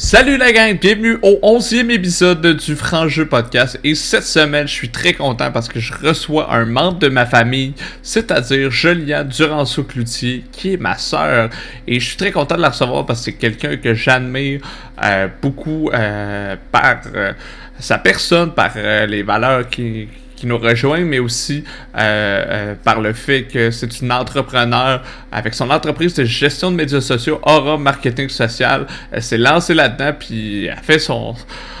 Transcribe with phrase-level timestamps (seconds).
[0.00, 3.80] Salut la gang, bienvenue au 11e épisode du Franc Jeu Podcast.
[3.82, 7.26] Et cette semaine, je suis très content parce que je reçois un membre de ma
[7.26, 11.50] famille, c'est-à-dire Juliane Duranceau-Cloutier, qui est ma sœur.
[11.88, 14.60] Et je suis très content de la recevoir parce que c'est quelqu'un que j'admire
[15.02, 17.32] euh, beaucoup euh, par euh,
[17.80, 20.06] sa personne, par les valeurs qui
[20.38, 21.64] qui nous rejoint, mais aussi
[21.96, 26.76] euh, euh, par le fait que c'est une entrepreneur avec son entreprise de gestion de
[26.76, 28.86] médias sociaux, Aura Marketing Social.
[29.10, 31.34] Elle s'est lancée là-dedans, puis elle fait son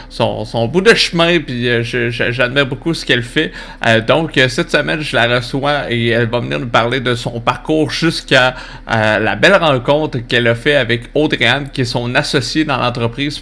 [0.08, 3.52] son, bout de chemin, puis euh, j'admire beaucoup ce qu'elle fait.
[3.86, 7.14] Euh, donc, euh, cette semaine, je la reçois et elle va venir nous parler de
[7.14, 8.54] son parcours jusqu'à
[8.86, 13.40] la belle rencontre qu'elle a fait avec Audrey-Anne, qui est son associée dans l'entreprise,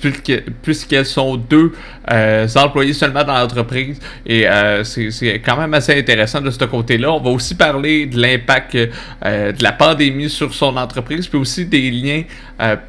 [0.62, 1.72] puisqu'elles sont deux
[2.56, 3.98] employés seulement dans l'entreprise.
[4.26, 4.46] Et
[4.84, 7.12] c'est quand même assez intéressant de ce côté-là.
[7.12, 11.90] On va aussi parler de l'impact de la pandémie sur son entreprise, puis aussi des
[11.90, 12.22] liens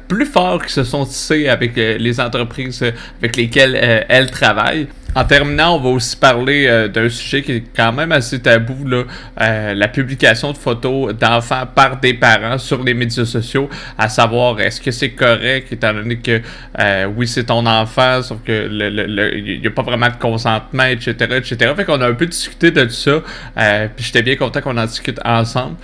[0.08, 2.82] plus forts qui se sont tissés avec les entreprises
[3.18, 4.88] avec lesquelles euh, elle travaille.
[5.18, 8.86] En terminant, on va aussi parler euh, d'un sujet qui est quand même assez tabou,
[8.86, 9.02] là,
[9.40, 14.60] euh, la publication de photos d'enfants par des parents sur les médias sociaux, à savoir
[14.60, 16.40] est-ce que c'est correct, étant donné que
[17.16, 21.72] oui, c'est ton enfant, sauf que il n'y a pas vraiment de consentement, etc., etc.
[21.74, 23.20] Fait qu'on a un peu discuté de tout ça,
[23.96, 25.74] puis j'étais bien content qu'on en discute ensemble.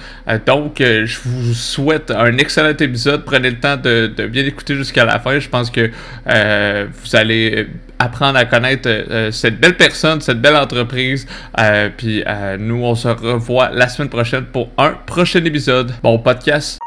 [0.47, 3.25] donc, je vous souhaite un excellent épisode.
[3.25, 5.41] Prenez le temps de bien écouter jusqu'à la fin.
[5.41, 5.91] Je pense que
[6.25, 7.67] vous allez
[8.05, 11.27] apprendre à connaître euh, cette belle personne, cette belle entreprise.
[11.59, 15.93] Euh, puis euh, nous, on se revoit la semaine prochaine pour un prochain épisode.
[16.03, 16.79] Bon podcast.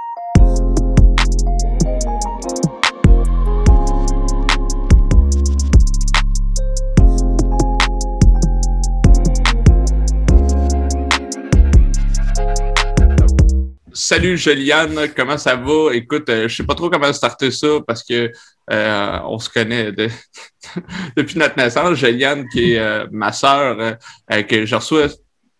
[13.94, 15.94] Salut Juliane, comment ça va?
[15.94, 18.32] Écoute, je sais pas trop comment starter ça parce que
[18.70, 20.10] on se connaît de,
[21.16, 21.96] depuis notre naissance.
[21.96, 23.94] Juliane, qui est euh, ma sœur, euh,
[24.32, 25.08] euh, que je reçois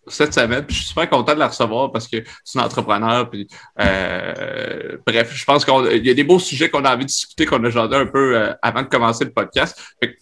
[0.08, 0.66] cette semaine.
[0.66, 3.30] Puis je suis super content de la recevoir parce que c'est une entrepreneur.
[3.30, 7.46] Puis, bref, je pense qu'il y a des beaux sujets qu'on a envie de discuter,
[7.46, 9.78] qu'on a jasé un peu avant de commencer le podcast.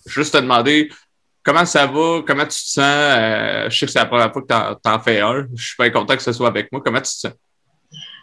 [0.07, 0.89] Juste te demander
[1.43, 3.69] comment ça va, comment tu te sens?
[3.69, 5.45] je sais que c'est la première fois que tu en, fais un.
[5.53, 6.81] Je suis super content que ce soit avec moi.
[6.83, 7.33] Comment tu te sens?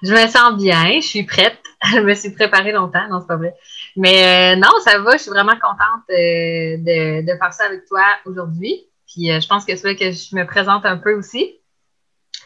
[0.03, 1.59] Je me sens bien, je suis prête.
[1.93, 3.55] je me suis préparée longtemps, non, c'est pas vrai.
[3.97, 7.85] Mais euh, non, ça va, je suis vraiment contente euh, de, de, faire ça avec
[7.87, 8.87] toi aujourd'hui.
[9.07, 11.59] Puis euh, je pense que c'est que je me présente un peu aussi.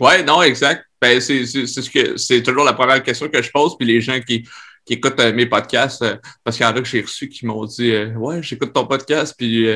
[0.01, 0.85] Oui, non, exact.
[1.01, 3.77] Ben, c'est ce que c'est toujours la première question que je pose.
[3.79, 4.47] Puis les gens qui,
[4.85, 6.05] qui écoutent mes podcasts,
[6.43, 9.35] parce qu'il y en a que j'ai reçus qui m'ont dit Ouais, j'écoute ton podcast,
[9.37, 9.69] puis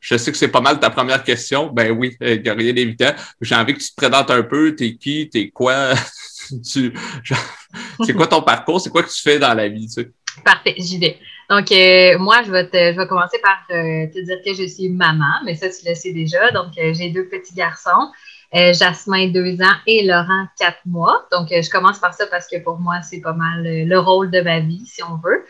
[0.00, 1.68] je sais que c'est pas mal ta première question.
[1.68, 3.12] Ben oui, il n'y a rien d'évident.
[3.40, 4.74] J'ai envie que tu te présentes un peu.
[4.74, 5.28] T'es qui?
[5.28, 5.92] T'es quoi?
[6.64, 6.92] tu,
[8.04, 8.80] c'est quoi ton parcours?
[8.80, 9.86] C'est quoi que tu fais dans la vie?
[9.86, 10.10] Tu sais?
[10.44, 11.18] Parfait, j'y vais.
[11.50, 14.68] Donc, euh, moi, je vais, te, je vais commencer par euh, te dire que je
[14.68, 16.52] suis maman, mais ça, tu le sais déjà.
[16.52, 18.12] Donc, euh, j'ai deux petits garçons,
[18.52, 21.26] Jasmin, deux ans, et Laurent, quatre mois.
[21.32, 24.40] Donc, je commence par ça parce que pour moi, c'est pas mal le rôle de
[24.40, 25.44] ma vie, si on veut.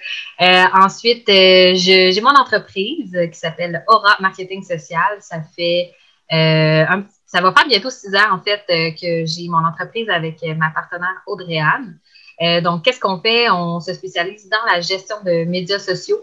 [0.74, 5.16] ensuite, j'ai mon entreprise qui s'appelle Aura Marketing Social.
[5.20, 5.92] Ça fait
[6.30, 11.22] ça va faire bientôt six ans, en fait, que j'ai mon entreprise avec ma partenaire
[11.26, 11.98] Audrey-Anne.
[12.42, 13.50] Euh, donc, qu'est-ce qu'on fait?
[13.50, 16.18] On se spécialise dans la gestion de médias sociaux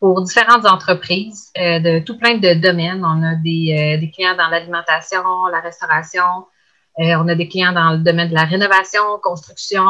[0.00, 3.04] pour différentes entreprises euh, de tout plein de domaines.
[3.04, 5.22] On a des, euh, clients dans l'alimentation,
[5.52, 6.46] la restauration,
[6.98, 9.86] on a des clients dans le domaine de la rénovation, construction.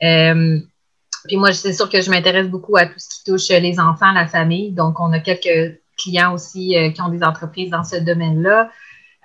[0.00, 4.12] puis moi, c'est sûr que je m'intéresse beaucoup à tout ce qui touche les enfants,
[4.12, 4.72] la famille.
[4.72, 8.70] Donc, on a quelques clients aussi qui ont des entreprises dans ce domaine-là.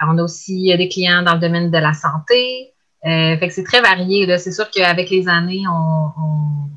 [0.02, 2.75] On a aussi des clients dans le domaine de la santé,
[3.06, 4.38] euh, fait que c'est très varié.
[4.38, 6.70] C'est sûr qu'avec les années, on,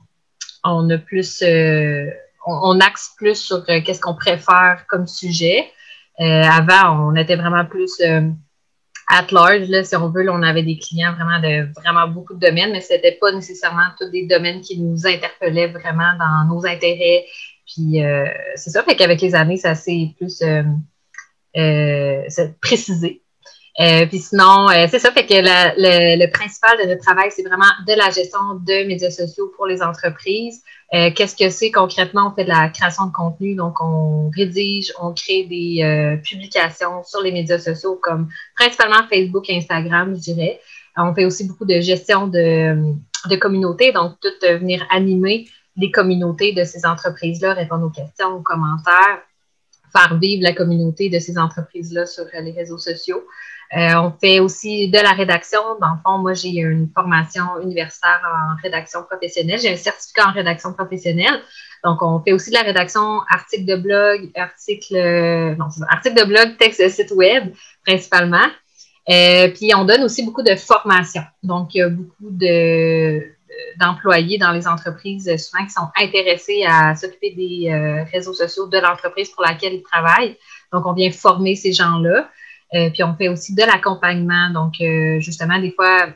[0.64, 2.10] on, a plus, euh,
[2.46, 5.70] on, axe plus sur euh, qu'est-ce qu'on préfère comme sujet.
[6.18, 8.02] avant, on était vraiment plus
[9.10, 10.28] at large, là, si on veut.
[10.30, 13.88] on avait des clients vraiment de vraiment beaucoup de domaines, mais ce n'était pas nécessairement
[13.98, 17.24] tous des domaines qui nous interpellaient vraiment dans nos intérêts.
[17.66, 18.02] Puis
[18.56, 20.42] c'est ça, fait qu'avec les années, ça s'est plus
[22.60, 23.22] précisé.
[23.80, 27.70] Euh, puis sinon, euh, c'est ça, fait que le, principal de notre travail, c'est vraiment
[27.86, 30.62] de la gestion de médias sociaux pour les entreprises.
[30.94, 32.32] Euh, qu'est-ce que c'est concrètement?
[32.32, 37.22] On fait de la création de contenu, donc on rédige, on crée des publications sur
[37.22, 40.60] les médias sociaux comme principalement Facebook et Instagram, je dirais.
[40.96, 42.74] On fait aussi beaucoup de gestion de,
[43.30, 45.46] de communautés, donc tout venir animer
[45.76, 49.22] les communautés de ces entreprises-là, répondre aux questions, aux commentaires,
[49.92, 53.22] faire vivre la communauté de ces entreprises-là sur les réseaux sociaux.
[53.76, 55.60] Euh, on fait aussi de la rédaction.
[55.80, 59.58] Dans le fond, moi, j'ai une formation universitaire en rédaction professionnelle.
[59.58, 61.42] J'ai un certificat en rédaction professionnelle.
[61.84, 64.96] Donc, on fait aussi de la rédaction articles de blog, articles,
[65.58, 67.52] non, articles de blog, texte de site web,
[67.84, 68.46] principalement.
[69.10, 71.22] Euh, puis, on donne aussi beaucoup de formation.
[71.42, 73.22] Donc, il y a beaucoup de,
[73.78, 78.78] d'employés dans les entreprises souvent qui sont intéressés à s'occuper des euh, réseaux sociaux de
[78.78, 80.36] l'entreprise pour laquelle ils travaillent.
[80.72, 82.28] Donc, on vient former ces gens-là.
[82.74, 84.50] Euh, puis on fait aussi de l'accompagnement.
[84.50, 86.08] Donc, euh, justement, des fois,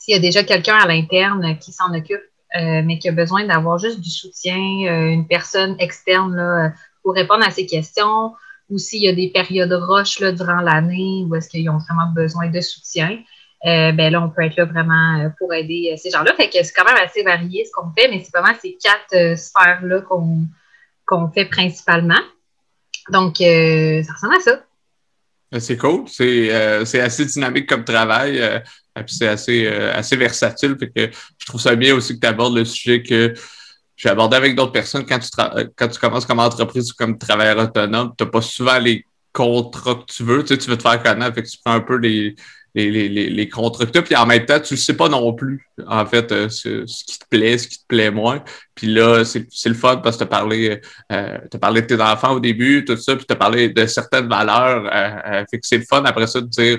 [0.00, 2.20] s'il y a déjà quelqu'un à l'interne qui s'en occupe,
[2.56, 6.72] euh, mais qui a besoin d'avoir juste du soutien, une personne externe là,
[7.02, 8.32] pour répondre à ces questions,
[8.70, 12.10] ou s'il y a des périodes roches là, durant l'année où est-ce qu'ils ont vraiment
[12.14, 13.18] besoin de soutien,
[13.64, 16.34] ben là, on peut être là vraiment pour aider ces gens-là.
[16.36, 19.36] Fait que c'est quand même assez varié ce qu'on fait, mais c'est vraiment ces quatre
[19.36, 22.20] sphères-là qu'on fait principalement.
[23.10, 24.62] Donc, ça ressemble à ça.
[25.54, 26.04] Euh, c'est cool.
[26.20, 28.40] Euh, c'est assez dynamique comme travail.
[28.40, 28.58] Euh,
[28.98, 30.76] et puis c'est assez, assez versatile.
[30.78, 33.32] Fait que je trouve ça bien aussi que tu abordes le sujet que
[33.96, 35.06] j'ai abordé avec d'autres personnes.
[35.06, 35.28] Quand tu,
[35.76, 39.94] quand tu commences comme entreprise ou comme travailleur autonome, tu n'as pas souvent les contrats
[39.94, 40.42] que tu veux.
[40.42, 41.34] Tu, sais, tu veux te faire connaître.
[41.34, 42.34] Fait que tu prends un peu les,
[42.74, 45.32] les, les, les contrats que tu puis en même temps, tu ne sais pas non
[45.32, 48.42] plus, en fait, euh, ce, qui te plaît, ce qui te plaît moins.
[48.74, 50.80] Puis là, c'est le fun parce que tu as parlé,
[51.12, 54.28] euh, parlé de tes enfants au début, tout ça, puis tu as parlé de certaines
[54.28, 54.88] valeurs.
[54.92, 56.78] Euh, fait que c'est le fun après ça de dire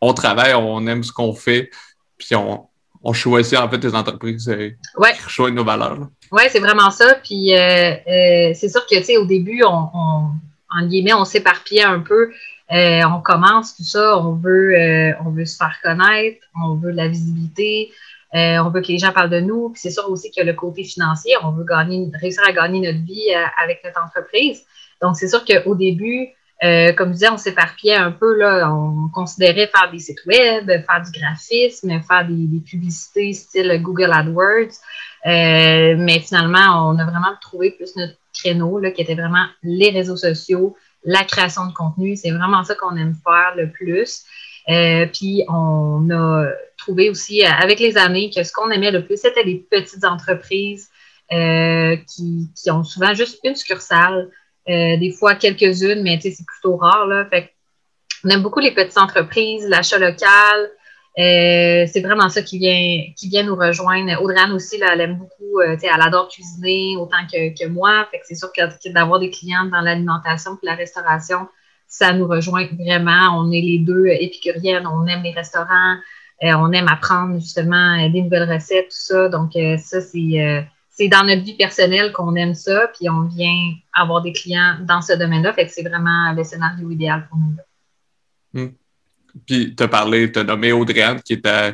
[0.00, 1.70] on travaille, on aime ce qu'on fait,
[2.18, 2.66] puis on,
[3.04, 5.12] on choisit en fait des entreprises ouais.
[5.12, 6.08] qui choisissent nos valeurs.
[6.32, 7.14] Oui, c'est vraiment ça.
[7.22, 10.30] Puis c'est sûr que, tu sais, au début, on, on,
[10.74, 12.32] en guillemets, on s'éparpillait un peu.
[12.72, 16.92] Euh, on commence tout ça, on veut, euh, on veut se faire connaître, on veut
[16.92, 17.92] de la visibilité,
[18.34, 19.68] euh, on veut que les gens parlent de nous.
[19.70, 22.52] Puis c'est sûr aussi qu'il y a le côté financier, on veut gagner, réussir à
[22.52, 23.28] gagner notre vie
[23.62, 24.62] avec notre entreprise.
[25.02, 26.28] Donc c'est sûr qu'au début,
[26.96, 28.38] comme je disais, on s'éparpillait un peu.
[28.38, 33.82] Là, on considérait faire des sites web, faire du graphisme, faire des, des publicités style
[33.82, 34.76] Google AdWords.
[35.26, 40.16] mais finalement, on a vraiment trouvé plus notre créneau là, qui était vraiment les réseaux
[40.16, 42.16] sociaux, la création de contenu.
[42.16, 44.24] C'est vraiment ça qu'on aime faire le plus.
[44.68, 46.46] Euh, puis on a
[46.76, 50.04] trouvé aussi euh, avec les années que ce qu'on aimait le plus, c'était les petites
[50.04, 50.88] entreprises
[51.32, 54.30] euh, qui, qui, ont souvent juste une succursale,
[54.68, 57.06] des fois quelques-unes, mais c'est plutôt rare.
[57.06, 57.26] Là.
[57.26, 57.52] Fait
[58.24, 60.70] on aime beaucoup les petites entreprises, l'achat local,
[61.18, 64.22] euh, c'est vraiment ça qui vient, qui vient nous rejoindre.
[64.22, 68.06] Audrey aussi, là, elle aime beaucoup, euh, elle adore cuisiner autant que, que moi.
[68.10, 71.48] Fait que c'est sûr que d'avoir des clients dans l'alimentation et la restauration,
[71.86, 73.38] ça nous rejoint vraiment.
[73.38, 75.96] On est les deux épicuriennes, on aime les restaurants,
[76.44, 79.28] euh, on aime apprendre justement des nouvelles recettes, tout ça.
[79.28, 84.20] Donc, ça, c'est c'est dans notre vie personnelle qu'on aime ça, puis on vient avoir
[84.20, 85.54] des clients dans ce domaine-là.
[85.54, 87.56] Fait que c'est vraiment le scénario idéal pour nous.
[87.56, 87.62] Là.
[88.52, 88.72] Hmm.
[89.46, 91.72] Puis, tu as parlé, tu as nommé Audrey qui est ta,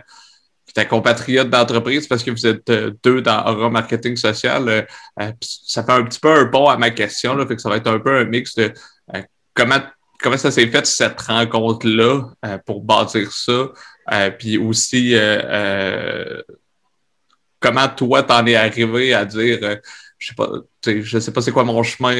[0.78, 4.68] ta compatriote d'entreprise parce que vous êtes euh, deux dans Aura Marketing Social.
[4.68, 4.82] Euh,
[5.20, 7.68] euh, ça fait un petit peu un pont à ma question, là, fait que ça
[7.68, 8.72] va être un peu un mix de
[9.54, 9.80] comment,
[10.22, 12.30] comment ça s'est fait cette rencontre-là
[12.64, 13.70] pour bâtir ça?
[14.38, 15.14] puis aussi,
[17.58, 19.80] comment toi, t'en es arrivé à dire
[20.16, 20.48] je sais pas,
[20.86, 22.14] je sais pas c'est quoi mon chemin,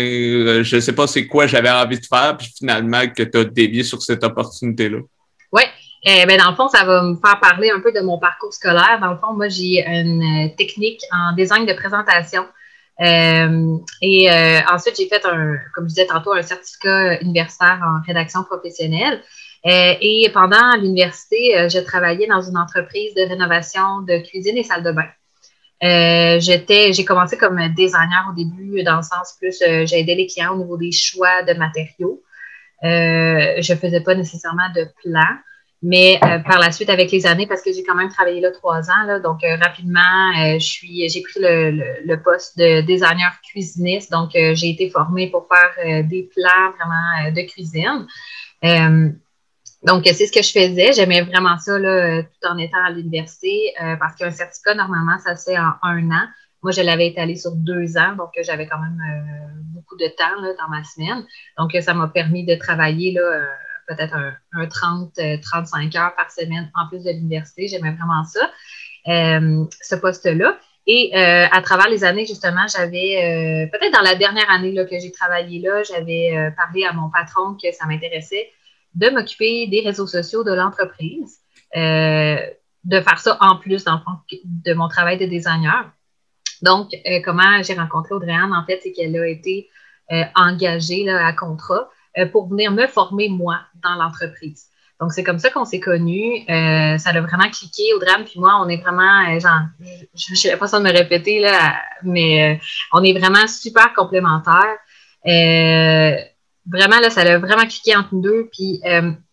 [0.63, 3.85] je sais pas c'est quoi j'avais envie de faire, puis finalement que tu as dévié
[3.85, 4.99] sur cette opportunité-là?
[5.53, 5.63] Oui.
[6.05, 8.53] Eh ben, dans le fond, ça va me faire parler un peu de mon parcours
[8.53, 8.99] scolaire.
[9.01, 12.47] Dans le fond, moi, j'ai une euh, technique en design de présentation.
[13.01, 18.05] Euh, et euh, ensuite, j'ai fait un, comme je disais tantôt, un certificat universitaire en
[18.07, 19.23] rédaction professionnelle.
[19.65, 24.93] et pendant l'université, j'ai travaillé dans une entreprise de rénovation de cuisine et salle de
[24.93, 26.39] bain.
[26.39, 30.55] j'étais, j'ai commencé comme designer au début, dans le sens plus, j'ai aidé les clients
[30.55, 32.23] au niveau des choix de matériaux.
[32.85, 35.37] Euh, je faisais pas nécessairement de plan.
[35.81, 38.51] Mais euh, par la suite, avec les années, parce que j'ai quand même travaillé là
[38.51, 44.11] trois ans, là, donc euh, rapidement, je j'ai pris le, le, poste de designer cuisiniste.
[44.11, 48.07] Donc, j'ai été formée pour faire des plans vraiment de cuisine.
[49.85, 50.93] donc, c'est ce que je faisais.
[50.95, 55.53] J'aimais vraiment ça là, tout en étant à l'université, parce qu'un certificat, normalement, ça se
[55.53, 56.27] fait en un an.
[56.63, 60.41] Moi, je l'avais étalé sur deux ans, donc j'avais quand même euh, beaucoup de temps
[60.41, 61.25] là, dans ma semaine.
[61.57, 63.47] Donc, ça m'a permis de travailler là, euh,
[63.87, 64.15] peut-être
[64.53, 67.69] un, 30, 35 euh, heures par semaine en plus de l'université.
[67.69, 68.51] J'aimais vraiment ça,
[69.07, 70.59] ce poste-là.
[70.91, 75.13] Et à travers les années, justement, j'avais, peut-être dans la dernière année là, que j'ai
[75.13, 78.51] travaillé là, j'avais parlé à mon patron que ça m'intéressait
[78.95, 81.41] de m'occuper des réseaux sociaux de l'entreprise,
[81.75, 84.01] de faire ça en plus dans
[84.45, 85.93] de mon travail de designer.
[86.63, 89.69] Donc, euh, comment j'ai rencontré Audrey-Anne, en fait, c'est qu'elle a été
[90.35, 91.91] engagée là, à contrat
[92.33, 94.69] pour venir me former, moi, dans l'entreprise.
[95.01, 96.45] Donc, c'est comme ça qu'on s'est connus.
[96.49, 98.25] ça a vraiment cliqué au drame.
[98.25, 99.67] Puis moi, on est vraiment, genre,
[100.15, 102.59] je n'ai pas ça de me répéter, là, mais
[102.95, 104.79] on est vraiment super complémentaires.
[105.27, 108.49] vraiment, là, ça a vraiment cliqué entre nous deux.
[108.51, 108.81] Puis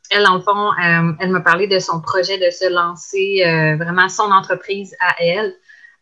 [0.10, 3.76] elle, dans le fond, euh, elle m'a parlé de son projet de se lancer euh,
[3.78, 5.54] vraiment son entreprise à elle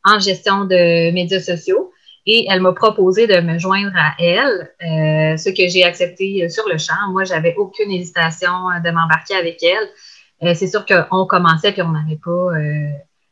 [0.03, 1.91] en gestion de médias sociaux.
[2.25, 6.67] Et elle m'a proposé de me joindre à elle, euh, ce que j'ai accepté sur
[6.69, 7.09] le champ.
[7.11, 8.51] Moi, j'avais aucune hésitation
[8.83, 10.55] de m'embarquer avec elle.
[10.55, 12.51] c'est sûr qu'on commençait puis on n'avait pas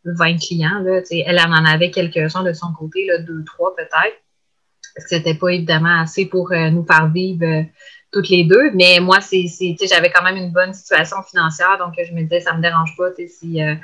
[0.03, 0.79] 20 clients.
[0.83, 4.17] Là, elle en avait quelques-uns de son côté, là, deux, trois peut-être.
[5.07, 7.65] C'était pas évidemment assez pour nous faire vivre
[8.11, 8.71] toutes les deux.
[8.73, 9.45] Mais moi, c'est,
[9.89, 13.09] j'avais quand même une bonne situation financière, donc je me disais, ça me dérange pas
[13.27, 13.75] si, euh,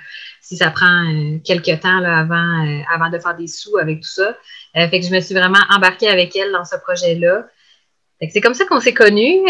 [0.48, 4.02] si ça prend euh, quelques temps là, avant, euh, avant de faire des sous avec
[4.02, 4.38] tout ça.
[4.74, 7.46] fait que je me suis vraiment embarquée avec elle dans ce projet-là.
[8.30, 9.46] c'est comme ça qu'on s'est connus.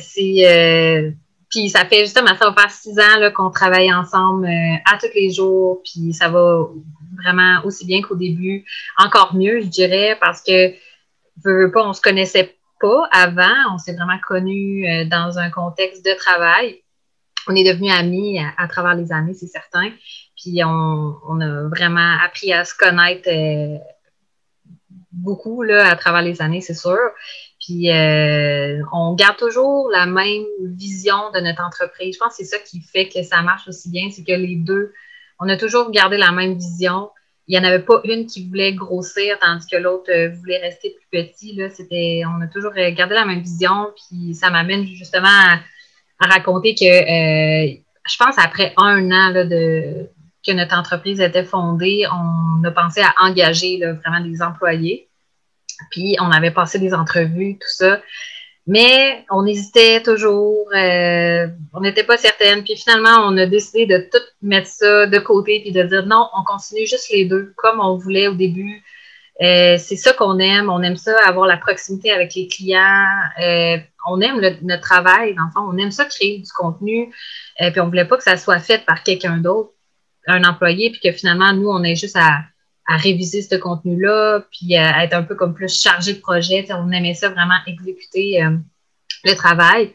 [0.00, 1.14] c'est,
[1.48, 4.48] puis ça fait justement, ça va faire six ans qu'on travaille ensemble
[4.84, 6.66] à tous les jours, puis ça va
[7.22, 8.64] vraiment aussi bien qu'au début,
[8.98, 10.74] encore mieux, je dirais, parce que
[11.44, 13.74] veux, pas, on se connaissait pas avant.
[13.74, 16.82] On s'est vraiment connus euh, dans un contexte de travail.
[17.46, 19.90] On est devenus amis à, travers les années, c'est certain.
[20.36, 23.78] Puis on, a vraiment appris à se connaître euh,
[25.12, 26.98] beaucoup là, à travers les années, c'est sûr.
[27.60, 32.14] Puis euh, on garde toujours la même vision de notre entreprise.
[32.14, 34.56] Je pense que c'est ça qui fait que ça marche aussi bien, c'est que les
[34.56, 34.92] deux,
[35.38, 37.10] on a toujours gardé la même vision
[37.48, 40.90] il n'y en avait pas une qui voulait grossir tandis que l'autre euh, voulait rester
[40.90, 41.54] plus petit.
[41.54, 41.70] Là.
[41.70, 45.60] C'était, on a toujours gardé la même vision, puis ça m'amène justement à,
[46.20, 47.76] raconter que euh,
[48.08, 50.08] je pense après un an de,
[50.46, 55.08] que notre entreprise était fondée, on a pensé à engager vraiment des employés.
[55.90, 58.00] Puis on avait passé des entrevues, tout ça.
[58.66, 62.64] Mais on hésitait toujours, euh, on n'était pas certaine.
[62.64, 66.28] Puis finalement, on a décidé de tout mettre ça de côté puis de dire non,
[66.36, 68.82] on continue juste les deux comme on voulait au début.
[69.42, 70.70] Euh, c'est ça qu'on aime.
[70.70, 73.04] On aime ça, avoir la proximité avec les clients.
[73.42, 73.76] Euh,
[74.08, 75.68] on aime notre travail, dans le fond.
[75.68, 77.12] On aime ça créer du contenu.
[77.58, 79.70] puis on voulait pas que ça soit fait par quelqu'un d'autre,
[80.26, 82.40] un employé, puis que finalement, nous, on ait juste à,
[82.86, 86.64] à réviser ce contenu-là, puis à être un peu comme plus chargé de projet.
[86.70, 88.56] on aimait ça vraiment exécuter euh,
[89.24, 89.92] le travail.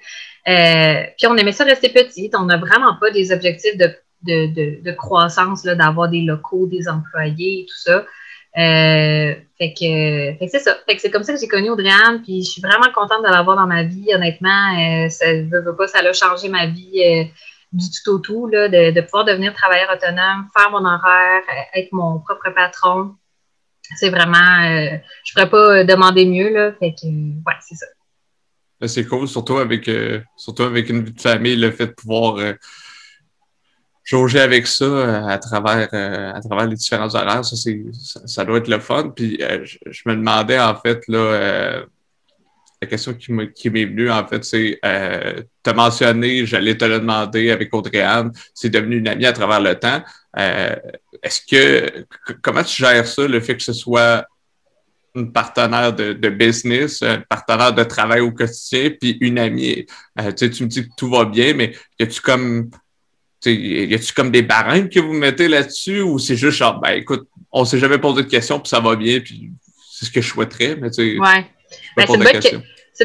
[0.47, 2.35] Euh, puis on aimait ça rester petite.
[2.35, 7.65] On n'a vraiment pas des objectifs de, de, de, croissance, d'avoir des locaux, des employés
[7.69, 8.05] tout ça.
[8.57, 10.77] Euh, c'est ça.
[10.97, 13.67] C'est comme ça que j'ai connu Audrey-Anne, puis je suis vraiment contente de l'avoir dans
[13.67, 15.09] ma vie, honnêtement.
[15.09, 17.29] ça ne veut pas, ça a changé ma vie
[17.71, 21.79] du tout au tout, là, de, de, pouvoir devenir travailleur autonome, faire mon horaire, euh,
[21.79, 23.15] être mon propre patron.
[23.97, 26.73] C'est vraiment, euh, je ne pourrais pas demander mieux, là.
[26.73, 27.85] Fait que, ouais, c'est ça.
[28.79, 31.91] Ben, c'est cool, surtout avec, euh, surtout avec une vie de famille, le fait de
[31.91, 32.37] pouvoir
[34.03, 37.45] jauger avec ça à travers, à travers les différents horaires.
[37.45, 37.55] Ça,
[38.25, 39.09] ça, doit être le fun.
[39.15, 41.85] Puis je, je, me demandais, en fait, là,
[42.81, 46.99] la question qui m'est venue, en fait, c'est euh, tu as mentionné, j'allais te le
[46.99, 50.01] demander avec Audrey-Anne, c'est devenu une amie à travers le temps.
[50.39, 50.75] Euh,
[51.21, 52.05] est-ce que
[52.41, 54.25] comment tu gères ça, le fait que ce soit
[55.13, 59.85] une partenaire de, business, un partenaire de travail au quotidien, puis une amie?
[60.19, 62.71] Euh, tu me dis que tout va bien, mais y a-tu comme
[63.45, 67.27] y a-tu comme des barèmes que vous mettez là-dessus ou c'est juste genre ben écoute,
[67.51, 69.51] on s'est jamais posé de questions puis ça va bien puis
[69.91, 71.19] c'est ce que je souhaiterais, mais tu sais.
[71.19, 71.45] Ouais.
[71.95, 72.13] Ben, c'est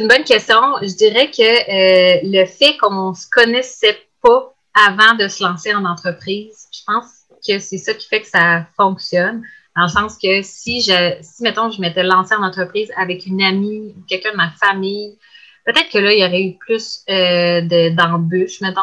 [0.00, 0.76] une, bonne question.
[0.82, 5.74] Je dirais que euh, le fait qu'on ne se connaissait pas avant de se lancer
[5.74, 7.06] en entreprise, je pense
[7.46, 9.42] que c'est ça qui fait que ça fonctionne.
[9.76, 13.42] Dans le sens que si je, si mettons, je m'étais lancée en entreprise avec une
[13.42, 15.18] amie ou quelqu'un de ma famille,
[15.66, 18.80] peut-être que là, il y aurait eu plus euh, d'embûches, mettons.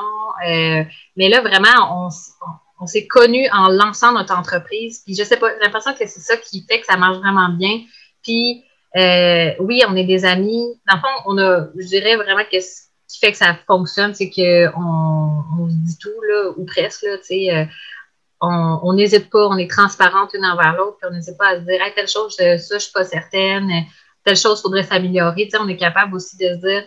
[0.47, 0.83] Euh,
[1.15, 2.07] mais là, vraiment,
[2.79, 5.01] on, s'est connus en lançant notre entreprise.
[5.05, 7.47] Puis je sais pas, j'ai l'impression que c'est ça qui fait que ça marche vraiment
[7.49, 7.79] bien.
[8.21, 8.65] Puis
[8.97, 10.65] euh, oui, on est des amis.
[10.87, 14.13] Dans le fond, on a, je dirais vraiment que ce qui fait que ça fonctionne,
[14.13, 14.73] c'est qu'on
[15.59, 17.55] on se dit tout, là, ou presque, là, tu sais.
[17.55, 17.65] Euh,
[18.41, 21.61] on n'hésite pas, on est transparente une envers l'autre, puis on n'hésite pas à se
[21.61, 23.71] dire telle chose, ça, je suis pas certaine,
[24.23, 25.45] telle chose faudrait s'améliorer.
[25.45, 26.83] Tu sais, on est capable aussi de se dire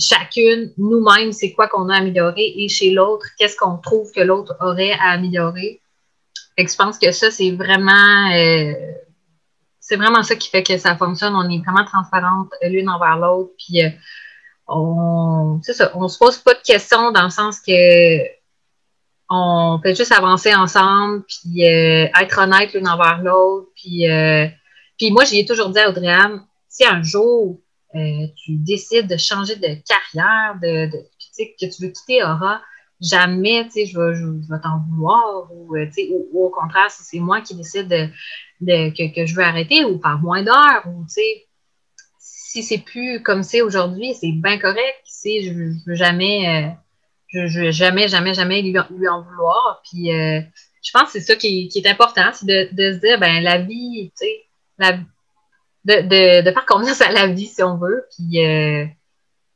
[0.00, 4.56] chacune, nous-mêmes, c'est quoi qu'on a amélioré et chez l'autre, qu'est-ce qu'on trouve que l'autre
[4.60, 5.80] aurait à améliorer.
[6.56, 8.72] Fait je pense que ça, c'est vraiment euh,
[9.78, 11.34] c'est vraiment ça qui fait que ça fonctionne.
[11.34, 13.50] On est vraiment transparente l'une envers l'autre.
[13.58, 13.90] Puis euh,
[14.68, 18.40] on, c'est ça, on se pose pas de questions dans le sens que
[19.32, 23.68] on peut juste avancer ensemble, puis euh, être honnête l'une envers l'autre.
[23.76, 24.04] Puis,
[24.98, 26.08] puis moi, j'ai toujours dit à Audrey
[26.70, 27.60] si un jour
[27.92, 30.98] tu décides de changer de carrière, de, de
[31.60, 32.62] que tu veux quitter Aura,
[33.00, 37.54] jamais, je vais, je, vais t'en vouloir ou, ou, au contraire, si c'est moi qui
[37.56, 41.04] décide de, que, que, je veux arrêter ou par moins d'heures ou,
[42.18, 45.02] si c'est plus comme c'est aujourd'hui, c'est bien correct.
[45.04, 46.74] Tu je, je veux jamais,
[47.28, 49.82] je, je jamais, jamais, jamais lui, en vouloir.
[49.88, 53.42] Puis, je pense que c'est ça qui, est important, c'est de, de, se dire, ben
[53.42, 54.46] la vie, tu sais,
[55.84, 58.06] de, de, de, faire confiance à la vie, si on veut.
[58.16, 58.84] Puis euh,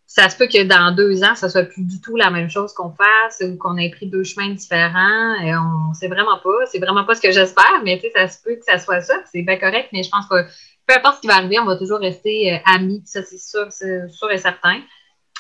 [0.06, 2.72] ça se peut que dans deux ans, ça soit plus du tout la même chose
[2.72, 5.34] qu'on fasse ou qu'on ait pris deux chemins différents.
[5.42, 6.66] Et on sait vraiment pas.
[6.70, 9.14] C'est vraiment pas ce que j'espère, mais ça se peut que ça soit ça.
[9.30, 10.44] C'est bien correct, mais je pense que
[10.86, 13.02] peu importe ce qui va arriver, on va toujours rester euh, amis.
[13.04, 14.80] Ça, c'est sûr, sûr et certain.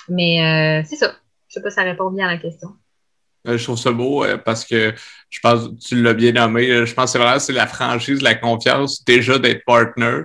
[0.08, 0.42] Mais
[0.82, 1.14] euh, c'est ça.
[1.48, 2.70] Je sais pas si ça répond bien à la question.
[3.44, 4.94] Je trouve ça beau parce que
[5.28, 8.34] je pense, tu l'as bien nommé, je pense que c'est vraiment c'est la franchise, la
[8.34, 10.22] confiance déjà d'être partner,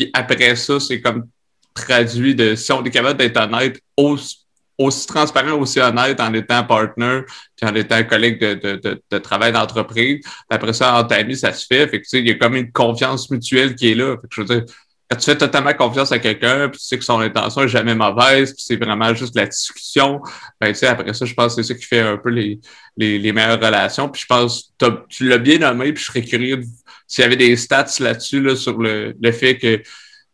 [0.00, 1.26] qui après ça, c'est comme
[1.74, 7.20] traduit de si on est capable d'être honnête, aussi, transparent, aussi honnête en étant partner,
[7.56, 10.24] puis en étant collègue de, de, de, travail d'entreprise.
[10.48, 11.86] Après ça, en amis, ça se fait.
[11.86, 14.16] Fait que, il y a comme une confiance mutuelle qui est là.
[14.16, 14.64] Fait que, je veux dire,
[15.10, 17.94] quand tu fais totalement confiance à quelqu'un, puis tu sais que son intention est jamais
[17.94, 20.20] mauvaise, puis c'est vraiment juste la discussion,
[20.60, 22.60] ben, tu sais, après ça, je pense que c'est ça qui fait un peu les,
[22.96, 24.08] les, les meilleures relations.
[24.08, 24.72] Puis je pense,
[25.08, 26.62] tu l'as bien nommé, puis je serais curieux
[27.10, 29.82] s'il y avait des stats là-dessus, là, sur le, le fait que,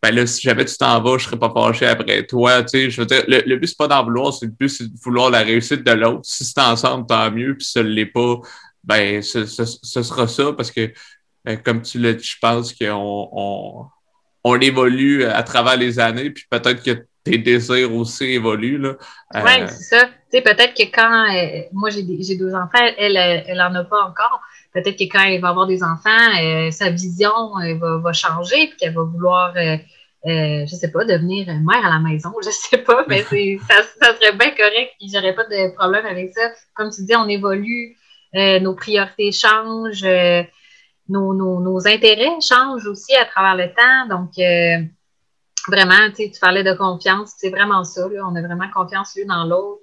[0.03, 2.91] ben là, si jamais tu t'en vas, je serais pas fâché après toi, tu sais,
[2.91, 4.99] je veux dire, le, le but, c'est pas d'en vouloir, c'est le but, c'est de
[5.03, 6.21] vouloir la réussite de l'autre.
[6.25, 8.37] Si c'est ensemble, tant mieux, puis si ça l'est pas,
[8.85, 10.93] ben, ce, ce, sera ça, parce que,
[11.47, 13.87] ben, comme tu l'as dit, je pense qu'on on,
[14.45, 18.79] on évolue à travers les années, puis peut-être que tes désirs aussi évoluent.
[18.79, 18.97] Là.
[19.35, 20.05] Euh, oui, c'est ça.
[20.05, 24.03] Tu sais, peut-être que quand euh, moi j'ai deux enfants, elle, elle, en a pas
[24.03, 24.41] encore.
[24.83, 27.33] Peut-être que quand elle va avoir des enfants, euh, sa vision
[27.81, 29.55] va, va, changer, puis qu'elle va vouloir,
[30.25, 32.31] je sais pas, devenir mère à la maison.
[32.45, 33.35] Je sais pas, mais ça,
[34.15, 36.51] serait bien correct, puis j'aurais pas de problème avec ça.
[36.75, 37.97] Comme tu dis, on évolue,
[38.35, 40.05] nos priorités changent
[41.09, 44.17] nos, intérêts changent aussi à travers le temps.
[44.17, 44.85] Donc, euh,
[45.69, 48.07] vraiment, tu parlais de confiance, c'est vraiment ça.
[48.07, 49.83] on a vraiment confiance l'une dans l'autre.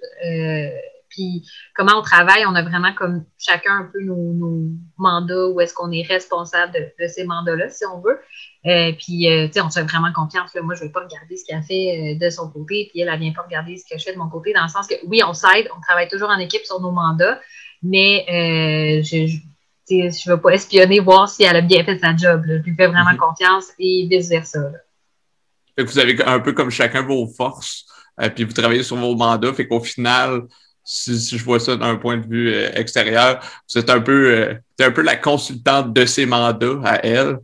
[1.14, 5.60] Euh, puis, comment on travaille, on a vraiment comme chacun un peu nos, mandats, où
[5.60, 8.20] est-ce qu'on est responsable de, ces mandats-là, si on veut.
[8.66, 10.54] Euh, puis, tu sais, on se fait vraiment confiance.
[10.62, 13.14] Moi, je ne vais pas regarder ce qu'elle fait de son côté, puis elle, elle
[13.14, 14.94] ne vient pas regarder ce que je fais de mon côté, dans le sens que,
[15.06, 17.40] oui, on s'aide, on travaille toujours en équipe sur nos mandats,
[17.82, 18.24] mais
[19.02, 19.38] je
[19.88, 22.42] je ne veux pas espionner, voir si elle a bien fait sa job.
[22.46, 23.18] Je lui fais vraiment mhm.
[23.18, 24.60] confiance et vice-versa.
[25.76, 27.86] Vous avez un peu comme chacun vos forces,
[28.20, 29.52] euh, puis vous travaillez sur vos mandats.
[29.52, 30.42] Fait qu'au final,
[30.84, 33.40] si, je vois ça d'un point de vue euh, extérieur,
[33.72, 37.38] vous êtes un peu, euh, un peu la consultante de ses mandats à elle.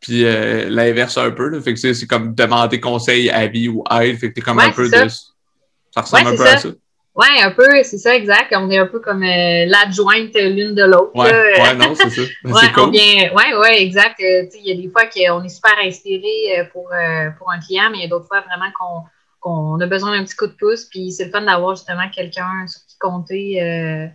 [0.00, 1.58] Puis l'inverse un peu.
[1.60, 4.18] Fait que c'est comme demander conseil, avis ou aide.
[4.18, 5.08] Fait que t'es comme un peu de.
[5.08, 6.68] Ça ressemble un peu à ça.
[7.16, 8.54] Oui, un peu, c'est ça, exact.
[8.54, 11.12] On est un peu comme euh, l'adjointe l'une de l'autre.
[11.14, 12.20] Oui, ouais, non, c'est ça.
[12.44, 12.90] ouais, cool.
[12.90, 14.20] Oui, oui, exact.
[14.20, 16.90] Euh, il y a des fois qu'on est super inspiré euh, pour,
[17.38, 19.08] pour un client, mais il y a d'autres fois vraiment
[19.40, 20.84] qu'on a besoin d'un petit coup de pouce.
[20.84, 24.10] Puis c'est le fun d'avoir justement quelqu'un sur qui compter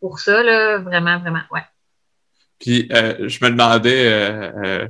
[0.00, 0.78] pour ça, là.
[0.78, 1.64] Vraiment, vraiment, ouais.
[2.58, 4.88] Puis je me demandais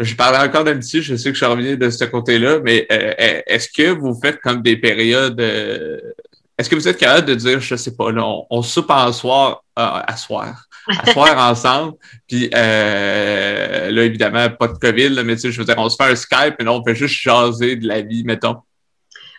[0.00, 2.86] je parlais encore d'amitié, je sais que je suis revenu de ce côté-là, mais
[3.46, 5.40] est-ce que vous faites comme des périodes
[6.58, 9.62] est-ce que vous êtes capable de dire, je sais pas, là, on, soupe en soir,
[9.78, 11.94] euh, à soir, à soir ensemble,
[12.26, 15.88] puis euh, là, évidemment, pas de COVID, là, mais tu sais, je veux dire, on
[15.88, 18.56] se fait un Skype, mais là, on fait juste jaser de la vie, mettons.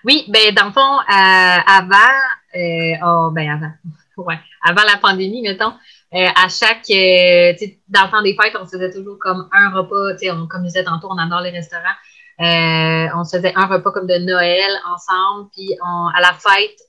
[0.06, 2.16] Oui, ben dans le fond, euh, avant,
[2.54, 3.72] oh, ben avant,
[4.26, 5.74] ouais, avant la pandémie, mettons,
[6.12, 10.34] à chaque, dans le temps des fêtes, on faisait toujours comme un repas, tu sais,
[10.50, 11.84] comme je disais tantôt, on adore les restaurants.
[12.40, 16.80] on se faisait un repas comme de Noël ensemble, puis à la fête,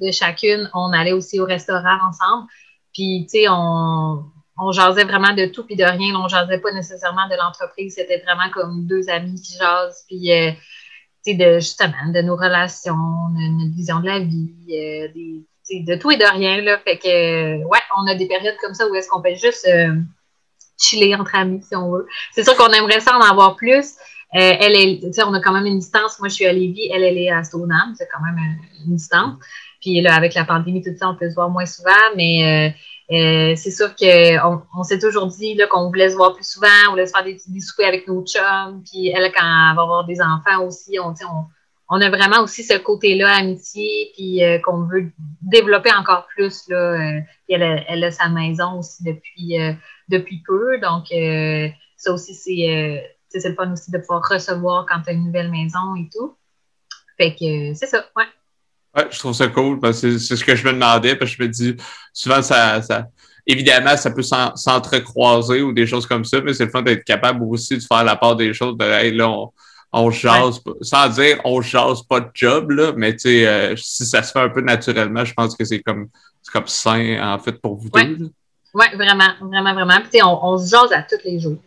[0.00, 2.48] de chacune, on allait aussi au restaurant ensemble.
[2.92, 4.24] Puis, tu sais, on,
[4.58, 6.14] on jasait vraiment de tout puis de rien.
[6.16, 7.94] On jasait pas nécessairement de l'entreprise.
[7.94, 10.04] C'était vraiment comme deux amis qui jasent.
[10.08, 10.62] Puis, euh, tu sais,
[11.26, 15.08] de, justement, de nos relations, de notre vision de la vie, euh,
[15.70, 16.60] de tout et de rien.
[16.60, 16.78] Là.
[16.78, 19.94] Fait que, ouais, on a des périodes comme ça où est-ce qu'on peut juste euh,
[20.78, 22.06] chiller entre amis, si on veut.
[22.32, 23.94] C'est sûr qu'on aimerait ça en avoir plus.
[24.32, 26.18] elle est, on a quand même une distance.
[26.18, 27.94] Moi, je suis à Lévis, elle, elle est à Stoneham.
[27.96, 28.38] C'est quand même
[28.86, 29.34] une distance.
[29.80, 32.74] Puis là, avec la pandémie, tout ça, on peut se voir moins souvent, mais
[33.10, 36.68] euh, euh, c'est sûr qu'on on, s'est toujours dit qu'on voulait se voir plus souvent,
[36.88, 38.82] on voulait se faire des, des soupers avec nos chums.
[38.84, 41.44] Puis elle, quand elle va avoir des enfants aussi, on, on,
[41.88, 45.10] on a vraiment aussi ce côté-là, amitié, puis euh, qu'on veut
[45.42, 46.68] développer encore plus.
[46.68, 49.56] Là, puis elle a, elle a, sa maison aussi depuis,
[50.08, 50.78] depuis peu.
[50.78, 51.06] Donc,
[51.96, 55.50] ça aussi, c'est, c'est le fun aussi de pouvoir recevoir quand tu as une nouvelle
[55.50, 56.36] maison et tout.
[57.18, 58.24] Fait que c'est ça, ouais.
[58.96, 61.36] Ouais, je trouve ça cool parce que c'est ce que je me demandais, parce que
[61.38, 61.76] je me dis,
[62.12, 63.06] souvent, ça, ça
[63.46, 67.42] évidemment, ça peut s'entrecroiser ou des choses comme ça, mais c'est le fun d'être capable
[67.44, 69.50] aussi de faire la part des choses, de, hey, là, on,
[69.92, 74.06] on jase, sans dire on jase pas de job, là, mais tu sais, euh, si
[74.06, 76.08] ça se fait un peu naturellement, je pense que c'est comme,
[76.52, 78.30] comme sain, en fait, pour vous deux.
[78.74, 80.00] Oui, vraiment, vraiment, vraiment.
[80.10, 81.58] Puis, on, on se jase à tous les jours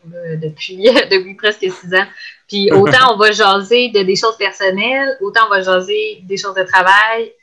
[0.41, 0.77] depuis,
[1.11, 2.07] depuis presque six ans.
[2.47, 6.53] Puis autant on va jaser de des choses personnelles, autant on va jaser des choses
[6.53, 7.33] de travail,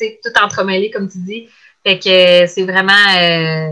[0.00, 1.48] tout entremêlé, comme tu dis.
[1.86, 2.92] Fait que c'est vraiment.
[2.92, 3.70] Euh,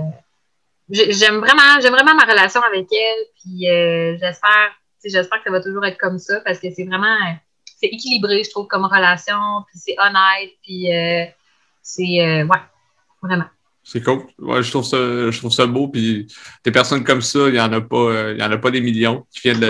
[0.89, 3.25] j'aime vraiment, j'aime vraiment ma relation avec elle.
[3.43, 4.71] Puis euh, j'espère,
[5.05, 7.17] j'espère que ça va toujours être comme ça parce que c'est vraiment.
[7.79, 9.65] C'est équilibré, je trouve, comme relation.
[9.69, 10.53] Puis c'est honnête.
[10.63, 11.25] Puis euh,
[11.83, 12.45] c'est.
[12.45, 12.63] ouais,
[13.21, 13.47] vraiment.
[13.89, 14.23] C'est cool.
[14.41, 15.87] Ouais, je trouve ça, je trouve ça beau.
[15.87, 16.27] Puis
[16.65, 18.73] des personnes comme ça, il n'y en a pas, euh, il y en a pas
[18.73, 19.69] des millions qui viennent de,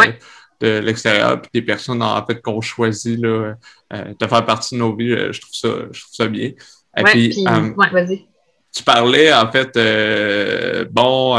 [0.60, 1.42] de l'extérieur.
[1.42, 3.56] Puis des personnes en fait qu'on choisit là,
[3.92, 5.12] euh, de faire partie de nos vies.
[5.12, 6.52] Euh, je trouve ça, je trouve ça bien.
[6.96, 8.26] Et puis, vas-y.
[8.72, 9.72] Tu parlais en fait,
[10.90, 11.38] bon,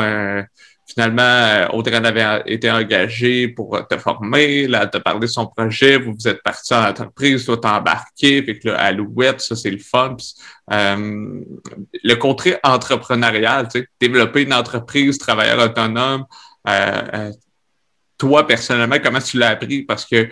[0.88, 5.97] finalement, euh, Audrey avait été engagée pour te former, là, te parler de son projet,
[5.97, 9.69] vous vous êtes parti en entreprise, toi t'es embarqué, puis que là, Alouette, ça c'est
[9.69, 10.15] le fun.
[10.71, 11.41] euh,
[12.04, 16.26] le côté entrepreneurial, tu sais, développer une entreprise, travailleur autonome,
[16.67, 17.32] euh, euh,
[18.17, 19.84] toi, personnellement, comment tu l'as appris?
[19.84, 20.28] Parce que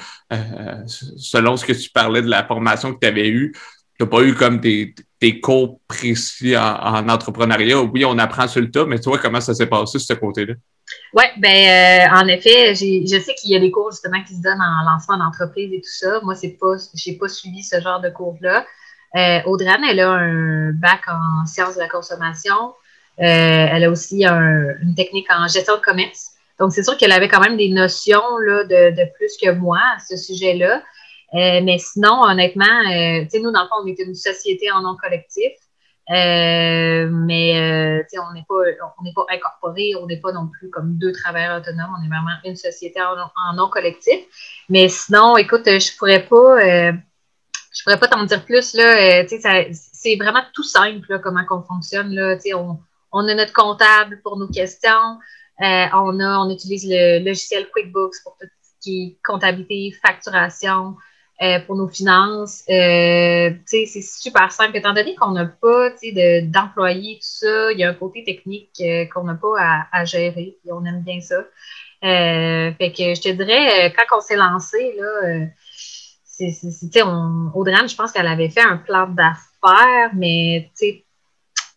[1.18, 3.52] selon ce que tu parlais de la formation que tu avais eue,
[3.98, 7.82] tu n'as pas eu comme des, des cours précis en, entrepreneuriat.
[7.82, 10.54] Oui, on apprend sur le tas, mais toi, comment ça s'est passé, ce côté-là?
[11.14, 14.42] Oui, ben euh, en effet, je sais qu'il y a des cours justement qui se
[14.42, 16.20] donnent en lancement d'entreprise et tout ça.
[16.24, 18.66] Moi, c'est pas, j'ai pas suivi ce genre de cours-là.
[19.16, 19.40] Euh,
[19.90, 22.74] elle a un bac en sciences de la consommation.
[23.20, 23.24] Euh,
[23.72, 26.32] elle a aussi une technique en gestion de commerce.
[26.60, 30.00] Donc, c'est sûr qu'elle avait quand même des notions là, de plus que moi à
[30.00, 30.84] ce sujet-là.
[31.36, 34.96] Euh, mais sinon, honnêtement, euh, nous, dans le fond, on est une société en nom
[34.96, 35.52] collectif.
[36.12, 41.00] Euh, mais on n'est pas on n'est pas incorporé, on n'est pas non plus comme
[41.00, 44.20] deux travailleurs autonomes, on est vraiment une société en, en nom collectif.
[44.70, 49.26] Mais sinon, écoute, je pourrais pas je pourrais pas t'en dire plus là.
[49.74, 52.38] c'est vraiment tout simple comment qu'on fonctionne là.
[52.54, 52.78] On,
[53.12, 55.18] on a notre comptable pour nos questions.
[55.60, 60.96] on a on utilise le logiciel QuickBooks pour tout ce qui est comptabilité, facturation.
[61.42, 62.64] Euh, pour nos finances.
[62.70, 64.78] Euh, c'est super simple.
[64.78, 65.90] Étant donné qu'on n'a pas
[66.44, 70.56] d'employés, tout ça, il y a un côté technique euh, qu'on n'a pas à, gérer,
[70.66, 71.44] et on aime bien ça.
[72.02, 75.48] Fait que je te dirais, quand on s'est lancé, là,
[76.24, 80.72] c'est, on, Audrey, je pense qu'elle avait fait un plan d'affaires, mais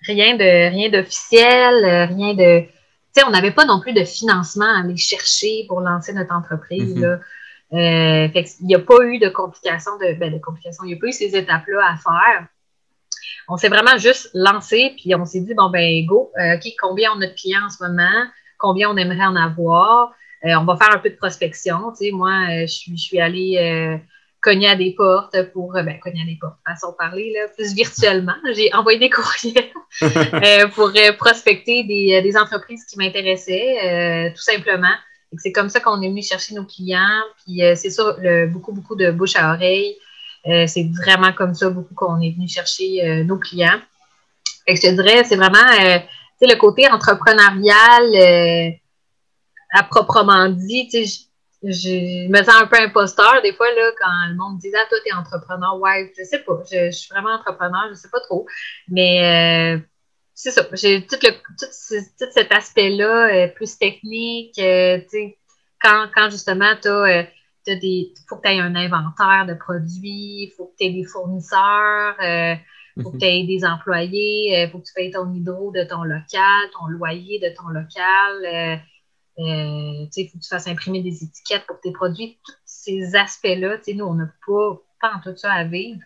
[0.06, 2.64] rien de rien d'officiel, rien de.
[3.26, 6.94] on n'avait pas non plus de financement à aller chercher pour lancer notre entreprise.
[6.94, 7.00] Mm-hmm.
[7.00, 7.18] là.
[7.74, 10.94] Euh, fait il n'y a pas eu de complications, de, ben, de complications, il n'y
[10.94, 12.46] a pas eu ces étapes-là à faire.
[13.48, 17.10] On s'est vraiment juste lancé, puis on s'est dit, bon, ben, go, euh, OK, combien
[17.14, 18.24] on a de clients en ce moment,
[18.58, 20.12] combien on aimerait en avoir?
[20.44, 21.90] Euh, on va faire un peu de prospection.
[21.90, 24.00] Tu sais, moi, je suis, je suis allée
[24.40, 27.74] cogner à des portes pour, ben, cogner à des portes, façon de parler, là, plus
[27.74, 28.36] virtuellement.
[28.52, 29.72] J'ai envoyé des courriels
[30.74, 34.94] pour prospecter des, des, entreprises qui m'intéressaient, tout simplement.
[35.36, 37.22] C'est comme ça qu'on est venu chercher nos clients.
[37.44, 39.96] Puis euh, c'est ça, beaucoup, beaucoup de bouche à oreille.
[40.46, 43.80] Euh, c'est vraiment comme ça beaucoup qu'on est venu chercher euh, nos clients.
[44.66, 45.58] Et je te dirais, c'est vraiment
[46.40, 48.76] le côté entrepreneurial
[49.72, 50.88] à proprement dit.
[51.60, 54.86] Je, me sens un peu imposteur des fois là, quand le monde me dit Ah,
[54.88, 55.78] toi, t'es entrepreneur.
[55.80, 56.62] Ouais, je sais pas.
[56.70, 58.46] Je, je, suis vraiment entrepreneur, je sais pas trop.
[58.88, 59.82] Mais
[60.38, 60.62] c'est ça.
[60.72, 64.56] J'ai tout, le, tout, cet aspect-là, euh, plus technique.
[64.60, 65.00] Euh,
[65.82, 67.24] quand, quand justement, tu as, euh,
[67.66, 68.14] des.
[68.28, 72.14] faut que tu aies un inventaire de produits, il faut que tu aies des fournisseurs,
[72.20, 75.82] il faut que tu aies des employés, il faut que tu payes ton hydro de
[75.82, 78.80] ton local, ton loyer de ton local.
[79.38, 82.38] il faut que tu fasses imprimer des étiquettes pour tes produits.
[82.46, 86.00] Tous ces aspects-là, nous, on n'a pas, pas en tout ça à vivre.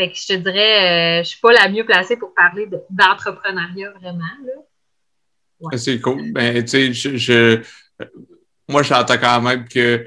[0.00, 3.90] Fait que je te dirais, euh, je suis pas la mieux placée pour parler d'entrepreneuriat
[4.00, 4.24] vraiment.
[5.76, 6.32] C'est cool.
[6.32, 7.60] Ben, tu sais, je,
[8.66, 10.06] moi, j'entends quand même que,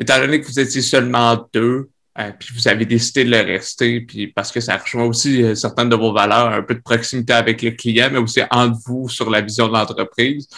[0.00, 4.00] étant donné que vous étiez seulement deux, euh, puis vous avez décidé de le rester,
[4.00, 7.34] puis parce que ça rejoint aussi euh, certaines de vos valeurs, un peu de proximité
[7.34, 10.48] avec le client, mais aussi entre vous sur la vision de l'entreprise.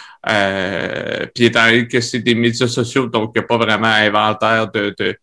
[1.35, 4.71] puis étant donné que c'est des médias sociaux, donc il n'y a pas vraiment inventaire
[4.71, 5.15] de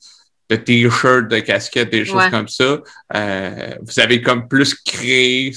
[0.49, 2.79] de t-shirts, de casquettes, des choses comme ça.
[3.15, 5.53] Euh, vous avez comme plus créé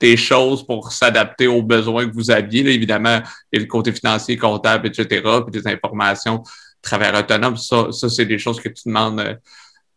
[0.00, 2.62] des choses pour s'adapter aux besoins que vous aviez.
[2.62, 3.20] Là, évidemment,
[3.52, 6.42] il y a le côté financier, comptable, etc., puis des informations,
[6.82, 7.56] travail autonome.
[7.56, 9.34] Ça, ça c'est des choses que tu demandes euh,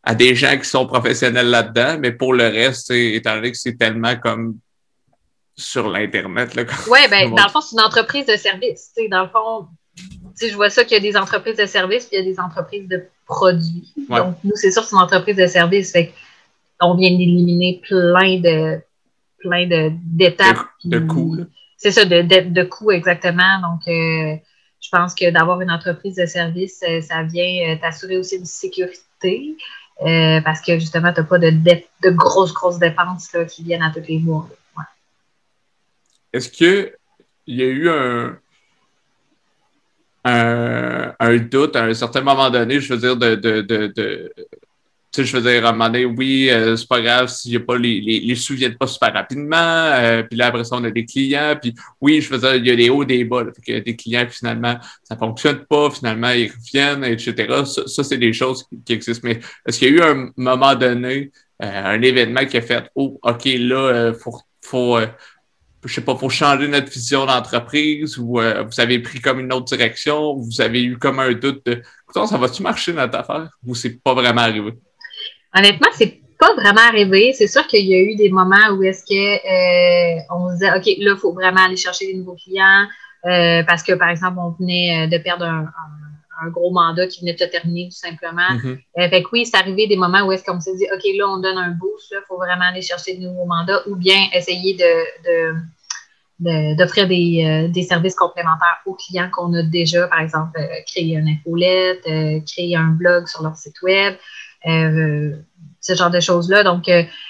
[0.04, 3.78] à des gens qui sont professionnels là-dedans, mais pour le reste, étant donné que c'est
[3.78, 4.58] tellement comme
[5.56, 6.58] sur l'Internet.
[6.90, 8.92] Oui, ben, dans le fond, c'est une entreprise de service.
[9.10, 9.68] Dans le fond,
[10.42, 12.40] je vois ça qu'il y a des entreprises de services puis il y a des
[12.40, 13.94] entreprises de produits.
[14.10, 15.92] Donc, nous, c'est sûr, c'est une entreprise de service.
[15.92, 16.14] Fait
[16.82, 18.80] on vient d'éliminer plein de
[19.40, 20.68] plein d'étapes.
[20.84, 21.38] De, coûts.
[21.78, 23.62] C'est ça, de, de, coûts, exactement.
[23.62, 24.36] Donc, euh,
[24.82, 28.46] je pense que d'avoir une entreprise de service, euh, ça vient euh, t'assurer aussi une
[28.46, 29.56] sécurité.
[30.00, 33.92] parce que justement, tu n'as pas de, de grosses, grosses dépenses là, qui viennent à
[33.92, 34.50] tous les mois.
[36.32, 36.94] Est-ce qu'il
[37.48, 38.38] y a eu un,
[40.30, 44.34] un, doute à un certain moment donné, je veux dire, de, de, de,
[45.12, 47.54] tu sais, je veux dire, à un moment donné, oui, euh, c'est pas grave s'il
[47.54, 49.58] y a pas les, les, les sous viennent pas super rapidement.
[49.58, 51.56] Euh, puis là, après ça, on a des clients.
[51.60, 53.44] Puis oui, je veux dire, il y a des hauts, des bas.
[53.68, 55.90] Y a des clients, finalement, ça fonctionne pas.
[55.90, 57.64] Finalement, ils reviennent, etc.
[57.88, 59.28] Ça, c'est des choses qui, existent.
[59.28, 61.32] Mais est-ce qu'il y a eu un moment donné,
[61.64, 65.00] euh, un événement qui a fait, oh, OK, là, faut, faut
[65.86, 69.52] je sais pas, pour changer notre vision d'entreprise ou euh, vous avez pris comme une
[69.54, 71.82] autre direction, ou vous avez eu comme un doute de
[72.14, 74.74] ça va-tu marcher notre affaire ou c'est pas vraiment arrivé?
[75.56, 77.34] Honnêtement, c'est pas vraiment arrivé.
[77.34, 81.14] C'est sûr qu'il y a eu des moments où est-ce que euh, disait OK, là,
[81.16, 82.88] il faut vraiment aller chercher des nouveaux clients
[83.26, 85.66] euh, parce que, par exemple, on venait de perdre un
[86.50, 88.42] gros mandat qui venait de se terminer tout simplement.
[88.42, 88.80] Mm-hmm.
[89.00, 91.28] Euh, fait que oui, c'est arrivé des moments où est-ce qu'on s'est dit, OK, là,
[91.28, 94.76] on donne un boost, il faut vraiment aller chercher de nouveaux mandats ou bien essayer
[94.76, 95.56] de,
[96.76, 101.16] d'offrir des, euh, des, services complémentaires aux clients qu'on a déjà, par exemple, euh, créer
[101.16, 102.04] une infolette,
[102.46, 104.16] créer un blog sur leur site web,
[104.66, 106.64] ce genre de choses-là.
[106.64, 106.90] Donc,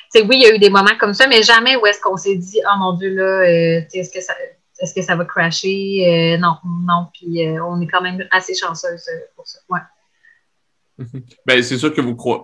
[0.10, 2.18] c'est oui, il y a eu des moments comme ça, mais jamais où est-ce qu'on
[2.18, 4.34] s'est dit, oh mon Dieu, là, est-ce que ça
[4.80, 6.36] est-ce que ça va crasher?
[6.36, 7.08] Euh, non, non.
[7.14, 8.96] Puis euh, on est quand même assez chanceux
[9.36, 9.60] pour ça.
[9.70, 9.80] Ouais.
[11.46, 12.44] ben, c'est sûr que vous croyez.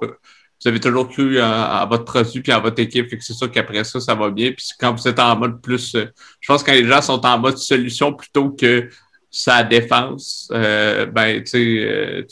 [0.61, 3.51] Vous avez toujours cru à, votre produit et à votre équipe, fait que c'est sûr
[3.51, 4.53] qu'après ça, ça va bien.
[4.53, 6.05] Puis quand vous êtes en mode plus, euh,
[6.39, 8.89] je pense que quand les gens sont en mode solution plutôt que
[9.29, 12.25] sa défense, ben, tu sais,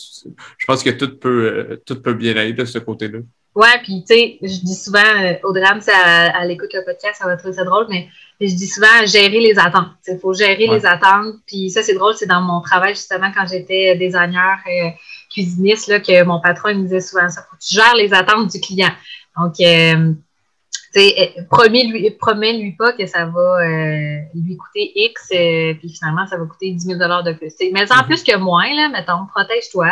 [0.57, 3.19] je pense que tout peut, tout peut bien aller de ce côté-là.
[3.55, 4.99] Ouais, puis tu sais, je dis souvent,
[5.43, 8.07] au drame, à, à l'écoute le podcast, ça va trouver ça drôle, mais
[8.41, 9.91] je dis souvent gérer les attentes.
[10.07, 11.35] Il faut gérer les attentes.
[11.45, 14.89] Puis ça, c'est drôle, c'est dans mon travail, justement, quand j'étais designer euh,
[15.31, 17.41] cuisiniste, là, que mon patron me disait souvent ça.
[17.49, 18.91] faut que tu gères les attentes du client.
[19.37, 20.13] Donc, euh,
[20.93, 26.27] tu sais, euh, promets-lui promets pas que ça va euh, lui coûter X, puis finalement,
[26.27, 27.53] ça va coûter 10 000 de plus.
[27.71, 28.05] Mais en mhm.
[28.05, 29.89] plus que moins, là, mettons, protège-toi.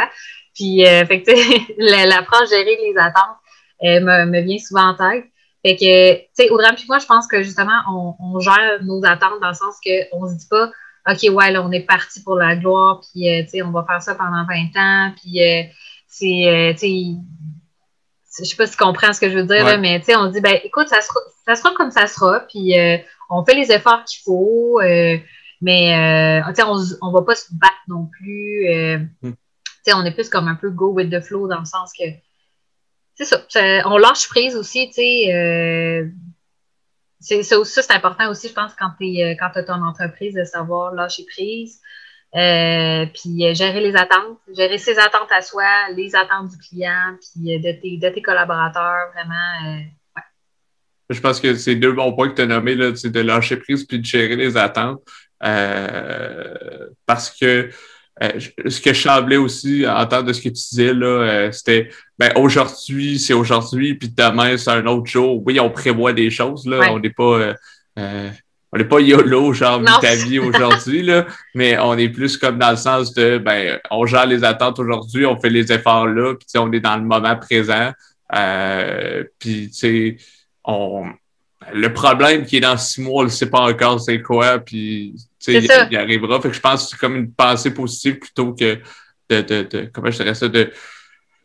[0.54, 1.32] Puis, fait que,
[2.08, 3.38] l'approche gérer les attentes
[3.82, 5.26] me, me vient souvent en tête.
[5.64, 8.82] Fait que, tu sais, au drame, puis moi, je pense que justement, on, on, gère
[8.84, 10.72] nos attentes dans le sens qu'on se dit pas,
[11.08, 13.86] OK, ouais, là, on est parti pour la gloire, puis, euh, tu sais, on va
[13.88, 15.64] faire ça pendant 20 ans, puis, euh,
[16.08, 19.66] c'est, euh, tu sais, je sais pas si tu comprends ce que je veux dire,
[19.66, 22.42] là, mais, tu sais, on dit, ben, écoute, ça sera, ça sera comme ça sera,
[22.42, 22.74] puis
[23.30, 24.80] on fait les efforts qu'il faut,
[25.62, 28.68] mais, tu sais, on, on va pas se battre non plus.
[29.22, 29.32] Hmm.
[29.32, 31.92] Tu sais, on est plus comme un peu go with the flow dans le sens
[31.98, 32.06] que,
[33.26, 33.46] ça,
[33.86, 35.34] On lâche prise aussi, tu sais.
[35.34, 36.08] Euh,
[37.20, 40.94] c'est, ça, c'est important aussi, je pense, quand tu euh, as ton entreprise, de savoir
[40.94, 41.80] lâcher prise.
[42.34, 47.60] Euh, puis gérer les attentes, gérer ses attentes à soi, les attentes du client, puis
[47.60, 49.84] de tes, de tes collaborateurs, vraiment.
[51.10, 53.86] Je pense que c'est deux bons points que tu as nommés, là, de lâcher prise
[53.86, 55.02] puis de gérer les attentes.
[57.06, 57.70] parce que
[58.22, 61.90] euh, ce que je semblais aussi entendre de ce que tu disais, là, euh, c'était
[62.20, 65.42] ben, aujourd'hui, c'est aujourd'hui, puis demain, c'est un autre jour.
[65.46, 66.92] Oui, on prévoit des choses, là.
[66.92, 67.56] On n'est pas.
[67.98, 68.30] Euh,
[68.74, 72.72] on n'est pas YOLO, genre ta vie aujourd'hui, là, mais on est plus comme dans
[72.72, 76.58] le sens de ben, on gère les attentes aujourd'hui, on fait les efforts là, puis
[76.58, 77.92] on est dans le moment présent.
[79.40, 80.18] puis tu sais,
[80.64, 81.06] on
[81.74, 85.16] le problème qui est dans six mois, on ne sait pas encore c'est quoi, puis
[85.48, 86.42] il, il, arrivera.
[86.42, 88.80] Fait que je pense que c'est comme une pensée positive plutôt que
[89.30, 90.72] de, de, de comment je dirais ça, de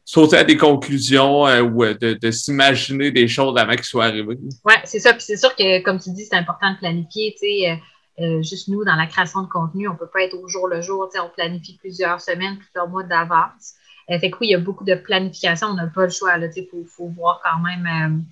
[0.07, 4.07] sauter à des conclusions euh, ou euh, de, de s'imaginer des choses avant qu'elles soient
[4.07, 4.39] arrivées.
[4.65, 5.13] Oui, c'est ça.
[5.13, 7.35] Puis c'est sûr que, comme tu dis, c'est important de planifier.
[7.37, 7.81] Sais,
[8.21, 10.69] euh, juste nous, dans la création de contenu, on ne peut pas être au jour
[10.69, 11.11] le jour.
[11.21, 13.75] On planifie plusieurs semaines, plusieurs mois d'avance.
[14.09, 15.69] fait que oui, il y a beaucoup de planification.
[15.69, 16.37] On n'a pas le choix.
[16.39, 18.25] Il faut, faut, voir quand même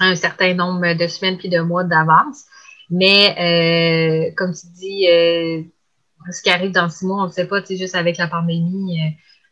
[0.00, 2.46] un certain nombre de semaines puis de mois d'avance.
[2.96, 3.34] Mais
[4.30, 5.62] euh, comme tu dis, euh,
[6.30, 8.28] ce qui arrive dans six mois, on ne sait pas, tu sais, juste avec la
[8.28, 9.00] pandémie,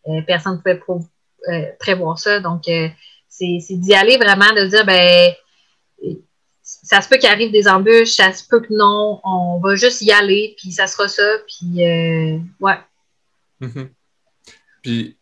[0.06, 1.08] euh, personne ne pouvait
[1.80, 2.38] prévoir ça.
[2.38, 2.62] Donc,
[3.28, 5.32] c'est d'y aller vraiment, de dire, ben,
[6.62, 10.02] ça se peut qu'il arrive des embûches, ça se peut que non, on va juste
[10.02, 11.82] y aller, puis ça sera ça, puis
[12.60, 12.78] ouais.
[13.60, 13.88] Mm-hmm.
[14.82, 15.16] Puis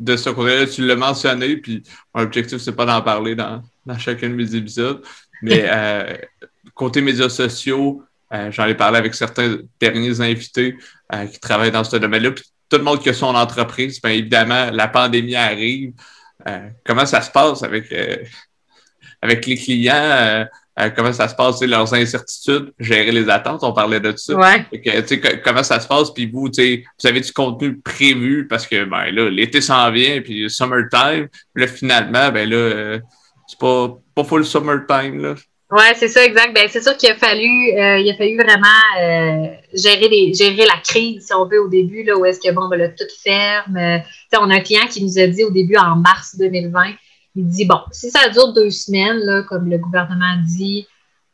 [0.00, 3.98] de ce côté-là, tu l'as mentionné, puis mon objectif, c'est pas d'en parler dans, dans
[3.98, 5.00] chacun de mes épisodes.
[5.42, 6.16] Mais euh,
[6.74, 10.76] côté médias sociaux, euh, j'en ai parlé avec certains derniers invités
[11.14, 12.32] euh, qui travaillent dans ce domaine-là.
[12.32, 15.92] Puis tout le monde qui a son entreprise, bien évidemment, la pandémie arrive.
[16.84, 17.94] comment ça se passe avec,
[19.20, 20.46] avec les clients?
[20.96, 24.34] comment ça se passe, leurs incertitudes, gérer les attentes, on parlait de ça.
[24.34, 24.66] Ouais.
[25.44, 29.28] comment ça se passe, puis vous, vous avez du contenu prévu parce que ben là,
[29.28, 32.98] l'été s'en vient, puis summertime, puis là, finalement, ben là,
[33.46, 35.34] c'est pas, pas full summertime, là.
[35.74, 36.54] Oui, c'est ça, exact.
[36.54, 38.66] Ben, c'est sûr qu'il a fallu, euh, il a fallu vraiment
[39.00, 42.52] euh, gérer, les, gérer la crise, si on veut, au début, là, où est-ce que,
[42.52, 43.78] bon, ben, là, tout ferme.
[43.78, 43.98] Euh,
[44.38, 46.92] on a un client qui nous a dit au début, en mars 2020,
[47.36, 50.86] il dit, bon, si ça dure deux semaines, là, comme le gouvernement dit,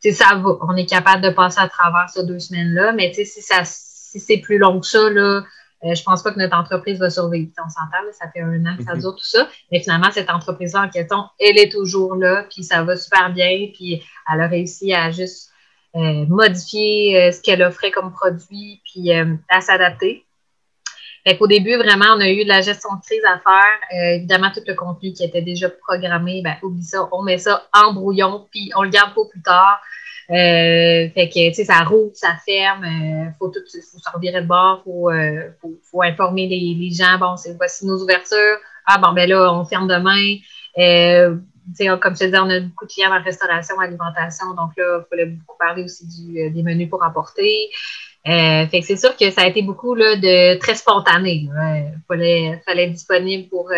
[0.09, 3.65] ça va, on est capable de passer à travers ces deux semaines-là, mais si, ça,
[3.65, 5.43] si c'est plus long que ça, là,
[5.85, 7.51] euh, je pense pas que notre entreprise va survivre.
[7.57, 9.01] On s'entend, ça fait un an que ça mhm.
[9.01, 9.47] dure tout ça.
[9.71, 13.67] Mais finalement, cette entreprise-là en question, elle est toujours là, puis ça va super bien,
[13.73, 15.51] puis elle a réussi à juste
[15.95, 20.25] euh, modifier euh, ce qu'elle offrait comme produit, puis à s'adapter.
[21.25, 24.15] Fait qu'au début, vraiment, on a eu de la gestion de crise à faire.
[24.15, 27.93] évidemment, tout le contenu qui était déjà programmé, ben, oublie ça, on met ça en
[27.93, 29.81] brouillon, puis on le garde pour plus tard.
[30.31, 34.41] Euh, fait que, tu sais, ça roule, ça ferme, euh, faut tout, faut se revirer
[34.41, 38.57] de bord, faut, euh, faut, faut, informer les, les gens, bon, c'est voici nos ouvertures,
[38.85, 40.35] ah bon, ben là, on ferme demain.
[40.77, 41.35] Euh,
[41.99, 45.09] comme je te disais, on a beaucoup de clients en restauration, alimentation, donc là, il
[45.09, 47.69] fallait beaucoup parler aussi du, euh, des menus pour apporter.
[48.27, 51.47] Euh, fait que c'est sûr que ça a été beaucoup là, de très spontané.
[51.49, 53.71] Il fallait, fallait être disponible pour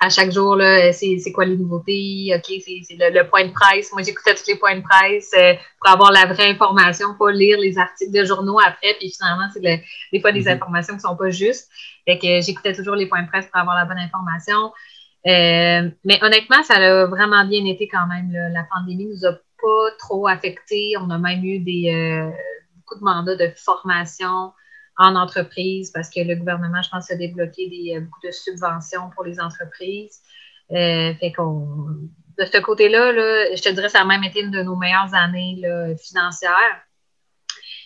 [0.00, 3.92] à chaque jour, là, c'est, quoi les nouveautés, OK, c'est, le, point de presse.
[3.92, 7.58] Moi, j'écoutais tous les points de presse euh, pour avoir la vraie information, pas lire
[7.58, 10.54] les articles de journaux après, puis finalement, c'est des fois des mm-hmm.
[10.54, 11.68] informations qui sont pas justes.
[12.06, 14.72] Fait que j'écoutais toujours les points de presse pour avoir la bonne information.
[15.26, 18.32] Euh, mais honnêtement, ça a vraiment bien été quand même.
[18.32, 20.94] La pandémie nous a pas trop affectés.
[21.00, 22.30] On a même eu des euh,
[22.76, 24.52] beaucoup de mandats de formation
[24.98, 29.10] en entreprise parce que le gouvernement, je pense, a débloqué des, euh, beaucoup de subventions
[29.14, 30.20] pour les entreprises.
[30.72, 31.66] Euh, fait qu'on,
[32.38, 35.14] de ce côté-là, là, je te dirais, ça a même été une de nos meilleures
[35.14, 35.62] années
[36.00, 36.82] financières.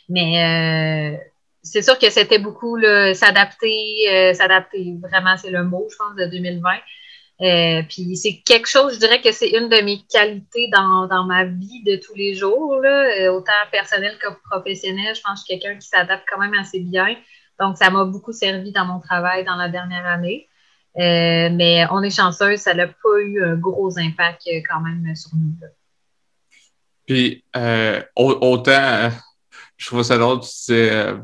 [0.08, 1.16] Mais euh,
[1.62, 2.76] c'est sûr que c'était beaucoup
[3.14, 6.70] s'adapter, s'adapter, vraiment, c'est le mot, je pense, de 2020.
[7.40, 11.24] Euh, puis c'est quelque chose, je dirais que c'est une de mes qualités dans, dans
[11.24, 15.14] ma vie de tous les jours, là, euh, autant personnel que professionnel.
[15.16, 17.16] Je pense que je suis quelqu'un qui s'adapte quand même assez bien.
[17.58, 20.48] Donc, ça m'a beaucoup servi dans mon travail dans la dernière année.
[20.98, 25.30] Euh, mais on est chanceux, ça n'a pas eu un gros impact quand même sur
[25.34, 25.68] nous.
[27.06, 27.42] Puis,
[28.14, 29.10] autant,
[29.76, 31.14] je trouve ça drôle, c'est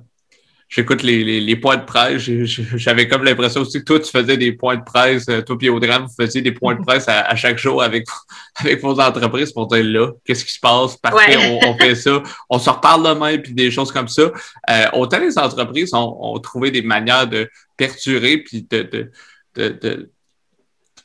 [0.68, 2.22] j'écoute les, les, les, points de presse.
[2.22, 5.68] J'avais comme l'impression aussi que toi, tu faisais des points de presse, euh, toi et
[5.68, 8.06] Audrey, vous faisiez des points de presse à, chaque jour avec,
[8.56, 12.22] avec vos entreprises pour dire là, qu'est-ce qui se passe, parfait, on, on, fait ça,
[12.50, 14.30] on se reparle demain, puis des choses comme ça.
[14.70, 19.10] Euh, autant les entreprises ont, ont, trouvé des manières de perturber puis de, de,
[19.54, 20.10] de, de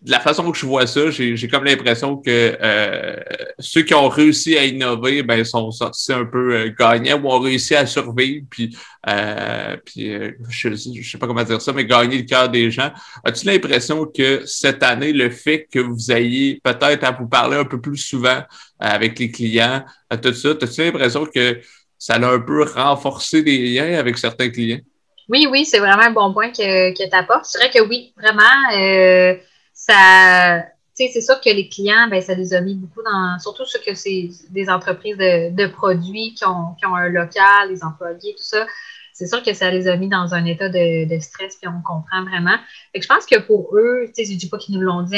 [0.03, 3.15] de la façon que je vois ça, j'ai comme l'impression que euh,
[3.57, 7.39] ceux qui ont réussi à innover, ben, sont sortis un peu euh, gagnants ou ont
[7.39, 8.75] réussi à survivre, puis,
[9.07, 12.69] euh, puis euh, je ne sais pas comment dire ça, mais gagner le cœur des
[12.69, 12.91] gens.
[13.23, 17.65] As-tu l'impression que cette année, le fait que vous ayez peut-être à vous parler un
[17.65, 18.41] peu plus souvent
[18.79, 19.85] avec les clients,
[20.21, 21.61] tout ça, as-tu l'impression que
[21.97, 24.81] ça a un peu renforcé des liens avec certains clients?
[25.29, 27.45] Oui, oui, c'est vraiment un bon point que, que tu apportes.
[27.53, 29.39] Je dirais que oui, vraiment
[29.85, 33.79] ça, c'est sûr que les clients, ben, ça les a mis beaucoup dans, surtout ceux
[33.79, 38.43] que c'est des entreprises de, produits qui ont, qui ont, un local, les employés, tout
[38.43, 38.65] ça.
[39.13, 42.23] C'est sûr que ça les a mis dans un état de, stress, puis on comprend
[42.23, 42.57] vraiment.
[42.91, 45.03] Fait que je pense que pour eux, tu sais, je dis pas qu'ils nous l'ont
[45.03, 45.17] dit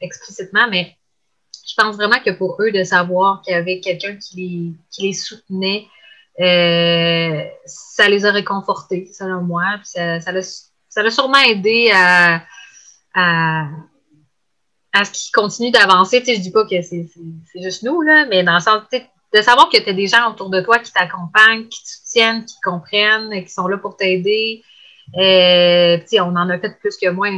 [0.00, 0.96] explicitement, mais
[1.68, 5.02] je pense vraiment que pour eux, de savoir qu'il y avait quelqu'un qui les, qui
[5.02, 5.86] les soutenait,
[6.40, 9.64] euh, ça les a réconfortés, selon moi.
[9.76, 12.42] Puis ça, l'a, ça sûrement aidé à
[14.92, 16.20] à ce qui continue d'avancer.
[16.20, 17.08] Tu sais, je dis pas que c'est
[17.62, 18.82] juste nous, là, mais dans le sens,
[19.34, 22.44] de savoir que tu as des gens autour de toi qui t'accompagnent, qui te soutiennent,
[22.44, 24.62] qui comprennent, qui sont là pour t'aider.
[25.16, 27.30] Euh, on en a fait plus que moins.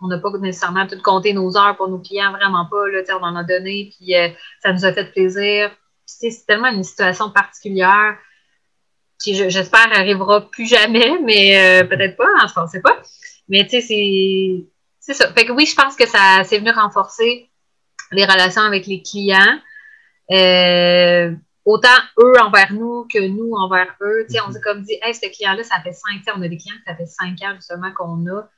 [0.00, 2.88] On n'a pas nécessairement tout compté nos heures pour nos clients, vraiment pas.
[2.88, 4.28] Là, on en a donné, puis euh,
[4.62, 5.70] ça nous a fait plaisir.
[6.06, 8.16] C'est tellement une situation particulière
[9.22, 13.00] qui, j'espère, arrivera plus jamais, mais euh, peut-être pas, je ne sais pas.
[13.48, 14.64] Mais tu sais,
[15.02, 15.32] c'est ça.
[15.32, 17.50] Fait que oui, je pense que ça c'est venu renforcer
[18.12, 19.58] les relations avec les clients.
[20.30, 21.34] Euh,
[21.64, 21.88] autant
[22.20, 24.26] eux envers nous que nous envers eux.
[24.46, 26.38] on s'est comme dit, hey, ce client-là, ça fait cinq ans.
[26.38, 28.48] On a des clients que ça fait cinq ans justement qu'on a.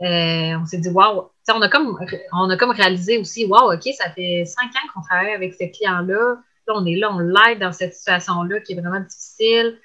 [0.00, 1.98] on s'est dit, waouh, on a comme
[2.32, 5.64] on a comme réalisé aussi, waouh, OK, ça fait cinq ans qu'on travaille avec ce
[5.64, 6.36] client-là.
[6.68, 9.80] Là, on est là, on l'aide dans cette situation-là qui est vraiment difficile.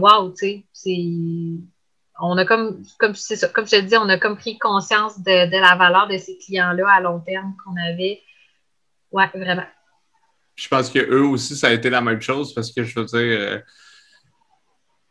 [0.00, 1.71] waouh, tu sais, c'est.
[2.24, 5.50] On a comme, comme, ça, comme je te dis, on a comme pris conscience de,
[5.50, 8.20] de la valeur de ces clients-là à long terme qu'on avait.
[9.10, 9.66] Ouais, vraiment.
[10.54, 13.06] Je pense que eux aussi, ça a été la même chose parce que je veux
[13.06, 13.58] dire, euh,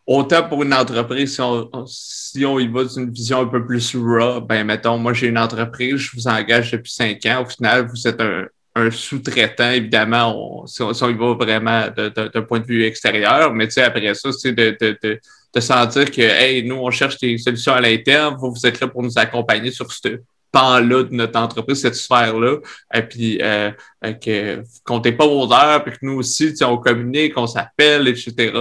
[0.07, 3.95] autant pour une entreprise, si on, si on y va d'une vision un peu plus
[3.95, 7.87] raw, ben mettons, moi j'ai une entreprise, je vous engage depuis cinq ans, au final,
[7.87, 13.53] vous êtes un, sous-traitant, évidemment, si, on, y va vraiment d'un point de vue extérieur,
[13.53, 15.19] mais tu sais, après ça, c'est de,
[15.53, 18.87] de, sentir que, hey, nous, on cherche des solutions à l'interne, vous, vous êtes là
[18.87, 20.19] pour nous accompagner sur ce,
[20.51, 22.57] pan-là de notre entreprise, cette sphère-là,
[22.93, 23.71] et puis euh,
[24.05, 28.51] euh que comptez pas vos heures, puis que nous aussi, on communique, on s'appelle, etc.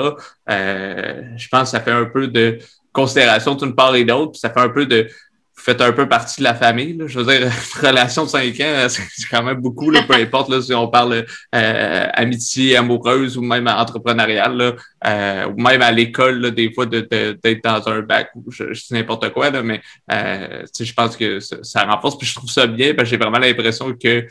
[0.49, 2.59] Euh, je pense que ça fait un peu de
[2.93, 5.09] considération d'une part et d'autre, puis ça fait un peu de
[5.61, 6.95] faites un peu partie de la famille.
[6.97, 7.07] Là.
[7.07, 7.51] Je veux dire,
[7.83, 11.25] relation de cinq ans, c'est quand même beaucoup, là, peu importe là, si on parle
[11.55, 14.73] euh, amitié amoureuse ou même entrepreneuriale, là,
[15.07, 18.83] euh, ou même à l'école, des fois, d'être de, dans un bac ou je, je
[18.91, 19.81] n'importe quoi, là, mais
[20.13, 23.39] euh, je pense que ça, renforce, puis je trouve ça bien, parce que j'ai vraiment
[23.39, 24.27] l'impression que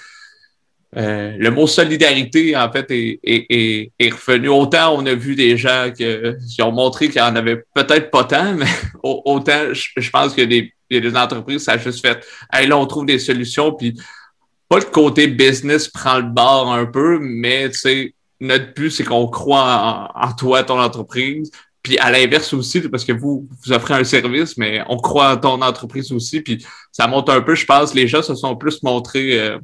[0.98, 4.50] euh, le mot solidarité, en fait, est, est, est, revenu.
[4.50, 8.24] Autant on a vu des gens qui ont montré qu'il n'y en avait peut-être pas
[8.24, 8.66] tant, mais
[9.04, 13.06] autant je, pense que des, des entreprises, ça a juste fait hey, là, on trouve
[13.06, 14.00] des solutions, puis
[14.68, 19.04] pas le côté business prend le bord un peu, mais tu sais, notre but, c'est
[19.04, 21.52] qu'on croit en, toi, ton entreprise.
[21.82, 25.38] Puis à l'inverse aussi, parce que vous, vous offrez un service, mais on croit en
[25.38, 26.42] ton entreprise aussi.
[26.42, 29.40] Puis ça monte un peu, je pense, les gens se sont plus montrés.
[29.40, 29.60] Euh,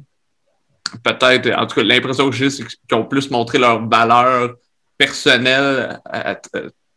[1.02, 4.54] peut-être, en tout cas, l'impression que j'ai, c'est qu'ils ont plus montré leur valeur
[4.98, 6.38] personnelle à,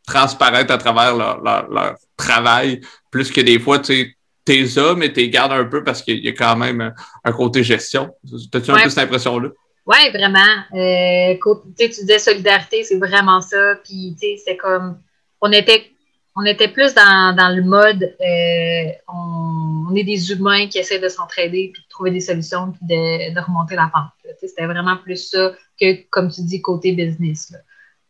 [0.07, 4.15] transparaître à travers leur, travail, plus que des fois, tu sais,
[4.45, 7.63] t'es ça, mais t'es gardes un peu parce qu'il y a quand même un côté
[7.63, 8.13] gestion.
[8.51, 9.49] T'as-tu un peu cette impression-là?
[9.85, 10.39] Oui, vraiment.
[10.73, 11.35] Euh,
[11.77, 13.75] tu disais solidarité, c'est vraiment ça.
[13.83, 14.99] Puis, tu sais, c'est comme,
[15.41, 15.91] on était
[16.35, 21.71] on était plus dans, le mode euh, on, est des humains qui essaient de s'entraider
[21.73, 24.11] puis de trouver des solutions puis de, remonter la pente.
[24.39, 27.51] C'était vraiment plus ça que, comme tu dis, côté business.
[27.51, 27.57] Là.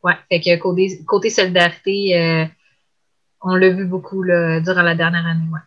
[0.03, 2.45] Ouais, fait que côté, côté solidarité, euh,
[3.41, 5.47] on l'a vu beaucoup durant la dernière année.
[5.51, 5.59] Ouais.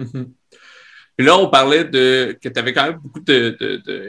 [0.00, 0.26] Mm-hmm.
[1.20, 3.54] Puis là, on parlait de que tu avais quand même beaucoup de,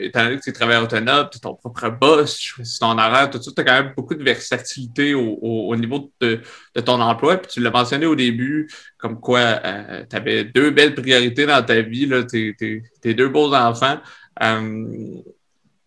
[0.01, 3.29] étant donné que tu es travailleur autonome, tu es ton propre boss, choisis ton horaire,
[3.29, 6.41] tout ça, tu as quand même beaucoup de versatilité au, au, niveau de,
[6.85, 7.35] ton emploi.
[7.35, 11.61] Puis tu l'as mentionné au début, comme quoi euh, tu avais deux belles priorités dans
[11.61, 12.55] ta vie, là, tes,
[13.03, 13.99] deux beaux enfants.
[14.41, 15.21] Euh,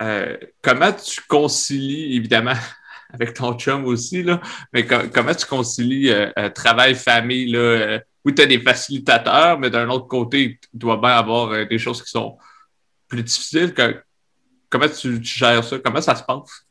[0.03, 2.53] euh, comment tu concilies, évidemment,
[3.15, 4.43] avec ton chum aussi, là,
[4.75, 6.13] mais comment tu concilies
[6.55, 11.11] travail, famille, là, oui, tu as des facilitateurs, mais d'un autre côté, il doit bien
[11.11, 12.39] avoir euh, des choses qui sont
[13.07, 13.75] plus difficiles.
[14.71, 15.79] comment tu, gères ça?
[15.79, 16.65] Comment ça se passe?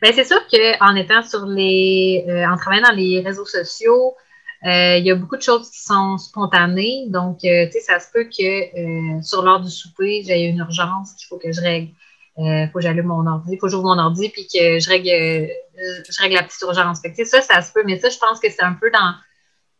[0.00, 2.24] Bien, c'est sûr qu'en étant sur les.
[2.28, 4.14] Euh, en travaillant dans les réseaux sociaux,
[4.64, 7.06] euh, il y a beaucoup de choses qui sont spontanées.
[7.08, 11.26] Donc, tu sais, ça se peut que sur l'heure du souper, j'ai une urgence qu'il
[11.26, 11.92] faut que je règle.
[12.36, 15.50] Il faut que j'allume mon ordi, faut que j'ouvre mon ordi puis que je règle,
[15.76, 17.00] je règle la petite urgence.
[17.00, 19.14] Fait que, ça, ça se peut, mais ça, je pense que c'est un peu dans,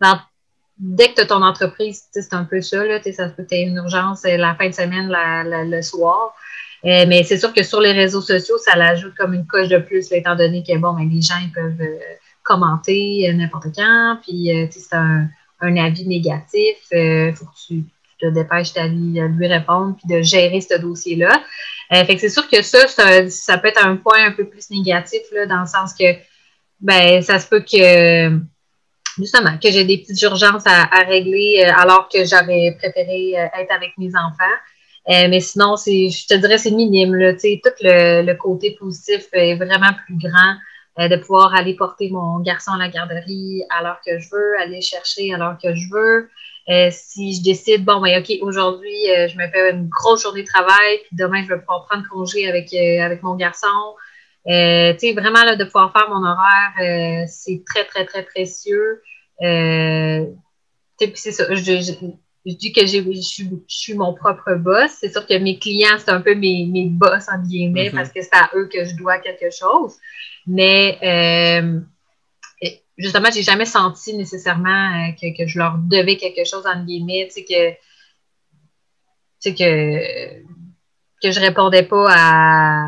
[0.01, 0.21] dans
[0.79, 3.77] dès que tu as ton entreprise, c'est un peu ça, là, ça peut être une
[3.77, 6.35] urgence euh, la fin de semaine, le soir.
[6.85, 9.79] Euh, mais c'est sûr que sur les réseaux sociaux, ça l'ajoute comme une coche de
[9.79, 11.99] plus, étant donné que bon, ben, les gens ils peuvent euh,
[12.43, 15.29] commenter n'importe quand, puis c'est un,
[15.61, 16.77] un, avis négatif.
[16.93, 17.85] Il faut que tu,
[18.21, 21.43] te dépêches d'aller lui répondre puis de gérer ce dossier-là.
[21.91, 24.71] fait que c'est sûr que ça, ça, ça, peut être un point un peu plus
[24.71, 26.05] négatif, là, dans le sens que
[26.81, 28.39] ben, ça se peut que
[29.19, 33.73] justement, que j'ai des petites urgences à, régler euh, alors que j'avais préféré euh, être
[33.73, 34.57] avec mes enfants.
[35.11, 37.15] Euh, mais sinon, c'est, je te dirais, c'est minime.
[37.15, 40.57] Là, tout le, le, côté positif est vraiment plus grand
[40.97, 45.35] de pouvoir aller porter mon garçon à la garderie alors que je veux, aller chercher
[45.35, 46.31] alors que je veux.
[46.93, 50.99] si je décide, bon, ben, OK, aujourd'hui, je me fais une grosse journée de travail,
[51.05, 53.67] puis demain, je vais pouvoir prendre congé avec, avec mon garçon.
[54.47, 58.25] Euh, tu sais, vraiment, là, de pouvoir faire mon horaire, euh, c'est très, très, très
[58.25, 59.03] précieux.
[59.43, 60.27] Euh,
[61.15, 61.53] c'est ça.
[61.55, 64.91] Je, je, dis que je, je, suis mon propre boss.
[65.01, 67.95] C'est sûr que mes clients, c'est un peu mes, mes boss, en guillemets, mm-hmm.
[67.95, 69.97] parce que c'est à eux que je dois quelque chose.
[70.47, 70.99] Mais
[72.97, 77.41] justement, j'ai jamais senti nécessairement que, que, je leur devais quelque chose, en guillemets, tu
[77.41, 77.71] sais, que,
[79.41, 80.43] tu sais, que,
[81.23, 82.87] que je répondais pas à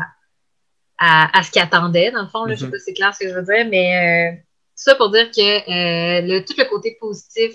[0.99, 2.45] à, ce qu'il attendait, dans le fond.
[2.45, 2.71] Là, Je sais mhm.
[2.71, 4.41] pas si c'est clair ce que je veux dire, mais euh,
[4.75, 7.51] ça pour dire que euh, le, tout le côté positif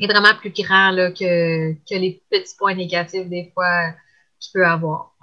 [0.00, 3.92] est vraiment plus grand là, que, que les petits points négatifs des fois
[4.40, 5.14] qu'il peut avoir.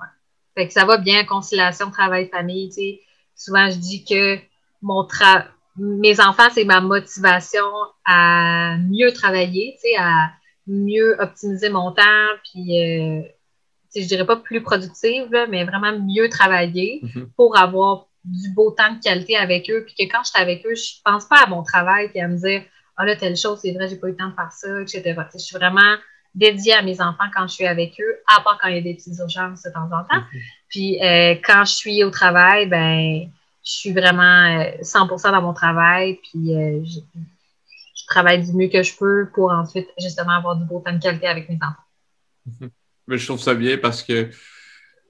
[0.56, 3.00] Fait que ça va bien, conciliation travail-famille.
[3.36, 4.38] Souvent, je dis que
[4.82, 5.46] mon tra
[5.80, 7.66] mes enfants, c'est ma motivation
[8.06, 10.32] à mieux travailler, à
[10.68, 13.22] mieux optimiser mon temps, puis euh,
[13.96, 17.28] je dirais pas plus productive, mais vraiment mieux travailler mm-hmm.
[17.36, 20.66] pour avoir du beau temps de qualité avec eux, puis que quand je suis avec
[20.66, 22.64] eux, je pense pas à mon travail, puis à me dire,
[22.98, 25.16] ah là, telle chose, c'est vrai, j'ai pas eu le temps de faire ça, etc.
[25.34, 25.96] je suis vraiment
[26.36, 28.82] dédiée à mes enfants quand je suis avec eux, à part quand il y a
[28.82, 30.22] des petites urgences de temps en temps.
[30.22, 30.42] Mm-hmm.
[30.68, 33.30] Puis euh, quand je suis au travail, ben
[33.64, 34.48] je suis vraiment
[34.82, 37.00] 100% euh, dans mon travail, puis euh, je,
[38.08, 41.28] travaille du mieux que je peux pour ensuite justement avoir du beau temps de qualité
[41.28, 42.70] avec mes enfants.
[43.18, 44.30] Je trouve ça bien parce que,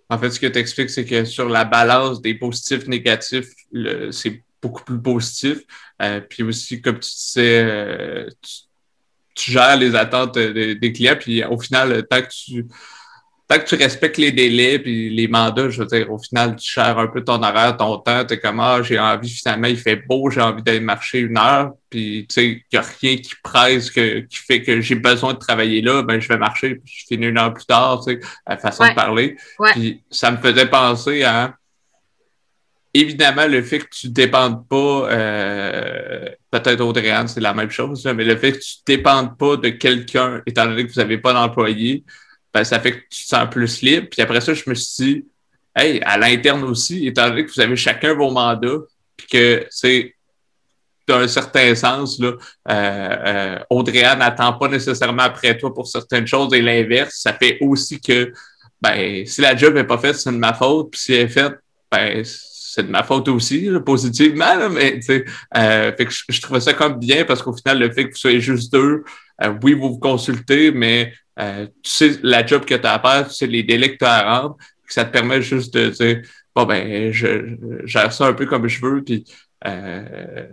[0.09, 3.49] en fait, ce que tu expliques, c'est que sur la balance des positifs, négatifs,
[4.11, 5.59] c'est beaucoup plus positif.
[6.01, 8.27] Euh, puis aussi, comme tu disais,
[9.35, 12.65] tu, gères les attentes des clients, puis au final, tant que tu
[13.49, 16.71] tant que tu respectes les délais puis les mandats, je veux dire, au final, tu
[16.71, 19.77] gères un peu ton horaire, ton temps, tu es comme Ah, j'ai envie, finalement, il
[19.77, 23.17] fait beau, j'ai envie d'aller marcher une heure, puis tu sais, il n'y a rien
[23.17, 26.75] qui presse, que, qui fait que j'ai besoin de travailler là, ben je vais marcher,
[26.75, 29.35] puis je finis une heure plus tard, tu sais, la façon de parler.
[29.71, 31.55] Puis ça me faisait penser à
[32.93, 38.05] évidemment, le fait que tu ne dépendes pas, euh, peut-être Audrey c'est la même chose,
[38.15, 41.17] mais le fait que tu ne dépendes pas de quelqu'un, étant donné que vous n'avez
[41.17, 42.03] pas d'employé,
[42.53, 44.07] ben, ça fait que tu te sens plus libre.
[44.09, 45.25] Puis après ça, je me suis dit,
[45.75, 48.79] hey, à l'interne aussi, étant donné que vous avez chacun vos mandats,
[49.15, 50.15] puis que c'est
[51.07, 52.33] dans un certain sens, là,
[52.69, 57.99] euh, euh, n'attend pas nécessairement après toi pour certaines choses et l'inverse, ça fait aussi
[57.99, 58.31] que
[58.79, 61.27] ben, si la job n'est pas faite, c'est de ma faute, puis si elle est
[61.27, 61.55] faite,
[61.91, 62.23] ben,
[62.71, 67.25] c'est de ma faute aussi, positivement, mais euh, fait que je, trouvais ça comme bien
[67.25, 69.03] parce qu'au final, le fait que vous soyez juste deux,
[69.41, 72.99] euh, oui, vous vous consultez, mais euh, tu sais la job que tu as à
[72.99, 74.57] faire, tu sais les délais que tu as à rendre,
[74.87, 76.21] ça te permet juste de dire
[76.55, 77.55] bon ben je,
[77.85, 79.23] gère ça un peu comme je veux, puis
[79.65, 80.45] euh,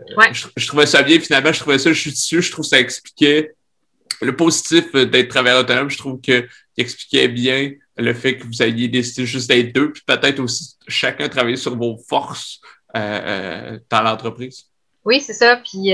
[0.56, 3.52] je, trouvais ça bien finalement, je trouvais ça judicieux, je trouve que ça expliquait
[4.22, 6.48] le positif d'être travailleur autonome, je trouve qu'il
[6.78, 11.28] expliquait bien le fait que vous ayez décidé juste d'être deux, puis peut-être aussi chacun
[11.28, 12.60] travailler sur vos forces
[12.96, 14.66] euh, dans l'entreprise?
[15.04, 15.56] Oui, c'est ça.
[15.56, 15.92] Puis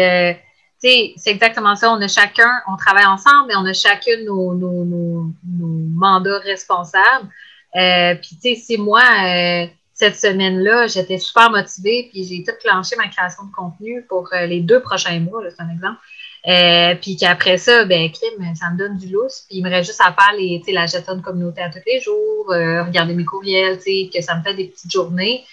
[0.82, 1.92] c'est exactement ça.
[1.92, 7.28] On a chacun, on travaille ensemble et on a chacun nos, nos, mandats responsables.
[7.76, 12.56] Euh, puis, tu sais, si moi, euh, cette semaine-là, j'étais super motivée, puis j'ai tout
[12.62, 15.98] clenché ma création de contenu pour euh, les deux prochains mois, c'est un exemple.
[16.44, 19.44] Puis qu'après ça, ben, crime, ça me donne du lousse.
[19.48, 22.00] Puis il me reste juste à faire les, la gestion de communauté à tous les
[22.00, 25.44] jours, regarder mes courriels, que ça me fait des petites journées.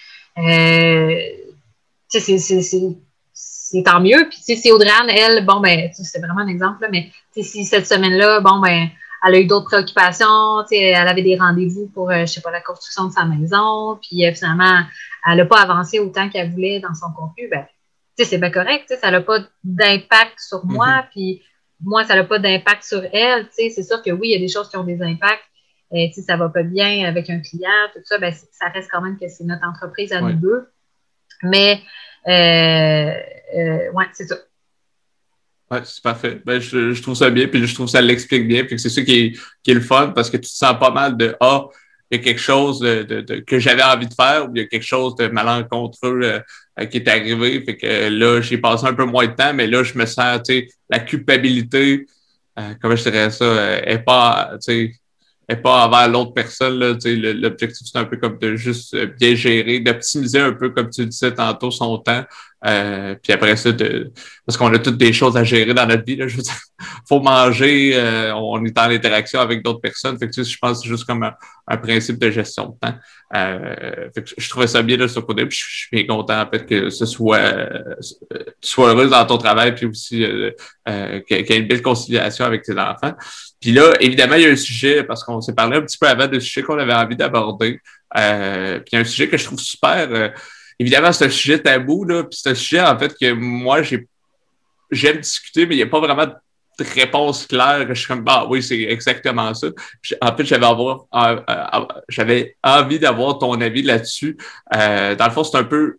[2.08, 2.38] c'est
[3.70, 4.28] c'est tant mieux.
[4.28, 7.10] Puis, si Audrey elle, bon, ben, c'est vraiment un exemple, là, mais
[7.40, 8.88] si cette semaine-là, bon, ben,
[9.26, 12.60] elle a eu d'autres préoccupations, elle avait des rendez-vous pour, euh, je sais pas, la
[12.60, 14.80] construction de sa maison, puis euh, finalement,
[15.26, 17.64] elle n'a pas avancé autant qu'elle voulait dans son contenu, ben,
[18.24, 21.10] sais, c'est bien correct, ça n'a pas d'impact sur moi, mm-hmm.
[21.10, 21.42] puis
[21.82, 24.36] moi, ça n'a pas d'impact sur elle, tu sais, c'est sûr que oui, il y
[24.36, 25.44] a des choses qui ont des impacts,
[25.92, 29.00] et, sais, ça va pas bien avec un client, tout ça, ben, ça reste quand
[29.00, 30.68] même que c'est notre entreprise à nous deux,
[31.42, 31.80] mais
[32.28, 33.14] euh,
[33.56, 34.36] euh, ouais, c'est ça.
[35.70, 36.40] Ouais, c'est parfait.
[36.44, 38.64] Ben, je, trouve ça bien, puis je trouve ça l'explique bien.
[38.64, 40.90] Puis c'est ça qui est, qui est le fun parce que tu te sens pas
[40.90, 41.66] mal de Ah,
[42.10, 44.64] il y a quelque chose de, de, que j'avais envie de faire ou il y
[44.64, 46.40] a quelque chose de malencontreux euh,
[46.86, 47.62] qui est arrivé.
[47.64, 50.40] Fait que là, j'ai passé un peu moins de temps, mais là, je me sens,
[50.44, 52.06] tu sais, la culpabilité,
[52.58, 54.92] euh, comment je dirais ça, est pas, tu sais,
[55.50, 56.78] et pas envers l'autre personne.
[56.78, 61.04] L'objectif, c'est un peu comme de juste euh, bien gérer, d'optimiser un peu, comme tu
[61.04, 62.24] disais tantôt, son temps.
[62.66, 64.12] Euh, puis après ça, de,
[64.46, 66.16] parce qu'on a toutes des choses à gérer dans notre vie.
[66.16, 66.26] Là,
[67.08, 70.18] faut manger, euh, on est en interaction avec d'autres personnes.
[70.18, 72.94] Fait que, je pense que c'est juste comme un, principe de gestion de temps.
[73.34, 75.46] Euh, fait que je trouvais ça bien de ce côté.
[75.46, 77.68] Puis je suis bien content en fait que ce soit
[78.00, 80.24] tu sois heureuse dans ton travail, puis aussi
[80.86, 83.14] qu'il y ait une belle conciliation avec tes enfants.
[83.60, 86.08] Puis là, évidemment, il y a un sujet, parce qu'on s'est parlé un petit peu
[86.08, 87.78] avant de sujet qu'on avait envie d'aborder.
[88.16, 90.32] Euh, puis il y a un sujet que je trouve super
[90.80, 94.08] évidemment, c'est un sujet tabou, là, puis c'est un sujet, en fait, que moi, j'ai
[94.90, 98.46] j'aime discuter, mais il n'y a pas vraiment de réponse claire je suis comme, bah
[98.48, 99.68] oui, c'est exactement ça.
[100.22, 101.84] En fait, j'avais euh,
[102.18, 104.36] euh, envie d'avoir ton avis là-dessus.
[104.74, 105.98] Euh, dans le fond, c'est un peu,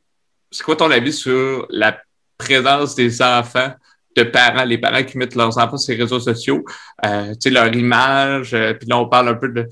[0.50, 1.98] c'est quoi ton avis sur la
[2.38, 3.74] présence des enfants
[4.18, 6.66] de parents, les parents qui mettent leurs enfants sur les réseaux sociaux,
[7.06, 9.70] euh, tu sais, leur image, puis là, on parle un peu de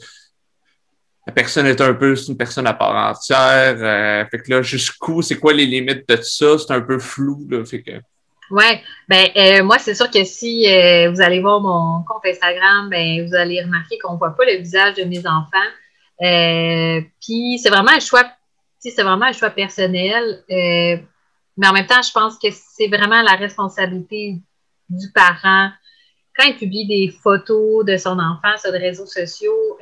[1.29, 3.75] la personne est un peu une personne à part entière.
[3.77, 6.57] Euh, fait que là, jusqu'où, c'est quoi les limites de ça?
[6.57, 7.45] C'est un peu flou.
[7.51, 7.91] Là, fait que...
[8.51, 13.27] Ben euh, moi c'est sûr que si euh, vous allez voir mon compte Instagram, ben
[13.27, 15.69] vous allez remarquer qu'on voit pas le visage de mes enfants.
[17.21, 18.23] Puis c'est vraiment un choix,
[18.79, 20.43] c'est vraiment un choix personnel.
[20.49, 24.37] mais en même temps, je pense que c'est vraiment la responsabilité
[24.89, 25.69] du parent
[26.35, 29.77] quand il publie des photos de son enfant sur les réseaux sociaux.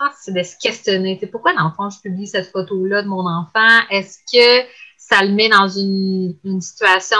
[0.00, 1.18] Je pense que c'est de se questionner.
[1.32, 3.80] pourquoi l'enfant je publie cette photo-là de mon enfant?
[3.90, 7.16] Est-ce que ça le met dans une, une situation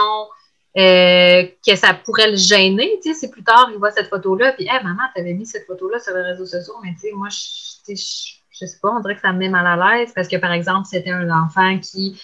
[0.77, 4.81] euh, que ça pourrait le gêner, si plus tard, il voit cette photo-là, puis, hey,
[4.83, 8.65] maman, t'avais mis cette photo-là sur les réseaux sociaux, mais tu sais, moi, je, je,
[8.65, 10.87] sais pas, on dirait que ça me met mal à l'aise, parce que, par exemple,
[10.89, 12.21] c'était un enfant qui,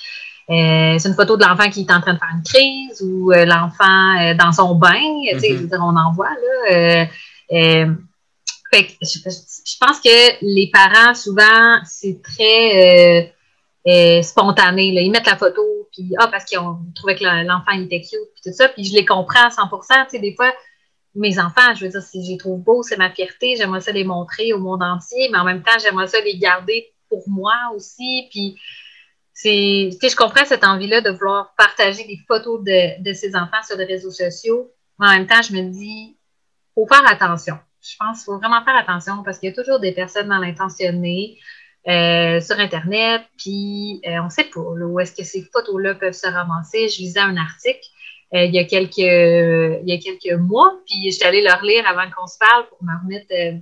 [0.52, 3.34] euh, c'est une photo de l'enfant qui est en train de faire une crise, ou
[3.34, 5.02] euh, l'enfant dans son bain,
[5.34, 5.82] tu sais, mm-hmm.
[5.82, 7.08] on en voit, là,
[8.82, 13.34] je, pense que les parents, souvent, c'est très
[13.88, 14.92] euh, spontané.
[14.92, 15.02] Là.
[15.02, 15.62] Ils mettent la photo,
[15.92, 18.70] puis ah, parce qu'ils ont trouvé que l'enfant était cute, puis tout ça.
[18.70, 20.52] Puis je les comprends à 100 Tu sais, des fois,
[21.14, 23.56] mes enfants, je veux dire, si je les trouve beaux, c'est ma fierté.
[23.56, 26.94] J'aimerais ça les montrer au monde entier, mais en même temps, j'aimerais ça les garder
[27.10, 28.28] pour moi aussi.
[28.32, 28.58] Puis
[29.34, 33.78] c'est, je comprends cette envie-là de vouloir partager des photos de, de ses enfants sur
[33.78, 34.72] les réseaux sociaux.
[35.00, 36.18] Mais en même temps, je me dis,
[36.74, 37.58] faut faire attention.
[37.88, 40.44] Je pense qu'il faut vraiment faire attention parce qu'il y a toujours des personnes mal
[40.44, 41.38] intentionnées.
[41.88, 46.14] Euh, sur Internet, puis euh, on ne sait pas où est-ce que ces photos-là peuvent
[46.14, 46.90] se ramasser.
[46.90, 47.86] Je lisais un article
[48.34, 51.88] euh, il, y a quelques, il y a quelques mois, puis j'étais allée le relire
[51.88, 53.62] avant qu'on se parle pour me remettre.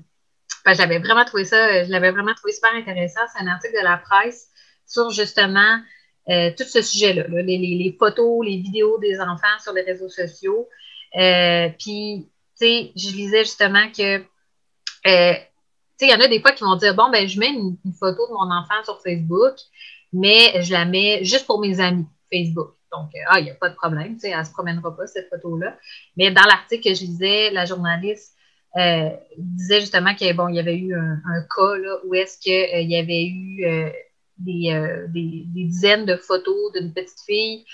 [0.67, 3.19] j'avais vraiment trouvé ça, je l'avais vraiment trouvé super intéressant.
[3.36, 4.47] C'est un article de la presse
[4.88, 5.80] sur justement
[6.26, 10.69] tout ce sujet-là, les, les, photos, les vidéos des enfants sur les réseaux sociaux.
[11.11, 12.30] puis,
[12.66, 14.24] sais, je lisais justement que
[16.03, 18.28] il y en a des fois qui vont dire bon, ben, je mets une, photo
[18.28, 19.55] de mon enfant sur Facebook,
[20.11, 22.74] mais je la mets juste pour mes amis Facebook.
[22.91, 24.95] Donc, euh, ah, il n'y a pas de problème, tu sais, elle ne se promènera
[24.95, 25.78] pas, cette photo-là.
[26.16, 28.36] Mais dans l'article que je lisais, la journaliste
[28.78, 32.82] euh, disait justement qu'il bon, y avait eu un, cas là, où est-ce qu'il euh,
[32.82, 33.66] y avait eu
[34.38, 37.66] des, des, dizaines de photos d'une petite fille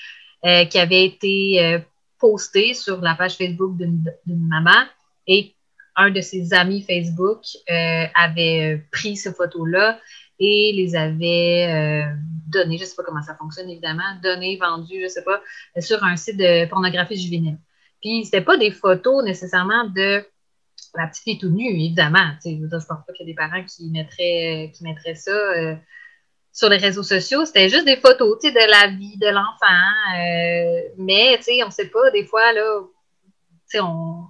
[0.44, 1.82] qui avait été
[2.20, 4.86] postée sur la page Facebook d'une maman
[5.28, 5.56] et
[5.96, 10.00] un de ses amis Facebook euh, avait euh, pris ces photos-là
[10.40, 12.14] et les avait euh,
[12.48, 15.42] données, je ne sais pas comment ça fonctionne évidemment, données, vendues, je ne sais pas,
[15.80, 17.58] sur un site de pornographie juvénile.
[18.02, 20.24] Puis, ce pas des photos nécessairement de
[20.96, 22.32] la petite fille tout nue, évidemment.
[22.46, 25.34] Je ne pense pas qu'il y ait des parents qui mettraient, qui mettraient ça
[26.52, 27.46] sur les réseaux sociaux.
[27.46, 30.96] C'était juste des photos de la vie de l'enfant.
[30.98, 32.82] mais, on ne sait pas, des fois, là,
[33.82, 34.26] on,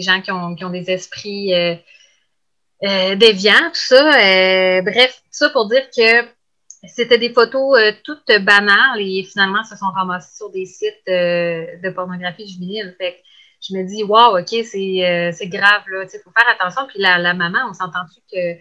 [0.00, 1.74] gens qui ont, des esprits euh,
[2.84, 4.20] euh, déviants, tout ça.
[4.20, 6.28] Euh, bref, tout ça pour dire que
[6.86, 12.46] c'était des photos toutes banales et finalement se sont ramassées sur des sites de pornographie
[12.46, 12.94] juvénile.
[12.98, 13.22] Fait
[13.68, 16.04] je me dis, wow, OK, c'est grave, là.
[16.04, 16.86] Il faut faire attention.
[16.88, 18.60] Puis la, maman, on s'entend-tu que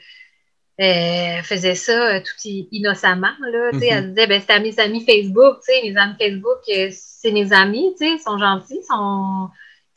[0.77, 3.87] faisait ça tout innocemment, là, mm-hmm.
[3.89, 6.59] Elle disait, ben, c'est à mes amis Facebook, mes amis Facebook,
[6.91, 9.47] c'est mes amis, ils sont gentils, ils ne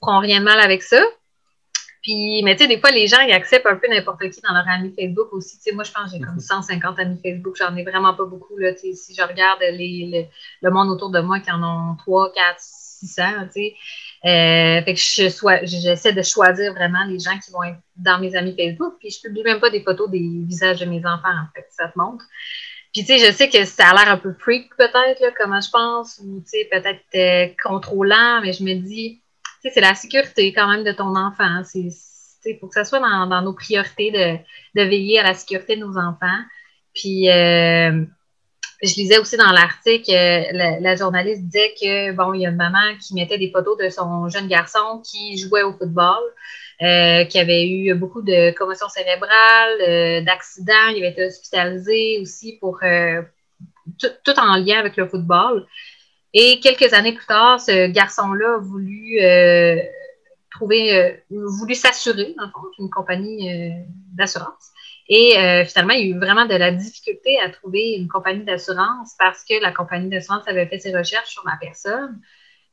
[0.01, 1.03] feront rien de mal avec ça.
[2.03, 4.55] Puis, mais tu sais, des fois, les gens, ils acceptent un peu n'importe qui dans
[4.55, 5.57] leur ami Facebook aussi.
[5.59, 7.01] Tu sais, moi, je pense que j'ai comme 150 mhm.
[7.01, 7.57] amis Facebook.
[7.59, 8.72] J'en ai vraiment pas beaucoup, là.
[8.72, 10.29] Tu sais, si je regarde les,
[10.62, 13.74] le monde autour de moi qui en ont 3, 4, 600, tu sais.
[14.25, 15.29] Euh, que je
[15.62, 18.95] j'essaie de choisir vraiment les gens qui vont être dans mes amis Facebook.
[18.99, 21.66] Puis, je publie même pas des photos des visages de mes enfants, en fait.
[21.71, 22.25] Ça te montre.
[22.93, 25.61] Puis, tu sais, je sais que ça a l'air un peu freak, peut-être, là, comment
[25.61, 29.23] je pense, ou, tu sais, peut-être euh, contrôlant, mais je me dis
[29.62, 31.62] c'est la sécurité quand même de ton enfant.
[31.75, 35.99] Il faut que ça soit dans, nos priorités de, veiller à la sécurité de nos
[35.99, 36.41] enfants.
[36.95, 38.05] Puis, euh,
[38.83, 42.57] je lisais aussi dans l'article, euh, la, journaliste disait que, bon, il y a une
[42.57, 46.22] maman qui mettait des photos de son jeune garçon qui jouait au football,
[46.83, 52.81] euh, qui avait eu beaucoup de commotions cérébrales, d'accidents, il avait été hospitalisé aussi pour
[53.99, 55.66] tout en lien avec le football.
[56.35, 59.76] Et quelques années plus tard, ce garçon-là a voulu euh,
[60.51, 63.70] trouver, euh, voulu s'assurer, dans une compagnie euh,
[64.12, 64.72] d'assurance.
[65.09, 69.15] Et finalement, il y a eu vraiment de la difficulté à trouver une compagnie d'assurance
[69.19, 72.21] parce que la compagnie d'assurance avait fait ses recherches sur ma personne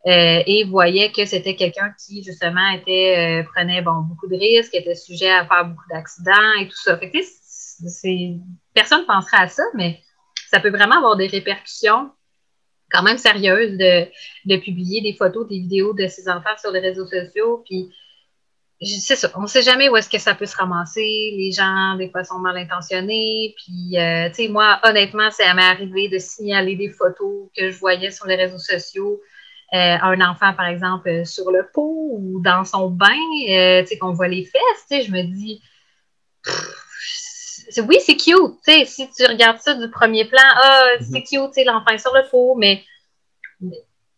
[0.06, 5.32] et voyait que c'était quelqu'un qui, justement, était, prenait bon, beaucoup de risques, était sujet
[5.32, 6.98] à faire beaucoup d'accidents et tout ça.
[6.98, 7.18] Fait que,
[8.74, 10.02] personne ne penserait à ça, mais
[10.50, 12.12] ça peut vraiment avoir des répercussions
[12.92, 17.08] quand même sérieuse de, publier des photos, des vidéos de ses enfants sur les réseaux
[17.08, 17.64] sociaux.
[17.66, 17.90] Puis,
[18.82, 21.34] c'est ça, on ne sait jamais où est-ce que ça peut se ramasser.
[21.38, 23.56] Les gens, des fois, sont mal intentionnés.
[23.58, 27.78] Puis, euh, tu sais, moi, honnêtement, ça m'est arrivé de signaler des photos que je
[27.80, 29.22] voyais sur les réseaux sociaux
[29.72, 33.12] un enfant, par exemple, sur le pot ou dans son bain,
[33.48, 35.62] tu sais, qu'on voit les fesses, tu sais, je me dis,
[37.82, 41.48] oui, c'est cute, tu sais, si tu regardes ça du premier plan, ah, c'est cute,
[41.48, 42.84] tu sais, l'enfant sur le pot, mais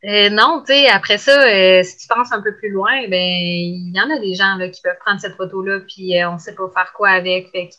[0.08, 3.20] euh, non, tu sais, après ça, euh, si tu penses un peu plus loin, ben
[3.20, 6.36] il y en a des gens là, qui peuvent prendre cette photo-là, puis euh, on
[6.36, 7.52] ne sait pas faire quoi avec.
[7.52, 7.70] Fait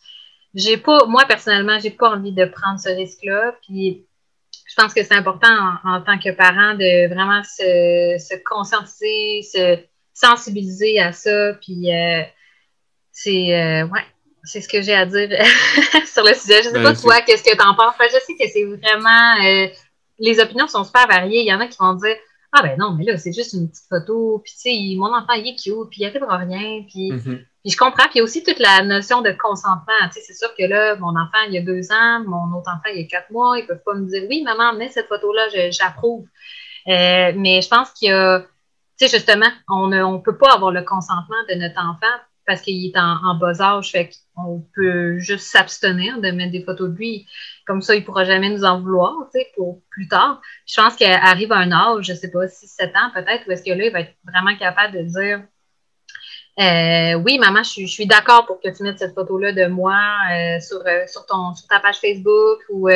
[0.54, 3.54] j'ai pas, moi personnellement, j'ai pas envie de prendre ce risque-là.
[3.62, 4.06] Puis
[4.66, 5.48] je pense que c'est important
[5.84, 9.78] en, tant que parent de vraiment se, se conscientiser, se
[10.12, 11.54] sensibiliser à ça.
[11.62, 11.88] Puis
[13.12, 14.04] c'est ouais,
[14.44, 15.30] c'est ce que j'ai à dire
[16.12, 16.62] sur le sujet.
[16.62, 17.94] Je sais ben, pas toi, qu'est-ce que tu en penses.
[18.00, 19.34] je sais que c'est vraiment
[20.18, 21.42] les opinions sont super variées.
[21.42, 22.16] Il y en a qui vont dire
[22.52, 25.34] Ah ben non, mais là, c'est juste une petite photo, puis tu sais, mon enfant
[25.34, 27.44] il est cute, puis il arrivera rien, puis, mm-hmm.
[27.62, 28.04] puis je comprends.
[28.04, 30.08] Puis il y a aussi toute la notion de consentement.
[30.12, 32.94] Tu sais, c'est sûr que là, mon enfant, il a deux ans, mon autre enfant,
[32.94, 36.26] il a quatre mois, ils peuvent pas me dire Oui, maman, mets cette photo-là, j'approuve.
[36.88, 38.40] Euh, mais je pense qu'il y a,
[38.98, 42.16] tu sais, justement, on ne on peut pas avoir le consentement de notre enfant
[42.48, 46.90] parce qu'il est en, bas âge, fait qu'on peut juste s'abstenir de mettre des photos
[46.90, 47.26] de lui.
[47.66, 50.40] Comme ça, il ne pourra jamais nous en vouloir, tu pour plus tard.
[50.66, 53.50] Je pense qu'il arrive à un âge, je ne sais pas, 6-7 ans peut-être, où
[53.50, 55.42] est-ce que là, il va être vraiment capable de dire
[56.60, 59.96] euh, oui, maman, je, suis d'accord pour que tu mettes cette photo-là de moi
[60.32, 61.24] euh, sur, euh, sur
[61.68, 62.88] ta page Facebook ou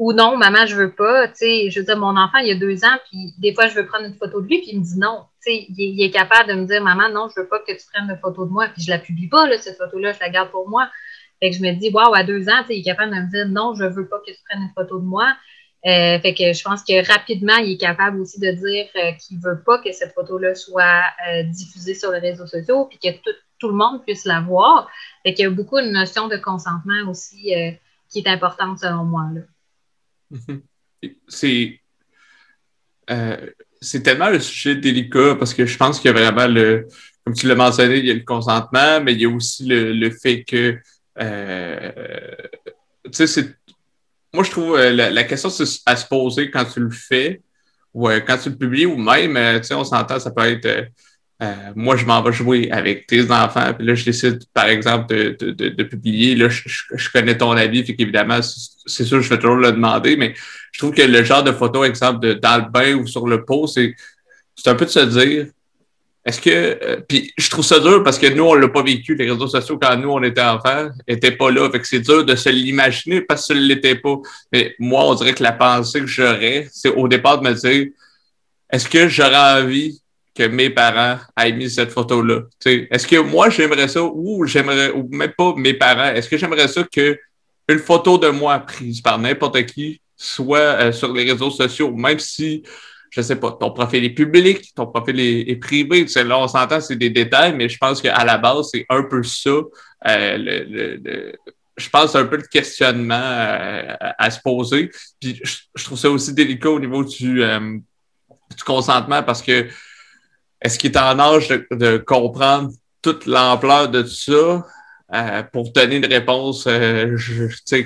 [0.00, 1.28] ou non, maman, je veux pas.
[1.28, 3.74] Tu sais, je veux dire, mon enfant, il a deux ans, puis des fois, je
[3.74, 5.26] veux prendre une photo de lui, puis il me dit non.
[5.44, 7.84] Tu sais, il, est capable de me dire, maman, non, je veux pas que tu
[7.92, 10.30] prennes une photo de moi, puis je la publie pas, là, cette photo-là, je la
[10.30, 10.88] garde pour moi.
[11.38, 13.20] Fait que je me dis, waouh, à deux ans, tu sais, il est capable de
[13.20, 15.36] me dire, non, je veux pas que tu prennes une photo de moi.
[15.86, 19.38] Euh, fait que je pense que rapidement, il est capable aussi de dire euh, qu'il
[19.38, 23.36] veut pas que cette photo-là soit euh, diffusée sur les réseaux sociaux, puis que tout,
[23.58, 24.88] tout, le monde puisse la voir.
[25.22, 27.52] Fait qu'il y a beaucoup une notion de consentement aussi
[28.08, 29.26] qui est importante selon moi.
[29.34, 29.42] Là.
[31.28, 31.80] C'est.
[33.10, 33.46] Euh,
[33.80, 36.86] c'est tellement le sujet délicat parce que je pense qu'il y a vraiment le.
[37.24, 40.10] Comme tu l'as mentionné, il y a le consentement, mais il y a aussi le,
[40.10, 40.78] fait que.
[41.20, 41.90] Euh,
[43.12, 43.56] tu sais,
[44.32, 45.48] Moi, je trouve euh, la, question
[45.86, 47.42] à se poser quand tu le fais
[47.92, 50.88] ou quand tu le publies ou même, tu sais, on s'entend, ça peut être
[51.42, 55.14] euh, moi, je m'en vais jouer avec tes enfants, puis là, je décide, par exemple,
[55.14, 56.34] de, de, de, publier.
[56.34, 60.16] Là, je, je, connais ton avis, fait qu'évidemment, c'est sûr, je vais toujours le demander,
[60.16, 60.34] mais
[60.72, 63.44] je trouve que le genre de photo, exemple, de, dans le bain ou sur le
[63.44, 63.94] pot, c'est
[64.66, 65.46] un peu de se dire,
[66.24, 66.50] est-ce que.
[66.50, 69.14] Euh, puis je trouve ça dur parce que nous, on l'a pas vécu.
[69.14, 71.70] Les réseaux sociaux, quand nous, on était enfants, n'étaient pas là.
[71.70, 74.16] Fait que c'est dur de se l'imaginer parce que ça ne l'était pas.
[74.52, 77.88] Mais moi, on dirait que la pensée que j'aurais, c'est au départ de me dire,
[78.70, 79.98] est-ce que j'aurais envie
[80.40, 82.42] que mes parents aient mis cette photo-là.
[82.64, 86.68] Est-ce que moi, j'aimerais ça ou j'aimerais, ou même pas mes parents, est-ce que j'aimerais
[86.68, 87.18] ça que
[87.68, 92.18] une photo de moi prise par n'importe qui soit euh, sur les réseaux sociaux, même
[92.18, 92.62] si,
[93.10, 96.96] je sais pas, ton profil est public, ton profil est, privé, là, on s'entend, c'est
[96.96, 99.50] des détails, mais je pense qu'à la base, c'est un peu ça.
[99.50, 101.32] Euh, le,
[101.76, 104.90] je pense un peu le questionnement euh, à se poser.
[105.20, 109.68] Puis je, trouve ça aussi délicat au niveau du, du consentement parce que
[110.60, 112.70] est-ce qu'il est en âge de, comprendre
[113.02, 114.66] toute l'ampleur de tout ça
[115.12, 117.16] euh, pour donner une réponse euh,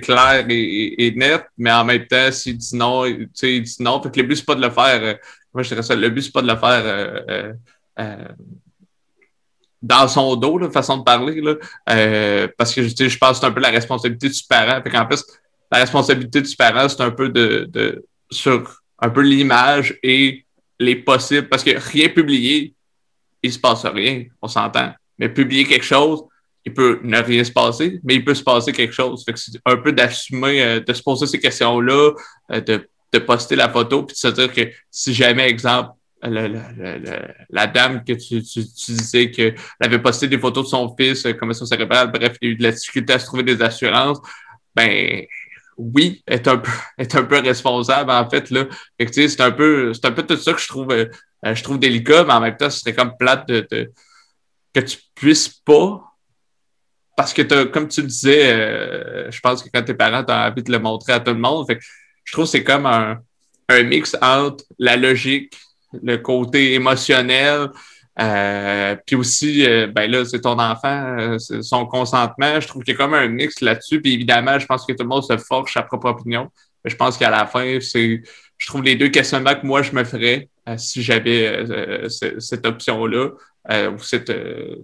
[0.02, 4.02] claire et, nette, mais en même temps, s'il dit non, il dit non.
[4.02, 5.02] Fait que le but, c'est pas de le faire.
[5.02, 5.14] Euh,
[5.52, 7.54] moi, je dirais ça, le but, c'est pas de le faire
[8.00, 8.24] euh,
[9.80, 11.40] dans son dos, de façon de parler.
[11.40, 14.82] Là, parce que je pense que c'est un peu la responsabilité du parent.
[14.82, 15.24] Fait qu'en plus,
[15.70, 20.43] la responsabilité du parent, c'est un peu de, de sur un peu l'image et
[20.78, 22.74] les possibles, parce que rien publié,
[23.42, 24.92] il se passe rien, on s'entend.
[25.18, 26.24] Mais publier quelque chose,
[26.64, 29.24] il peut ne rien se passer, mais il peut se passer quelque chose.
[29.36, 32.12] c'est un peu d'assumer, euh, de se poser ces questions-là,
[32.52, 35.90] euh, de, de, poster la photo, puis de se dire que si jamais, exemple,
[36.22, 41.34] la, dame que tu, tu, disais qu'elle avait posté des photos de son fils, euh,
[41.34, 44.20] commission cérébrale, bref, il y a eu de la difficulté à se trouver des assurances,
[44.74, 45.24] ben
[45.76, 48.66] oui, est un peu, est un peu responsable, en fait, là.
[48.98, 51.06] c'est un peu, c'est un peu tout ça que je trouve, euh,
[51.44, 53.92] je trouve délicat, mais en même temps, ce serait comme plate de,
[54.72, 56.02] que tu puisses pas,
[57.16, 60.62] parce que comme tu le disais, euh, je pense que quand tes parents, t'as envie
[60.62, 61.66] de le montrer à tout le monde.
[61.66, 61.78] Fait
[62.24, 63.18] je trouve que c'est comme un,
[63.68, 65.54] un mix entre la logique,
[66.02, 67.68] le côté émotionnel,
[68.20, 72.60] euh, puis aussi, euh, ben là, c'est ton enfant, euh, son consentement.
[72.60, 74.00] Je trouve qu'il y a comme un mix là-dessus.
[74.00, 76.48] Puis évidemment, je pense que tout le monde se forge sa propre opinion.
[76.84, 78.22] Mais je pense qu'à la fin, c'est,
[78.58, 81.64] je trouve les deux questionnements que moi je me ferais si j'avais
[82.38, 83.30] cette option-là.
[83.90, 84.32] ou cette,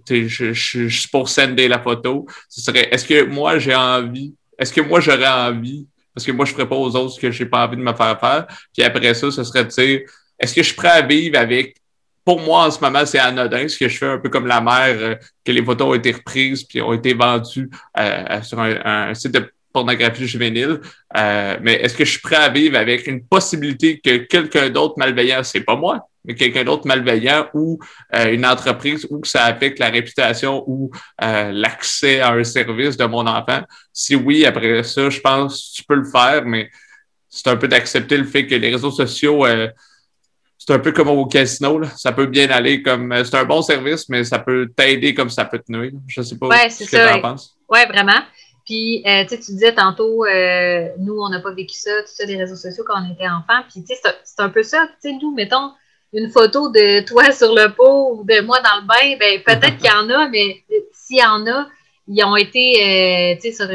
[0.09, 2.25] je, je, suis pour sender la photo.
[2.49, 6.45] Ce serait, est-ce que moi j'ai envie, est-ce que moi j'aurais envie, parce que moi
[6.45, 8.47] je ferais pas aux autres ce que j'ai pas envie de me faire faire.
[8.73, 10.01] Puis après ça, ce serait de dire,
[10.39, 11.80] est-ce que je suis prêt à vivre avec
[12.23, 14.61] pour moi, en ce moment, c'est anodin, ce que je fais un peu comme la
[14.61, 19.13] mère, euh, que les photos ont été reprises puis ont été vendues euh, sur un,
[19.13, 20.81] site de pornographie juvénile.
[21.17, 24.95] Euh, mais est-ce que je suis prêt à vivre avec une possibilité que quelqu'un d'autre
[24.97, 27.79] malveillant, c'est pas moi, mais quelqu'un d'autre malveillant ou
[28.13, 33.25] une entreprise ou que ça affecte la réputation ou l'accès à un service de mon
[33.25, 33.61] enfant?
[33.93, 36.69] Si oui, après ça, je pense que tu peux le faire, mais
[37.29, 39.45] c'est un peu d'accepter le fait que les réseaux sociaux
[40.63, 41.87] c'est un peu comme au casino, là.
[41.97, 45.31] ça peut bien aller comme euh, c'est un bon service, mais ça peut t'aider comme
[45.31, 45.93] ça peut te nuire.
[46.05, 47.57] Je sais pas ouais, ce que tu en penses.
[47.67, 48.19] Oui, vraiment.
[48.63, 52.37] Puis, euh, tu disais tantôt, euh, nous, on n'a pas vécu ça, tout ça, des
[52.37, 53.63] réseaux sociaux quand on était enfant.
[53.71, 54.87] Puis, tu sais, c'est un peu ça.
[55.01, 55.71] Tu sais, nous, mettons
[56.13, 59.77] une photo de toi sur le pot ou de moi dans le bain, ben peut-être
[59.77, 61.67] qu'il y en a, mais s'il y en a,
[62.07, 63.67] ils ont été, tu sais, sur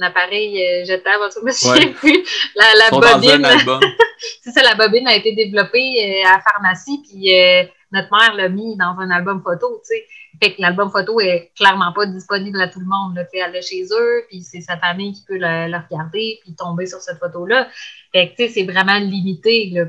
[0.00, 2.24] un, appareil jetable, je me souviens plus.
[2.54, 3.46] La, la bobine.
[4.42, 8.34] c'est ça, la bobine a été développée euh, à la pharmacie, puis euh, notre mère
[8.34, 10.06] l'a mis dans un album photo, tu sais.
[10.42, 13.16] Fait que l'album photo est clairement pas disponible à tout le monde.
[13.16, 13.24] Là.
[13.32, 17.00] Elle est chez eux, puis c'est sa famille qui peut le, regarder, puis tomber sur
[17.00, 17.68] cette photo-là.
[18.12, 19.84] Fait que, tu sais, c'est vraiment limité, là.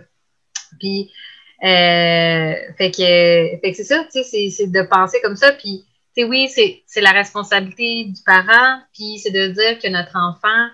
[0.80, 1.12] Puis,
[1.64, 5.86] euh, fait que, fait que c'est ça, tu sais, c'est de penser comme ça, puis,
[6.22, 6.50] sais, oui,
[6.86, 10.68] c'est la responsabilité du parent, puis c'est de dire que notre enfant,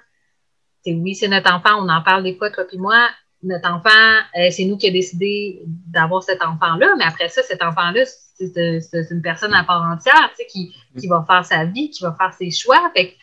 [0.86, 3.10] oui, c'est notre enfant, on en parle des fois, toi puis moi,
[3.44, 7.62] notre enfant, euh, c'est nous qui avons décidé d'avoir cet enfant-là, mais après ça, cet
[7.62, 12.04] enfant-là, c'est une personne à part entière, tu sais, qui, va faire sa vie, qui
[12.04, 12.92] va faire ses choix.
[12.96, 13.16] Fait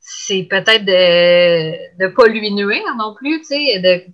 [0.00, 4.06] c'est peut-être de ne pas lui nuire non plus, tu sais,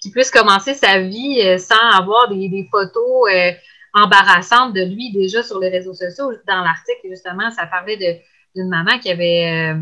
[0.00, 3.52] qu'il puisse commencer sa vie euh, sans avoir des, des photos euh,
[3.94, 6.32] embarrassantes de lui déjà sur les réseaux sociaux.
[6.46, 7.96] Dans l'article, justement, ça parlait
[8.54, 9.74] d'une maman qui avait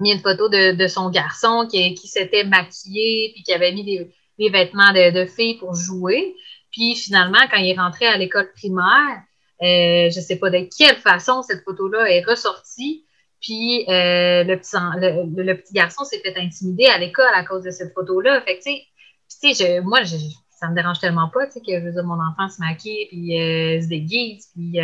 [0.00, 4.50] mis une photo de, son garçon qui, s'était maquillé puis qui avait mis des, des
[4.50, 6.34] vêtements de, de filles pour jouer.
[6.70, 9.22] Puis finalement, quand il est rentré à l'école primaire,
[9.62, 13.04] euh, je ne sais pas de quelle façon cette photo-là est ressortie.
[13.40, 17.70] Puis euh, le, petit, le, petit garçon s'est fait intimider à l'école à cause de
[17.70, 18.40] cette photo-là.
[18.42, 20.16] Fait que, tu sais, moi, je,
[20.64, 23.06] ça me dérange tellement pas, tu sais, que je veux dire, mon enfant se maquille,
[23.08, 24.78] puis euh, se déguise, puis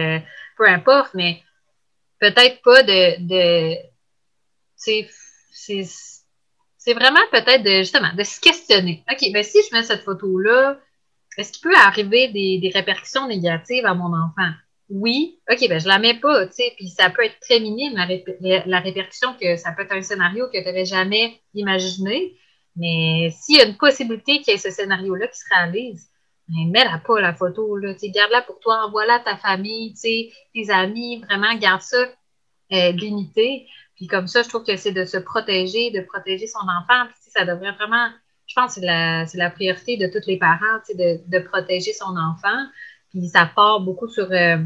[0.56, 1.42] peu importe, mais
[2.20, 3.74] peut-être pas de,
[4.76, 5.08] c'est
[6.94, 9.04] vraiment peut-être de, justement, de se questionner.
[9.10, 10.78] OK, ben si je mets cette photo-là,
[11.36, 14.50] est-ce qu'il peut arriver des, répercussions négatives à mon enfant?
[14.88, 15.38] Oui.
[15.50, 18.80] OK, ben je la mets pas, tu sais, puis ça peut être très minime, la,
[18.80, 22.36] répercussion, que ça peut être un scénario que tu n'aurais jamais imaginé.
[22.76, 26.10] Mais s'il y a une possibilité qu'il y ait ce scénario-là qui se réalise,
[26.48, 31.54] ben, mets-la pas, la photo, garde-la pour toi, envoie-la à ta famille, tes amis, vraiment,
[31.56, 32.06] garde ça
[32.72, 33.66] euh, limité.
[33.96, 37.06] Puis comme ça, je trouve que c'est de se protéger, de protéger son enfant.
[37.06, 38.08] Puis ça devrait vraiment,
[38.46, 42.16] je pense que c'est la, la, priorité de tous les parents, de, de protéger son
[42.16, 42.66] enfant.
[43.10, 44.58] Puis ça part beaucoup sur, euh,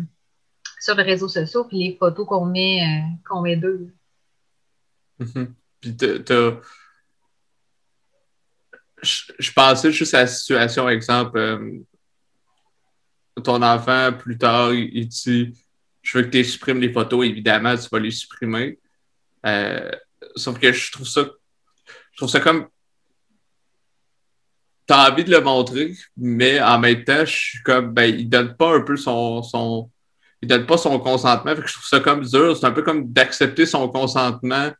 [0.80, 3.92] sur les réseaux sociaux, puis les photos qu'on met, euh, qu'on met d'eux.
[5.80, 6.52] Puis t'as.
[9.04, 11.78] Je, pensais juste à la situation, exemple, euh,
[13.42, 15.52] ton enfant, plus tard, il, dit
[16.02, 18.78] Je veux que tu supprimes les photos, évidemment, tu vas les supprimer.
[19.46, 19.90] Euh,
[20.36, 21.26] sauf que je trouve ça,
[22.12, 22.66] je trouve ça comme
[24.86, 28.56] t'as envie de le montrer, mais en même temps, je suis comme, ben, il donne
[28.56, 29.90] pas un peu son, son
[30.44, 31.56] il donne pas son consentement.
[31.56, 32.56] Fait que je trouve ça comme dur.
[32.56, 34.70] C'est un peu comme d'accepter son consentement.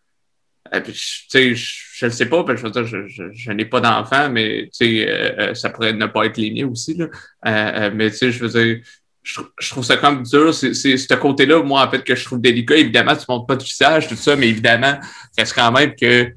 [1.28, 5.06] Sais, je ne sais pas, je, veux dire, je, n'ai pas d'enfant, mais euh,
[5.38, 6.96] euh, ça pourrait ne pas être les miens aussi.
[7.44, 8.80] Mais je veux dire,
[9.22, 10.54] je, trouve ça comme dur.
[10.54, 12.76] C'est ce côté-là, moi, en fait, que je trouve délicat.
[12.76, 14.98] Évidemment, tu ne montres pas de visage, tout ça, mais évidemment,
[15.36, 16.32] reste quand même que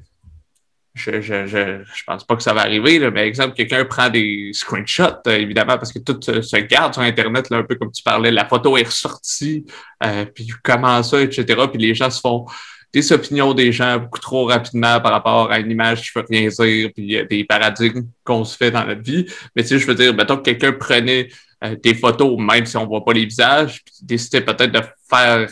[0.98, 5.22] je, je, pense pas que ça va arriver, là, mais exemple, quelqu'un prend des screenshots,
[5.26, 8.46] euh, évidemment, parce que tout se garde sur Internet, un peu comme tu parlais, la
[8.46, 9.64] photo est ressortie,
[10.04, 11.44] euh, puis comment ça, etc.
[11.72, 12.46] Puis les gens se font
[12.92, 16.26] des opinions des gens beaucoup trop rapidement par rapport à une image qui ne veut
[16.30, 19.26] rien dire, puis des paradigmes qu'on se fait dans notre vie.
[19.54, 21.28] Mais tu sais, je veux dire, mettons que quelqu'un prenait
[21.64, 25.48] euh, des photos, même si on voit pas les visages, puis décider peut-être de faire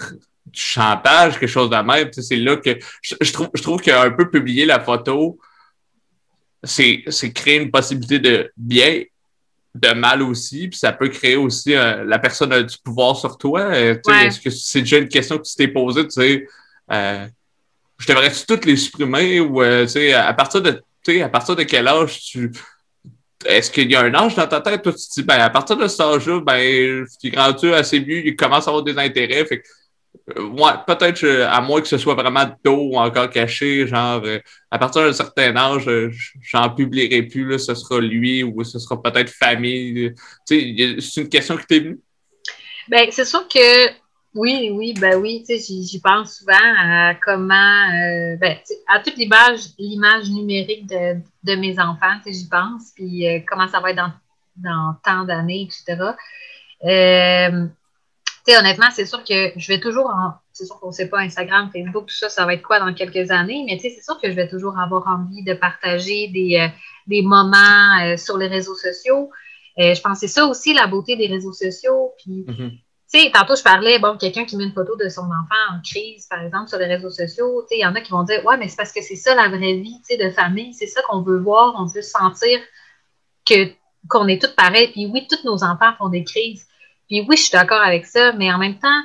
[0.47, 2.09] du chantage, quelque chose de même.
[2.12, 5.39] C'est là que je, trouve, je trouve qu'un peu publier la photo,
[6.62, 9.03] c'est créer une possibilité de bien,
[9.74, 13.37] de mal aussi, puis ça peut créer aussi euh, la personne a du pouvoir sur
[13.37, 13.61] toi.
[13.61, 16.47] Euh, est-ce que c'est déjà une question que tu t'es posée, tu sais,
[16.89, 20.82] je devrais-tu toutes les supprimer ou à partir de
[21.22, 22.51] à partir de quel âge tu
[23.45, 24.82] est-ce qu'il y a un âge dans ta tête?
[24.82, 28.26] Toi, tu te dis, ben, à partir de cet âge-là, ben, es rendu assez vieux,
[28.26, 29.45] il commence à avoir des intérêts.
[29.45, 29.62] Fait
[30.37, 34.24] ouais, peut-être à moins que ce soit vraiment tôt ou encore caché, genre
[34.70, 35.89] à partir d'un certain âge,
[36.41, 40.12] j'en publierai plus, là, ce sera lui ou ce sera peut-être famille.
[40.45, 40.61] C'est
[41.16, 42.01] une question qui t'est venue?
[42.89, 43.89] Ben, c'est sûr que
[44.37, 49.16] oui, oui, ben oui, tu sais, j'y pense souvent à comment, euh, ben, à toute
[49.16, 53.91] l'image, numérique de, de, mes enfants, tu sais, j'y pense, puis euh, comment ça va
[53.91, 54.12] être dans,
[54.57, 56.12] dans tant d'années, etc.
[56.84, 57.66] Euh,
[58.47, 60.12] tu sais, honnêtement, c'est sûr que je vais toujours,
[60.53, 62.93] c'est sûr qu'on ne sait pas Instagram, Facebook, tout ça, ça va être quoi dans
[62.93, 66.28] quelques années, mais tu sais, c'est sûr que je vais toujours avoir envie de partager
[66.28, 66.68] des,
[67.07, 69.30] des moments sur les réseaux sociaux.
[69.78, 72.45] je pense que c'est ça aussi la beauté des réseaux sociaux, puis.
[72.47, 72.78] Mm-hmm
[73.33, 76.43] tantôt, je parlais, bon, quelqu'un qui met une photo de son enfant en crise, par
[76.43, 78.57] exemple, sur les réseaux sociaux, tu sais, il y en a qui vont dire, ouais,
[78.57, 81.03] mais c'est parce que c'est ça la vraie vie, tu sais, de famille, c'est ça
[81.09, 82.59] qu'on veut voir, on veut sentir
[83.49, 83.71] que,
[84.09, 84.89] qu'on est toutes pareilles.
[84.93, 86.67] Puis oui, tous nos enfants font des crises.
[87.09, 89.03] Puis oui, je suis d'accord avec ça, mais en même temps,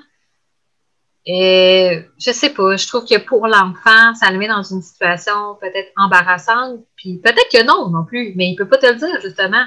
[1.28, 5.56] euh, je sais pas, je trouve que pour l'enfant, ça le met dans une situation
[5.62, 9.22] peut-être embarrassante, puis peut-être que non non plus, mais il peut pas te le dire,
[9.22, 9.64] justement.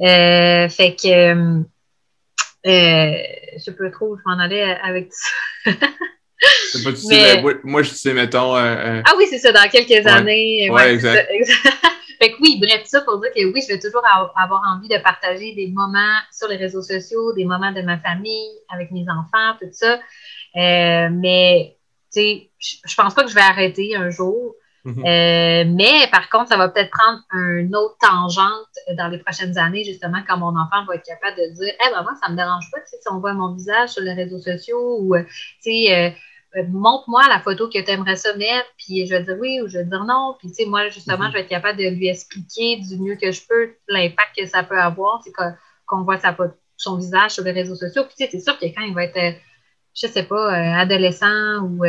[0.00, 1.62] Euh, fait que euh,
[2.64, 5.70] je sais pas trop je m'en allais avec ça.
[6.82, 7.42] pas mais...
[7.62, 8.56] moi, je sais, mettons.
[8.56, 10.68] Euh, euh, ah oui, c'est ça, dans quelques années.
[10.70, 11.30] Ouais, exact.
[12.20, 14.02] fait que oui, bref, ça pour dire que oui, je vais toujours
[14.36, 18.50] avoir envie de partager des moments sur les réseaux sociaux, des moments de ma famille,
[18.68, 19.98] avec mes enfants, tout ça.
[20.54, 21.76] mais,
[22.12, 24.54] tu sais, je pense pas que je vais arrêter un jour.
[24.84, 24.98] Mhm.
[24.98, 29.82] Euh, mais par contre, ça va peut-être prendre une autre tangente dans les prochaines années,
[29.82, 32.78] justement, quand mon enfant va être capable de dire Eh, maman, ça me dérange pas
[32.84, 35.22] si on voit mon visage sur les réseaux sociaux ou, euh,
[35.62, 36.16] tu sais,
[36.56, 39.68] euh, montre-moi la photo que tu aimerais ça mettre, puis je vais dire oui ou
[39.68, 40.36] je vais dire non.
[40.38, 41.28] Puis, tu sais, moi, justement, mhm.
[41.28, 44.64] je vais être capable de lui expliquer du mieux que je peux l'impact que ça
[44.64, 46.36] peut avoir, c'est qu'on voit sa,
[46.76, 48.04] son visage sur les réseaux sociaux.
[48.04, 49.38] Puis, tu sais, c'est sûr que quand il va être,
[49.94, 51.84] je sais pas, adolescent ou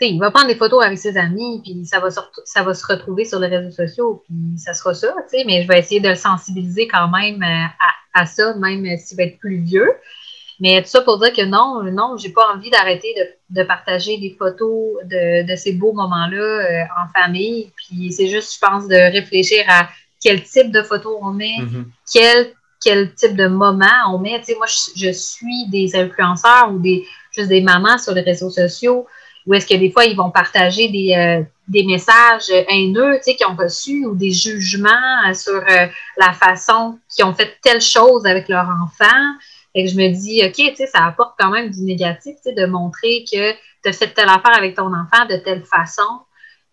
[0.00, 2.86] il va prendre des photos avec ses amis, puis ça va, se, ça va se
[2.86, 5.14] retrouver sur les réseaux sociaux, puis ça sera ça,
[5.46, 7.84] mais je vais essayer de le sensibiliser quand même euh,
[8.14, 9.90] à, ça, même s'il va être plus vieux.
[10.60, 13.14] Mais tout ça pour dire que non, non, j'ai pas envie d'arrêter
[13.48, 17.70] de, partager des photos de, ces beaux moments-là euh, en famille.
[17.76, 19.88] Puis c'est juste, je pense, de réfléchir à
[20.20, 21.84] quel type de photos on met, mm-hmm.
[22.12, 24.40] quel, quel type de moment on met.
[24.40, 28.22] Tu sais, moi, je, je, suis des influenceurs ou des juste des mamans sur les
[28.22, 29.06] réseaux sociaux
[29.48, 33.56] ou est-ce que des fois, ils vont partager des, euh, des messages haineux qu'ils ont
[33.56, 35.86] reçus ou des jugements sur euh,
[36.18, 39.34] la façon qu'ils ont fait telle chose avec leur enfant?
[39.74, 42.50] Et que je me dis, OK, tu sais, ça apporte quand même du négatif, tu
[42.50, 46.02] sais, de montrer que tu as fait telle affaire avec ton enfant de telle façon.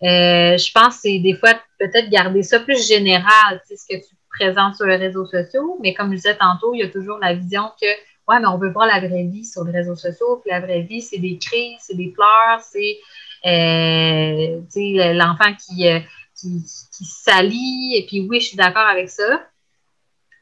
[0.03, 3.95] Euh, je pense que c'est des fois peut-être garder ça plus général, tu sais, ce
[3.95, 5.77] que tu présentes sur les réseaux sociaux.
[5.81, 7.87] Mais comme je disais tantôt, il y a toujours la vision que
[8.27, 10.37] Ouais, mais on veut voir la vraie vie sur les réseaux sociaux.
[10.43, 12.97] Puis la vraie vie, c'est des cris, c'est des pleurs, c'est
[13.45, 15.99] euh, l'enfant qui, euh,
[16.35, 17.95] qui.
[17.95, 19.47] Et puis oui, je suis d'accord avec ça.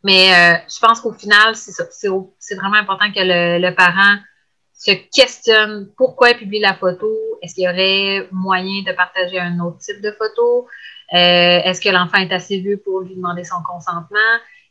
[0.04, 1.56] Mais euh, je pense qu'au final.
[1.56, 4.18] C'est vraiment important que le, le, parent
[4.74, 7.10] se questionne pourquoi il publie la photo.
[7.42, 10.68] Est-ce qu'il y aurait moyen de partager un autre type de photo?
[11.14, 14.18] Euh, Est-ce que l'enfant est assez vieux pour lui demander son consentement?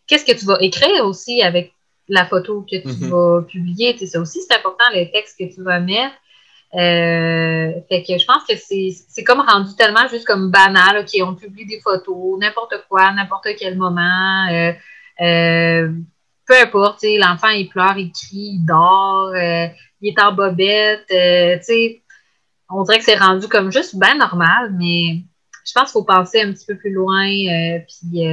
[0.07, 1.73] Qu'est-ce que tu vas écrire aussi avec
[2.13, 3.11] la photo que tu mhm.
[3.11, 3.97] vas publier.
[4.07, 6.15] Ça aussi, c'est important, les textes que tu vas mettre.
[6.75, 11.35] Euh, fait que je pense que c'est comme rendu tellement juste comme banal, OK, on
[11.35, 14.47] publie des photos, n'importe quoi, n'importe quel moment.
[14.51, 14.73] Euh,
[15.21, 15.93] euh,
[16.47, 21.11] peu importe, l'enfant, il pleure, il crie, il dort, il est en bobette.
[22.71, 25.23] On dirait que c'est rendu comme juste bien normal, mais
[25.67, 27.27] je pense qu'il faut penser un petit peu plus loin,
[27.87, 28.25] puis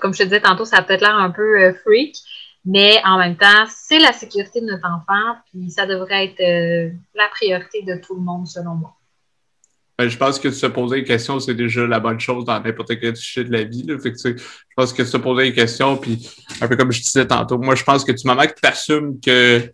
[0.00, 2.16] comme je te disais tantôt, ça a peut-être l'air un peu euh, freak,
[2.64, 6.90] mais en même temps, c'est la sécurité de notre enfant, puis ça devrait être euh,
[7.14, 8.96] la priorité de tout le monde, selon moi.
[9.98, 13.00] Ben, je pense que se poser des questions, c'est déjà la bonne chose dans n'importe
[13.00, 13.86] quel sujet de la vie.
[13.88, 14.32] Je
[14.76, 16.28] pense que se poser des questions, puis
[16.60, 19.18] un peu comme je disais tantôt, moi, je pense que tu moment que tu assumes
[19.20, 19.70] que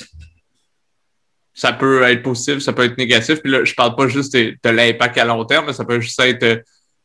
[1.54, 3.42] ça peut être positif, ça peut être négatif.
[3.42, 6.00] Puis là, je parle pas juste de, de l'impact à long terme, mais ça peut
[6.00, 6.62] juste être,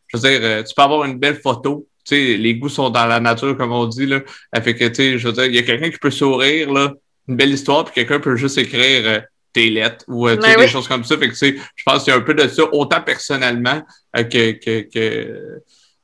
[0.08, 3.06] je veux dire, euh, tu peux avoir une belle photo, sais, les goûts sont dans
[3.06, 4.06] la nature, comme on dit.
[4.06, 4.22] Là.
[4.62, 6.94] Fait que, tu sais, je veux dire, il y a quelqu'un qui peut sourire, là,
[7.28, 9.20] une belle histoire, puis quelqu'un peut juste écrire euh,
[9.54, 11.18] tes lettres ou euh, des choses comme ça.
[11.18, 13.82] Fait que, tu sais, je pense qu'il y a un peu de ça, autant personnellement
[14.16, 15.62] euh, que, que, que,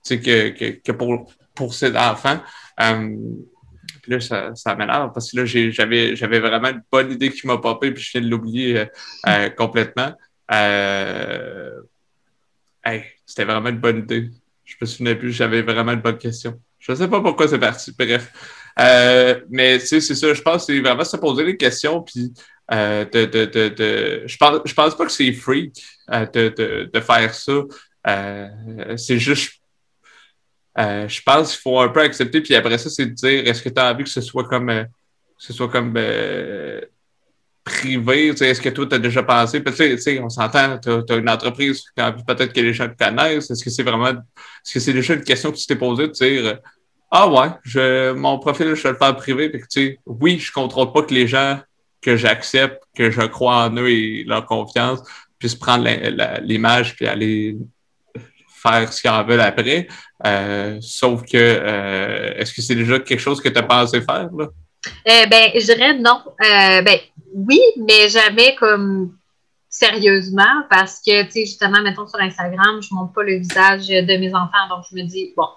[0.08, 2.39] que, que, que, pour, pour cet enfant.
[2.78, 7.47] puis là, ça, ça m'énerve parce que là, j'avais, j'avais vraiment une bonne idée qui
[7.47, 8.86] m'a popé, puis je viens de l'oublier
[9.56, 10.14] complètement.
[12.86, 14.30] Hey, c'était vraiment une bonne idée.
[14.74, 16.59] Je me souviens plus, j'avais vraiment une bonne question.
[16.80, 17.93] Je ne sais pas pourquoi c'est parti.
[17.97, 18.32] Bref.
[19.49, 22.34] mais tu sais, c'est ça, je pense que c'est vraiment se poser des questions, puis
[22.71, 27.61] de, de, de, je pense, je pense pas que c'est freak de, de, faire ça.
[28.97, 29.63] c'est juste
[30.80, 33.61] euh, je pense qu'il faut un peu accepter, puis après ça, c'est de dire est-ce
[33.61, 34.84] que tu as envie que ce soit comme euh,
[35.38, 36.82] ce soit comme euh,
[37.64, 41.30] privé, est-ce que toi, tu as déjà pensé, tu sais, on s'entend, tu as, une
[41.30, 45.14] entreprise, peut-être que les gens te connaissent, est-ce que c'est vraiment est-ce que c'est déjà
[45.14, 46.59] une question que tu t'es posée de dire
[47.09, 50.51] Ah ouais, je, mon profil, je vais le faire privé, puis tu sais, oui, je
[50.51, 51.59] contrôle pas que les gens
[52.01, 54.99] que j'accepte, que je crois en eux et leur confiance,
[55.39, 55.88] puissent prendre
[56.41, 57.57] l'image puis aller
[58.64, 59.88] faire ce qu'ils en veulent après.
[60.26, 64.30] Euh, sauf que, euh, est-ce que c'est déjà quelque chose que tu as pensé faire?
[64.38, 64.47] Là?
[64.88, 66.21] Euh, ben, je dirais non.
[66.39, 66.99] ben,
[67.34, 69.17] oui, mais jamais comme
[69.69, 73.88] sérieusement parce que, tu sais, justement, mettons sur Instagram, je ne montre pas le visage
[73.88, 74.67] de mes enfants.
[74.69, 75.47] Donc, je me dis, bon,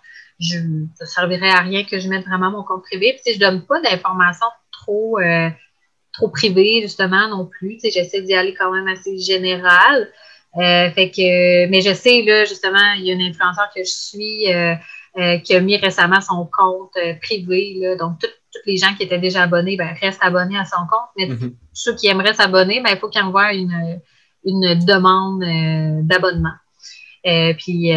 [0.41, 0.59] je,
[0.95, 3.19] ça ne servirait à rien que je mette vraiment mon compte privé.
[3.23, 5.19] Puis, je ne donne pas d'informations trop,
[6.13, 7.75] trop privées, justement, non plus.
[7.75, 10.11] Tu sais, j'essaie d'y aller quand même assez général.
[10.59, 13.91] Euh, fait que, mais je sais, là, justement, il y a une influenceur que je
[13.91, 14.75] suis euh,
[15.19, 17.75] euh, qui a mis récemment son compte privé.
[17.81, 18.19] Là, donc,
[18.57, 21.09] tous les gens qui étaient déjà abonnés ben, restent abonnés à son compte.
[21.17, 21.55] Mais mm-hmm.
[21.73, 24.01] ceux qui aimeraient s'abonner, ben, il faut qu'ils envoient une,
[24.45, 25.45] une demande
[26.07, 26.55] d'abonnement.
[27.25, 27.93] puis,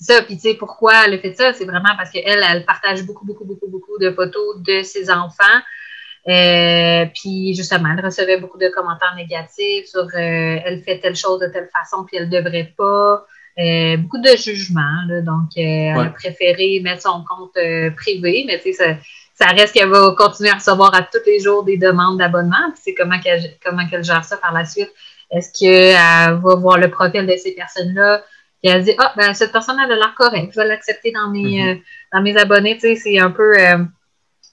[0.00, 0.22] c'est ça.
[0.22, 1.52] Puis, tu sais, pourquoi elle fait ça?
[1.52, 5.60] C'est vraiment parce qu'elle, elle partage beaucoup, beaucoup, beaucoup, beaucoup de photos de ses enfants.
[6.28, 11.40] Euh, puis justement, elle recevait beaucoup de commentaires négatifs sur euh, elle fait telle chose
[11.40, 13.24] de telle façon, puis elle ne devrait pas.
[13.58, 15.02] Euh, beaucoup de jugements.
[15.22, 17.58] donc, elle a préféré mettre son compte
[17.96, 18.98] privé, mais tu sais,
[19.40, 22.70] ça, reste qu'elle va continuer à recevoir à tous les jours des demandes d'abonnement.
[22.72, 24.90] Puis c'est comment qu'elle comment qu'elle gère ça par la suite.
[25.30, 25.94] Est-ce qu'elle
[26.40, 28.22] va voir le profil de ces personnes-là?
[28.62, 31.30] et elle dit Ah, ben, cette personne, elle a l'air correcte, je vais l'accepter dans
[31.30, 31.82] mes mm-hmm.
[32.12, 32.74] dans mes abonnés.
[32.74, 33.54] Tu sais, c'est un peu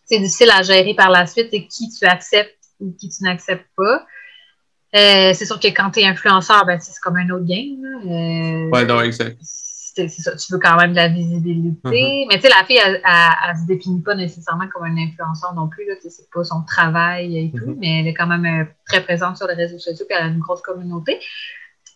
[0.08, 3.70] c'est difficile à gérer par la suite et qui tu acceptes ou qui tu n'acceptes
[3.76, 4.06] pas.
[4.96, 7.84] Euh, c'est sûr que quand tu es influenceur, ben, c'est comme un autre game.
[8.06, 9.38] Euh, ouais, non, exact.
[9.98, 11.90] C'est ça, tu veux quand même de la visibilité.
[11.90, 12.26] Mm-hmm.
[12.30, 15.68] Mais tu sais, la fille, elle, ne se définit pas nécessairement comme un influenceur non
[15.68, 15.86] plus.
[16.02, 17.78] C'est pas son travail et tout, mm-hmm.
[17.80, 20.28] mais elle est quand même euh, très présente sur les réseaux sociaux et elle a
[20.28, 21.20] une grosse communauté.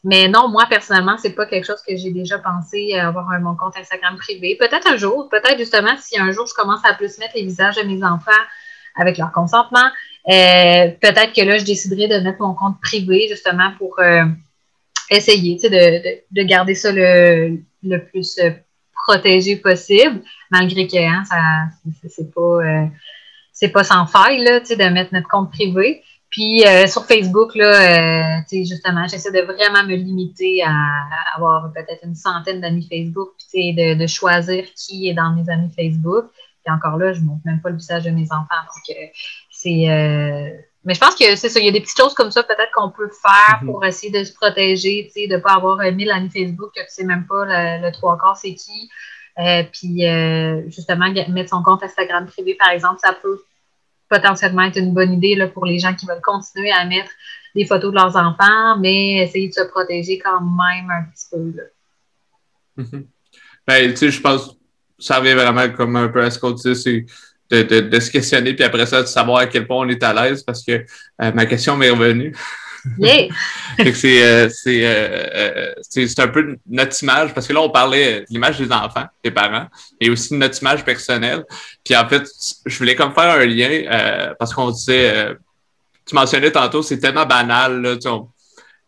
[0.03, 3.55] Mais non, moi, personnellement, c'est pas quelque chose que j'ai déjà pensé avoir un, mon
[3.55, 4.57] compte Instagram privé.
[4.59, 7.75] Peut-être un jour, peut-être justement si un jour je commence à plus mettre les visages
[7.75, 8.31] de mes enfants
[8.95, 9.89] avec leur consentement,
[10.27, 14.25] euh, peut-être que là, je déciderai de mettre mon compte privé justement pour euh,
[15.09, 18.51] essayer de, de, de, garder ça le, le plus euh,
[18.93, 21.37] protégé possible, malgré que hein, ça
[22.07, 22.89] c'est pas
[23.51, 26.03] c'est pas sans faille là, de mettre notre compte privé.
[26.31, 31.03] Puis euh, sur Facebook, là, euh, justement, j'essaie de vraiment me limiter à,
[31.35, 35.69] avoir peut-être une centaine d'amis Facebook, puis de, de choisir qui est dans mes amis
[35.75, 36.25] Facebook.
[36.63, 38.45] Puis encore là, je ne montre même pas le visage de mes enfants.
[38.65, 39.05] Donc, euh,
[39.51, 40.63] c'est.
[40.83, 41.59] Mais je pense que c'est ça.
[41.59, 43.67] Il y a des petites choses comme ça, peut-être qu'on peut faire mhm.
[43.67, 47.03] pour essayer de se protéger, de ne pas avoir 1000 amis Facebook, que tu sais
[47.03, 48.89] même pas le, trois quarts c'est qui.
[49.71, 50.03] puis
[50.71, 53.41] justement, mettre son compte Instagram privé, par exemple, ça peut
[54.09, 57.11] potentiellement être une bonne idée là, pour les gens qui veulent continuer à mettre
[57.55, 61.53] des photos de leurs enfants, mais essayer de se protéger quand même un petit peu.
[62.77, 63.07] Mhm.
[63.67, 64.53] Ben, tu sais, je pense que
[64.99, 67.05] ça revient vraiment comme un peu à ce qu'on dit, c'est
[67.51, 70.43] de, se questionner, puis après ça, de savoir à quel point on est à l'aise,
[70.43, 70.71] parce que
[71.21, 72.33] euh, ma question m'est revenue.
[72.97, 73.27] Yeah.
[74.03, 78.71] Euh, euh, c'est un peu notre image, parce que là, on parlait de l'image des
[78.71, 79.67] enfants, des parents,
[79.99, 81.45] et aussi de notre image personnelle.
[81.83, 82.23] Puis en fait,
[82.65, 85.35] je voulais comme faire un lien, euh, parce qu'on disait,
[86.05, 87.95] tu mentionnais tantôt, c'est tellement banal, là,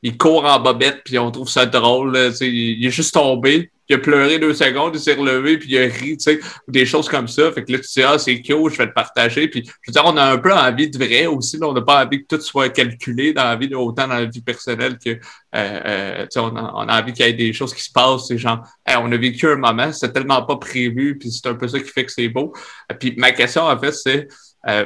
[0.01, 3.99] il court en bobette, puis on trouve ça drôle, il est juste tombé, il a
[3.99, 7.27] pleuré deux secondes, il s'est relevé, puis il a ri, tu sais, des choses comme
[7.27, 7.51] ça.
[7.51, 9.47] Fait que là, tu dis, ah, c'est cool, je vais te partager.
[9.47, 11.57] Puis, je veux dire, on a un peu envie de vrai aussi.
[11.61, 14.41] On n'a pas envie que tout soit calculé dans la vie, autant dans la vie
[14.41, 15.19] personnelle que, euh,
[15.53, 18.27] euh, tu sais, on a, envie qu'il y ait des choses qui se passent.
[18.27, 21.67] C'est genre, on a vécu un moment, c'est tellement pas prévu, puis c'est un peu
[21.67, 22.53] ça qui fait que c'est beau.
[22.99, 24.27] Puis, ma question, en fait, c'est,
[24.67, 24.85] euh,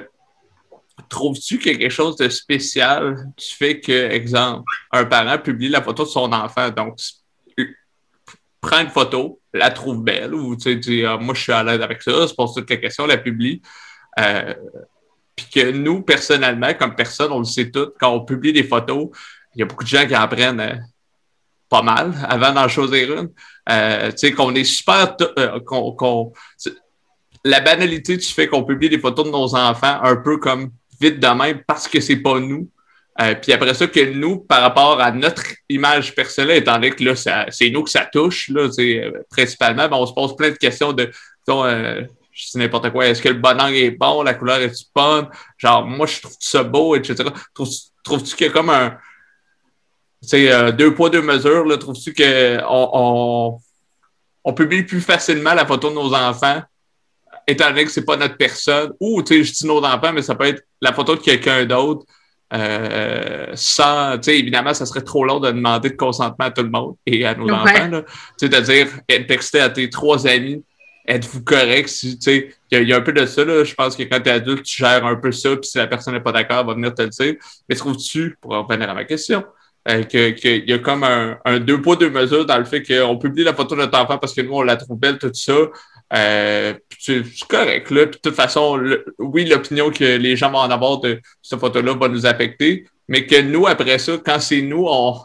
[1.09, 6.09] trouves-tu quelque chose de spécial qui fait que, exemple, un parent publie la photo de
[6.09, 6.97] son enfant, donc
[8.61, 11.63] prend une photo, la trouve belle, ou tu sais, dis, ah, moi je suis à
[11.63, 13.61] l'aise avec ça, se pose toutes les questions, la publie.
[14.19, 14.53] Euh,
[15.35, 19.09] puis que nous, personnellement, comme personne, on le sait tout, quand on publie des photos,
[19.55, 20.27] il y a beaucoup de gens qui en
[20.59, 20.75] euh,
[21.69, 23.29] pas mal avant d'en choisir une.
[23.69, 25.15] Euh, tu sais, qu'on est super.
[27.43, 31.19] la banalité du fait qu'on publie des photos de nos enfants un peu comme vite
[31.19, 32.69] de même parce que c'est pas nous.
[33.19, 37.03] Euh, puis après ça, que nous, par rapport à notre image personnelle, étant donné que
[37.03, 40.57] là, c'est nous que ça touche, là, euh, principalement, ben, on se pose plein de
[40.57, 41.11] questions de,
[41.49, 43.07] euh, je dis n'importe quoi.
[43.07, 44.21] Est-ce que le bon angle est bon?
[44.21, 45.27] La couleur est-tu bonne?
[45.57, 47.23] Genre, moi, je trouve ça beau, etc.
[48.03, 48.91] Trouves-tu qu'il y a comme un.
[50.21, 51.77] Tu sais, euh, deux poids, deux mesures, là.
[51.77, 53.59] Trouves-tu qu'on on,
[54.43, 56.61] on, publie plus facilement la photo de nos enfants,
[57.47, 58.93] étant donné que c'est pas notre personne?
[58.99, 61.65] Ou, tu sais, je dis nos enfants, mais ça peut être la photo de quelqu'un
[61.65, 62.05] d'autre.
[62.53, 66.63] Euh, sans, tu sais, évidemment, ça serait trop long de demander de consentement à tout
[66.63, 68.01] le monde et à nos enfants.
[68.39, 68.87] Tu sais, de dire,
[69.27, 70.63] texter à tes trois amis,
[71.05, 71.89] êtes-vous correct?
[71.89, 72.17] Si,
[72.71, 73.63] il y, a un peu de ça, là.
[73.63, 75.87] Je pense que quand tu es adulte, tu gères un peu ça, puis si la
[75.87, 77.35] personne n'est pas d'accord, elle va venir te le dire.
[77.67, 79.43] Mais trouves-tu, pour revenir à ma question,
[79.89, 83.43] euh, qu'il y a comme un, deux poids, deux mesures dans le fait qu'on publie
[83.43, 85.53] la photo de notre enfant parce que nous, on la trouve belle, tout ça.
[86.13, 88.07] Euh, c'est correct, là.
[88.07, 88.79] Puis de toute façon,
[89.19, 93.25] oui, l'opinion que les gens vont en avoir de cette photo-là va nous affecter, mais
[93.25, 95.19] que nous, après ça, quand c'est nous, on,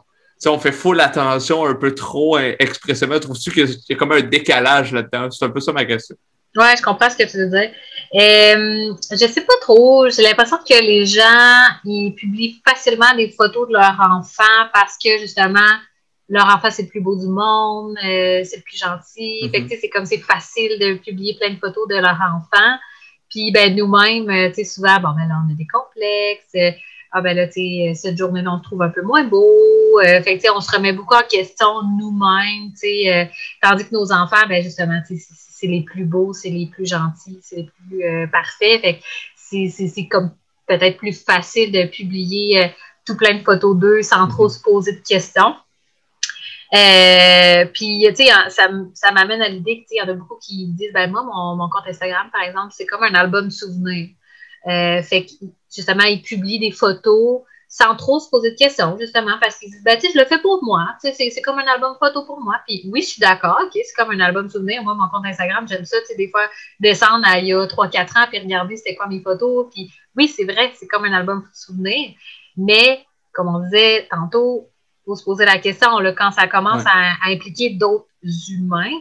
[0.46, 3.18] on fait full attention un peu trop euh, expressément.
[3.18, 5.30] Trouves-tu qu'il y a comme un décalage là-dedans?
[5.30, 6.16] C'est un peu ça ma question.
[6.54, 7.70] Ouais, je comprends ce que tu veux dire.
[8.14, 10.10] Euh, je sais pas trop.
[10.10, 15.16] J'ai l'impression que les gens, ils publient facilement des photos de leur enfant parce que
[15.18, 15.60] justement,
[16.32, 19.50] leur enfant, c'est le plus beau du monde, euh, c'est le plus gentil.
[19.50, 19.78] Fait que, mm-hmm.
[19.80, 22.78] c'est comme c'est facile de publier plein de photos de leur enfant.
[23.28, 26.78] Puis, ben, nous-mêmes, euh, tu sais, souvent, bon, ben là, on a des complexes
[27.14, 29.46] ah ben là, tu sais, cette journée-là, on se trouve un peu moins beau.
[30.00, 33.30] Euh, fait que, on se remet beaucoup en question nous-mêmes, tu sais,
[33.60, 37.56] tandis que nos enfants, ben justement, c'est les plus beaux, c'est les plus gentils, c'est
[37.56, 38.80] les plus parfaits.
[38.80, 40.30] Fait que c'est comme
[40.66, 42.72] peut-être plus facile de publier
[43.04, 44.56] tout plein de photos d'eux sans trop mm-hmm.
[44.56, 45.54] se poser de questions.
[46.72, 50.14] Puis, tu sais, ça, ça m'amène à l'idée que, tu sais, il y en a
[50.14, 53.50] beaucoup qui disent, ben moi, mon, mon compte Instagram, par exemple, c'est comme un album
[53.50, 54.08] souvenir.
[54.66, 55.32] Euh, fait que,
[55.74, 59.82] justement, ils publient des photos sans trop se poser de questions, justement, parce qu'ils disent,
[59.82, 60.88] ben, tu sais, je le fais pour moi.
[61.02, 62.56] Tu sais, c'est comme un album photo pour moi.
[62.66, 64.82] Puis oui, je suis d'accord, OK, c'est comme un album souvenir.
[64.82, 66.42] Moi, mon compte Instagram, j'aime ça, tu sais, des fois,
[66.80, 69.68] descendre à il y a 3-4 ans, puis regarder c'était quoi mes photos.
[69.74, 72.10] Puis oui, c'est vrai c'est comme un album souvenir.
[72.58, 74.68] Mais, comme on disait tantôt,
[75.04, 78.06] faut se poser la question, là, quand ça commence à, impliquer d'autres
[78.50, 78.92] humains,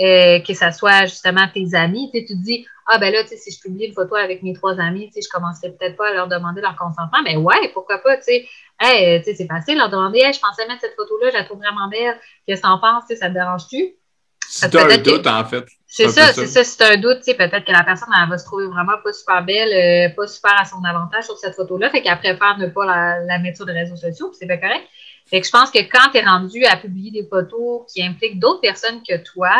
[0.00, 3.36] euh, que ce soit justement tes amis, tu te dis, ah ben là, tu sais,
[3.36, 6.10] si je publie une photo avec mes trois amis, tu sais, je commencerai peut-être pas
[6.10, 8.48] à leur demander leur consentement, mais ouais, pourquoi pas, tu sais,
[8.80, 11.44] hey, tu sais, c'est facile leur demander, hey, je pensais mettre cette photo-là, je la
[11.44, 13.94] trouve vraiment belle, qu'est-ce que t'en penses, ça te dérange-tu?
[14.48, 15.64] C'est un doute, en fait.
[15.86, 18.38] C'est ça, c'est ça, c'est un doute, tu sais, peut-être que la personne, elle va
[18.38, 21.90] se trouver vraiment pas super belle, euh, pas super à son avantage sur cette photo-là,
[21.90, 24.86] fait qu'elle préfère ne pas la, mettre sur les réseaux sociaux, puis c'est pas correct.
[25.28, 28.38] Fait que je pense que quand tu es rendu à publier des photos qui impliquent
[28.38, 29.50] d'autres personnes que toi,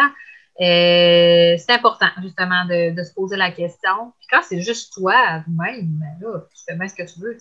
[0.61, 4.13] euh, c'est important, justement, de, se poser la question.
[4.19, 7.37] Puis quand c'est juste toi, même, ben là, tu fais bien ce que tu veux.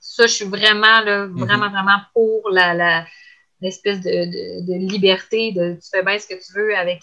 [0.00, 1.38] Ça, je suis vraiment, là, mm-hmm.
[1.38, 3.04] vraiment, vraiment pour la,
[3.60, 7.02] l'espèce de, liberté de tu fais bien ce que tu veux avec,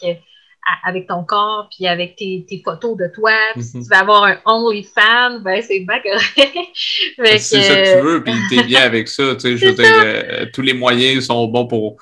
[0.67, 3.31] euh, avec ton corps, puis avec tes, photos de toi.
[3.53, 3.83] Puis si mm-hmm.
[3.83, 6.57] tu veux avoir un OnlyFans, ben c'est bien correct.
[7.39, 9.35] c'est ça que tu veux, puis t'es bien avec ça.
[9.35, 11.97] Tu sais, je veux dire, euh, tous les moyens sont bons pour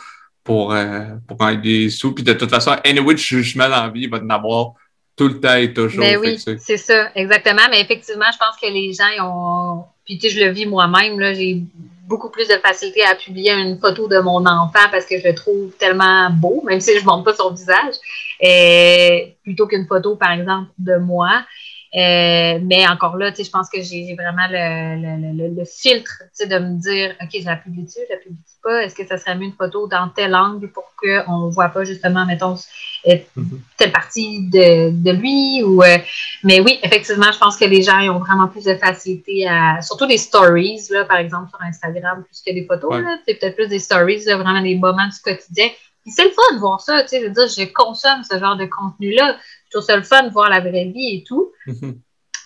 [0.47, 2.15] pour, euh, pour gagner des sous.
[2.15, 4.71] Puis de toute façon, anyway, le jugement dans la vie, il va en avoir
[5.17, 5.99] tout le temps et toujours.
[5.99, 7.63] Ben oui, c'est ça, exactement.
[7.69, 9.83] Mais effectivement, je pense que les gens ont.
[10.05, 11.61] Puis tu sais, je le vis moi-même, là, j'ai
[12.07, 15.35] beaucoup plus de facilité à publier une photo de mon enfant parce que je le
[15.35, 17.95] trouve tellement beau, même si je ne montre pas son visage,
[19.43, 21.43] plutôt qu'une photo, par exemple, de moi.
[21.95, 27.15] Euh, mais encore là, je pense que j'ai vraiment le, le, filtre de me dire,
[27.21, 28.83] OK, je la publie-tu, je la publie pas?
[28.83, 31.85] Est-ce que ça serait mieux une photo dans tel angle pour qu'on ne voit pas
[31.85, 32.55] justement, mettons,
[33.07, 33.59] euh, mm-hmm.
[33.77, 35.63] telle partie de, lui?
[35.63, 35.97] Ou, euh,
[36.43, 40.07] mais oui, effectivement, je pense que les gens ont vraiment plus de facilité à, surtout
[40.07, 42.93] des stories, là, par exemple, sur Instagram, plus que des photos.
[43.25, 45.69] C'est peut-être plus des stories, vraiment des moments du quotidien.
[46.07, 48.39] Puis c'est le fun de voir ça, tu sais, je veux dire, je consomme ce
[48.39, 49.37] genre de contenu-là.
[49.65, 51.51] Je trouve ça le fun de voir la vraie vie et tout.
[51.65, 51.99] Mhm.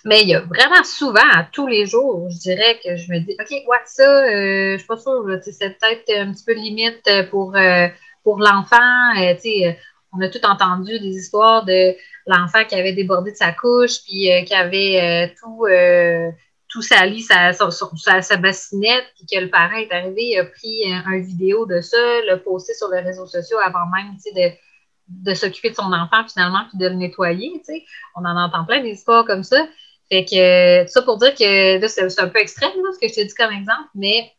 [0.04, 3.20] Mais il y a vraiment souvent, à tous les jours, je dirais que je me
[3.20, 7.08] dis, OK, ouais, ça, euh, je suis pas sûre, c'est peut-être un petit peu limite
[7.30, 7.86] pour, euh,
[8.24, 8.78] pour l'enfant.
[9.16, 9.72] Euh,
[10.12, 11.94] on a tout entendu des histoires de
[12.26, 15.66] l'enfant qui avait débordé de sa couche, puis qui avait tout,
[16.72, 20.92] tout sali sa, sa, sa, bassinette, puis que le parent est arrivé, il a pris
[20.92, 24.52] un, vidéo de ça, l'a posté sur les réseaux sociaux avant même de
[25.08, 27.60] de s'occuper de son enfant finalement puis de le nettoyer.
[28.16, 29.66] On en entend plein d'histoires comme ça.
[30.10, 33.26] Fait que ça pour dire que là, c'est un peu extrême ce que je te
[33.26, 34.32] dis comme exemple, mais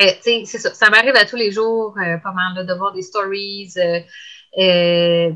[0.00, 0.72] euh, c'est ça.
[0.74, 3.74] Ça m'arrive à tous les jours, euh, pas mal, de voir des stories.
[4.58, 5.30] Euh,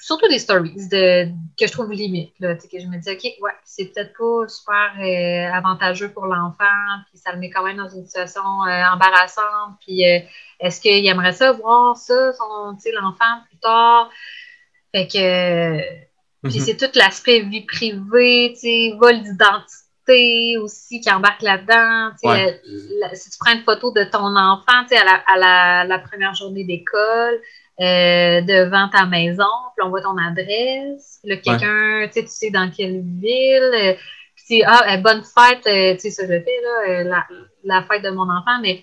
[0.00, 1.26] surtout des stories de,
[1.58, 2.34] que je trouve limite.
[2.40, 6.64] Là, que je me dis, OK, ouais, c'est peut-être pas super euh, avantageux pour l'enfant,
[7.08, 9.76] puis ça le met quand même dans une situation euh, embarrassante.
[9.80, 10.20] Puis euh,
[10.60, 14.10] est-ce qu'il aimerait ça, voir ça, son, l'enfant plus tard?
[14.92, 15.78] Fait que
[16.48, 16.64] Puis mhm.
[16.64, 22.10] c'est tout l'aspect vie privée, tu sais, vol d'identité aussi qui embarque là-dedans.
[23.14, 26.64] si tu prends une photo de ton enfant, tu sais, à, la, la, première journée
[26.64, 27.40] d'école,
[27.80, 29.44] euh, devant ta maison,
[29.76, 33.94] puis on voit ton adresse, là, quelqu'un, tu sais, tu sais dans quelle ville, euh,
[34.36, 37.26] puis ah, bonne fête, euh, tu sais, ça je fais, là, la,
[37.64, 38.82] la, fête de mon enfant, mais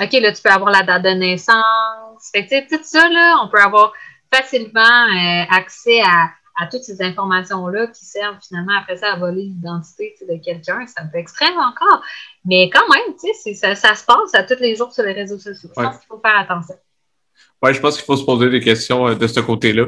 [0.00, 2.30] OK, là, tu peux avoir la date de naissance.
[2.32, 3.92] Fait que, tu sais, tout ça, là, on peut avoir
[4.32, 5.06] facilement
[5.50, 10.36] accès à à toutes ces informations-là qui servent finalement après ça à voler l'identité de
[10.42, 10.86] quelqu'un.
[10.86, 12.02] C'est un peu extrême encore.
[12.44, 13.16] Mais quand même,
[13.54, 15.70] ça, ça se passe à tous les jours sur les réseaux sociaux.
[15.76, 16.76] Je pense qu'il faut faire attention.
[17.62, 19.86] Oui, je pense qu'il faut se poser des questions euh, de ce côté-là.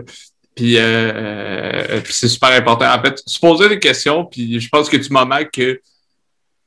[0.54, 2.86] Puis, euh, euh, puis c'est super important.
[2.86, 5.80] En fait, se poser des questions, puis je pense que du moment que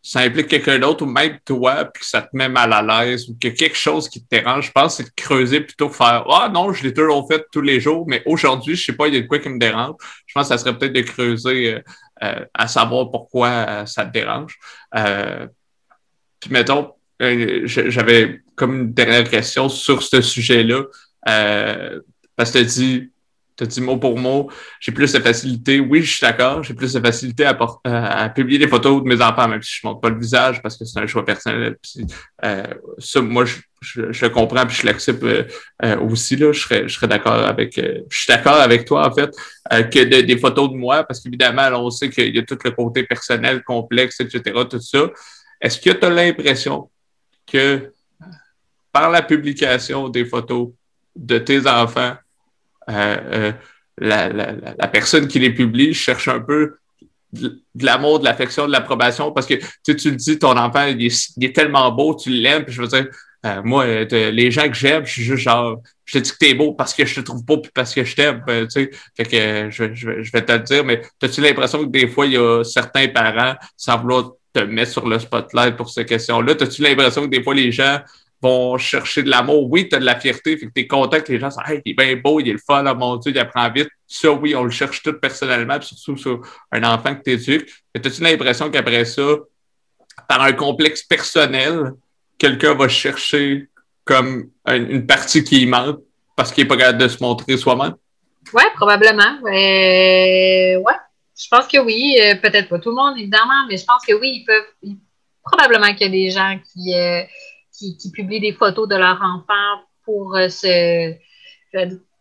[0.04, 3.30] ça implique quelqu'un d'autre ou même toi, puis que ça te met mal à l'aise
[3.30, 6.26] ou que quelque chose qui te dérange, je pense c'est de creuser plutôt que faire
[6.30, 9.16] Ah non, je l'ai toujours fait tous les jours, mais aujourd'hui, je sais pas, il
[9.16, 9.96] y a de quoi qui me dérange.
[10.26, 11.82] Je pense que ça serait peut-être de creuser
[12.20, 14.58] à savoir pourquoi ça te dérange.
[14.94, 20.84] puis mettons, j'avais comme une dernière question sur ce sujet-là.
[22.36, 23.12] parce que tu dit
[23.58, 25.80] tu as dit mot pour mot, j'ai plus de facilité.
[25.80, 29.20] Oui, je suis d'accord, j'ai plus de facilité à, à, publier des photos de mes
[29.22, 31.76] enfants, même si je ne montre pas le visage parce que c'est un choix personnel.
[32.46, 32.64] euh,
[33.00, 35.44] ça, moi, je, je, je, comprends puis je l'accepte euh,
[35.84, 36.36] euh, aussi.
[36.36, 39.32] Là, je serais, je serais d'accord avec euh, je suis d'accord avec toi, en fait,
[39.90, 43.04] que des photos de moi, parce qu'évidemment, on sait qu'il y a tout le côté
[43.04, 45.10] personnel, complexe, etc., tout ça.
[45.60, 46.92] Est-ce que tu as l'impression
[47.52, 47.92] que
[48.92, 50.70] par la publication des photos
[51.16, 52.14] de tes enfants,
[52.90, 53.52] euh, euh,
[53.98, 56.78] la, la, la, personne qui les publie cherche un peu
[57.34, 61.56] de, l'amour, de l'affection, de l'approbation, parce que tu, le dis, ton enfant, il est,
[61.56, 63.08] tellement beau, tu l'aimes, puis je veux dire,
[63.46, 66.54] euh, moi, les gens que j'aime, je suis juste genre, je te dis que t'es
[66.54, 68.90] beau parce que je te trouve beau puis parce que je t'aime, tu sais.
[69.16, 72.26] Fait que je, je, je, vais te le dire, mais as-tu l'impression que des fois,
[72.26, 74.32] il y a certains parents, sans vouloir
[74.62, 78.00] te mettre sur le spotlight pour ces questions-là, as-tu l'impression que des fois, les gens
[78.42, 79.70] vont chercher de l'amour?
[79.70, 81.58] Oui, tu as de la fierté, fait que tu es content que les gens disent
[81.66, 83.90] Hey, il est bien beau, il est le fun, là, mon Dieu, il apprend vite.
[84.08, 87.70] Ça, oui, on le cherche tout personnellement, surtout sur un enfant que tu éduques.
[87.94, 89.28] Mais as-tu l'impression qu'après ça,
[90.28, 91.94] par un complexe personnel,
[92.38, 93.68] quelqu'un va chercher
[94.06, 96.00] comme une partie qui manque
[96.36, 97.96] parce qu'il n'est pas capable de se montrer soi-même?
[98.54, 99.40] Oui, probablement.
[99.46, 100.94] Euh, ouais.
[101.38, 102.18] Je pense que oui.
[102.22, 104.96] Euh, peut-être pas tout le monde, évidemment, mais je pense que oui, ils peuvent.
[105.44, 106.94] probablement qu'il y a des gens qui.
[106.96, 107.24] Euh,
[107.78, 111.14] qui, publient des photos de leur enfant pour euh, se,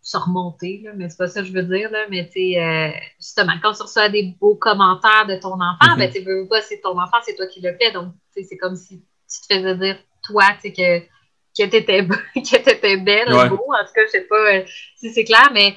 [0.03, 2.91] se remonter, là, mais c'est pas ça que je veux dire, là, mais tu euh,
[3.19, 6.61] justement, quand tu reçois des beaux commentaires de ton enfant, mm ben tu veux pas,
[6.61, 9.77] c'est ton enfant, c'est toi qui le fais, donc c'est comme si tu te faisais
[9.77, 12.01] dire, toi, tu sais, que, que tu étais,
[12.35, 14.65] étais belle, beau, en tout cas, je sais pas
[14.97, 15.75] si c'est clair, mais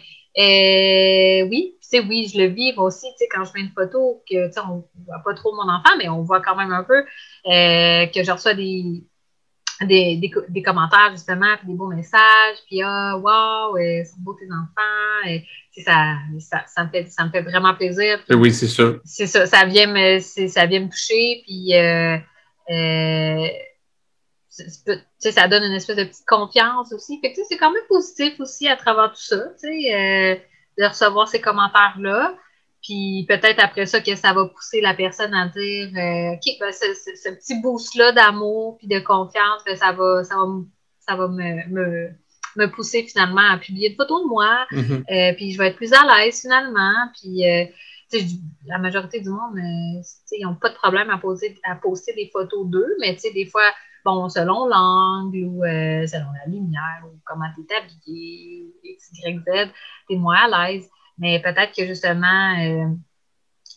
[1.49, 4.23] oui, sais, oui, je le vis, moi aussi, tu sais, quand je fais une photo,
[4.29, 6.83] que, tu sais, on voit pas trop mon enfant, mais on voit quand même un
[6.83, 7.03] peu,
[7.45, 9.03] que je reçois des,
[9.85, 14.33] des, des, des, commentaires, justement, puis des beaux messages, puis ah, wow, euh, sont beaux
[14.33, 15.27] tes enfants.
[15.27, 15.45] Et,
[15.83, 18.19] ça, ça, ça, me fait, ça me fait vraiment plaisir.
[18.31, 18.91] oui, c'est ça.
[19.05, 22.17] C'est ça, ça vient me, ça vient me toucher, puis euh,
[22.69, 23.47] euh,
[24.49, 27.19] ça donne une espèce de petite confiance aussi.
[27.21, 30.35] Fait que c'est quand même positif aussi à travers tout ça, euh,
[30.79, 32.35] de recevoir ces commentaires-là.
[32.81, 36.71] Puis peut-être après ça que ça va pousser la personne à dire euh, OK, ben,
[36.71, 40.45] ce, petit boost-là d'amour puis de confiance, ben, ça va, ça va,
[41.01, 42.09] ça va me, me,
[42.55, 44.65] me, pousser finalement à publier une photo de moi.
[44.71, 45.03] Mm-hmm.
[45.11, 46.93] euh, puis je vais être plus à l'aise finalement.
[47.19, 47.65] Puis euh,
[48.65, 49.57] la majorité du monde,
[50.31, 53.69] ils n'ont pas de problème à, poser, à poster des photos d'eux, mais des fois,
[54.05, 59.39] bon, selon l'angle ou euh, selon la lumière ou comment tu es habillé, X, Y,
[59.39, 59.71] Z,
[60.07, 60.89] tu es moins à l'aise.
[61.19, 62.87] Mais peut-être que justement, euh,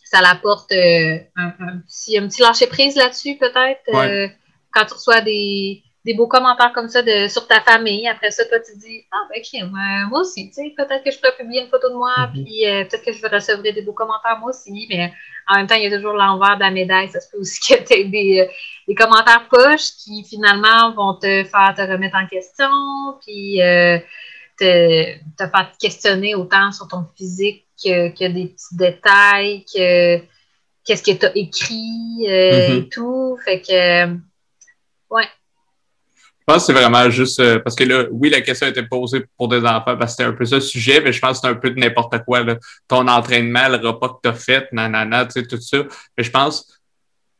[0.05, 3.81] ça l'apporte euh, un, petit, un petit lâcher-prise là-dessus, peut-être.
[3.93, 4.27] Euh,
[4.71, 8.45] quand tu reçois des, des beaux commentaires comme ça de, sur ta famille, après ça,
[8.45, 9.69] toi, tu te dis Ah, ben, ok,
[10.09, 12.31] moi, aussi, tu sais, peut-être que je pourrais publier une photo de moi, mm-hmm.
[12.31, 15.11] puis peut-être que je vais recevoir des beaux commentaires moi aussi, mais
[15.47, 17.09] en même temps, il y a toujours l'envers de la médaille.
[17.09, 18.49] Ça se peut aussi que tu aies des,
[18.87, 22.69] des commentaires poches qui finalement vont te faire te remettre en question,
[23.25, 23.59] puis
[24.57, 30.21] te, te faire te questionner autant sur ton physique que, que des petits détails, que
[30.85, 32.89] qu'est-ce que tu as écrit euh, et mm-hmm.
[32.89, 33.37] tout.
[33.43, 34.05] Fait que,
[35.09, 35.27] ouais.
[36.45, 39.23] Je pense que c'est vraiment juste euh, parce que là, oui, la question été posée
[39.37, 41.47] pour des enfants parce que c'était un peu ça le sujet, mais je pense que
[41.47, 42.43] c'est un peu de n'importe quoi.
[42.43, 42.57] Là.
[42.87, 45.77] Ton entraînement, le repas que tu as fait, nanana, tu sais, tout ça.
[46.17, 46.67] Mais je pense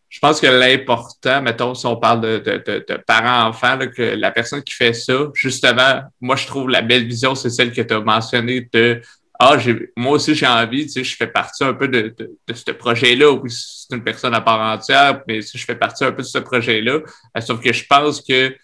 [0.07, 4.61] je pense que l'important, mettons, si on parle de, de, de, parents-enfants, que la personne
[4.61, 7.99] qui fait ça, justement, moi, je trouve la belle vision, c'est celle que tu as
[7.99, 9.01] mentionnée de
[9.39, 9.57] ah,
[9.97, 12.71] moi aussi, j'ai envie, tu sais, je fais partie un peu de, de, de ce
[12.71, 13.31] projet-là.
[13.31, 16.27] Oui, c'est une personne à part entière, mais si je fais partie un peu de
[16.27, 16.99] ce projet-là.
[17.35, 18.55] Euh, sauf que je pense que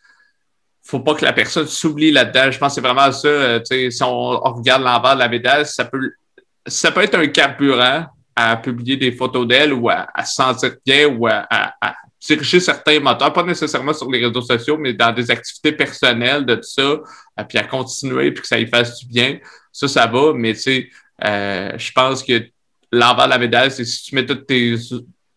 [0.89, 2.49] faut pas que la personne s'oublie là-dedans.
[2.49, 3.27] Je pense que c'est vraiment ça.
[3.27, 6.11] Euh, si on, regarde l'envers de la médaille, ça peut,
[6.65, 11.07] ça peut être un carburant à publier des photos d'elle ou à, se sentir bien
[11.07, 15.29] ou à, à, diriger certains moteurs, pas nécessairement sur les réseaux sociaux, mais dans des
[15.29, 19.05] activités personnelles de tout ça, euh, puis à continuer, puis que ça y fasse du
[19.05, 19.37] bien.
[19.71, 20.89] Ça, ça va, mais tu sais,
[21.23, 22.45] euh, je pense que
[22.91, 24.75] l'envers de la médaille, c'est si tu mets tous tes,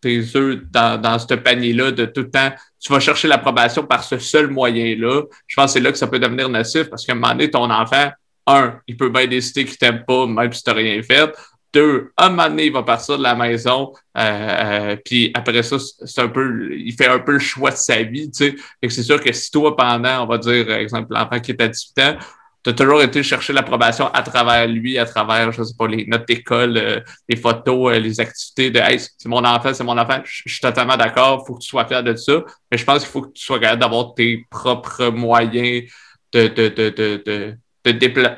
[0.01, 2.51] tes œufs dans, dans ce panier-là de tout le temps,
[2.83, 5.23] tu vas chercher l'approbation par ce seul moyen-là.
[5.47, 7.49] Je pense que c'est là que ça peut devenir nocif parce qu'à un moment donné,
[7.49, 8.11] ton enfant,
[8.45, 11.33] un, il peut bien décider qu'il t'aime pas, même si tu n'as rien fait.
[11.73, 15.77] Deux, un moment donné, il va partir de la maison, euh, euh, puis après ça,
[15.79, 18.89] c'est un peu, il fait un peu le choix de sa vie, tu sais.
[18.89, 21.99] C'est sûr que si toi, pendant, on va dire, exemple, l'enfant qui est à 18
[21.99, 22.17] ans,
[22.63, 26.05] tu as toujours été chercher l'approbation à travers lui, à travers, je sais pas, les
[26.05, 30.21] notes d'école, euh, les photos, les activités de Hey, c'est mon enfant, c'est mon enfant.
[30.23, 32.41] Je, suis totalement d'accord, faut que tu sois fier de ça.
[32.71, 35.83] Mais je pense qu'il faut que tu sois capable d'avoir tes propres moyens
[36.31, 37.57] de, de, de, de, de,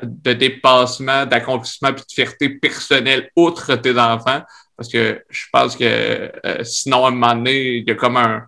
[0.02, 4.42] de dépassement, d'accomplissement puis de fierté personnelle outre tes enfants.
[4.76, 8.16] Parce que je pense que euh, sinon, à un moment donné, il y a comme
[8.16, 8.44] un,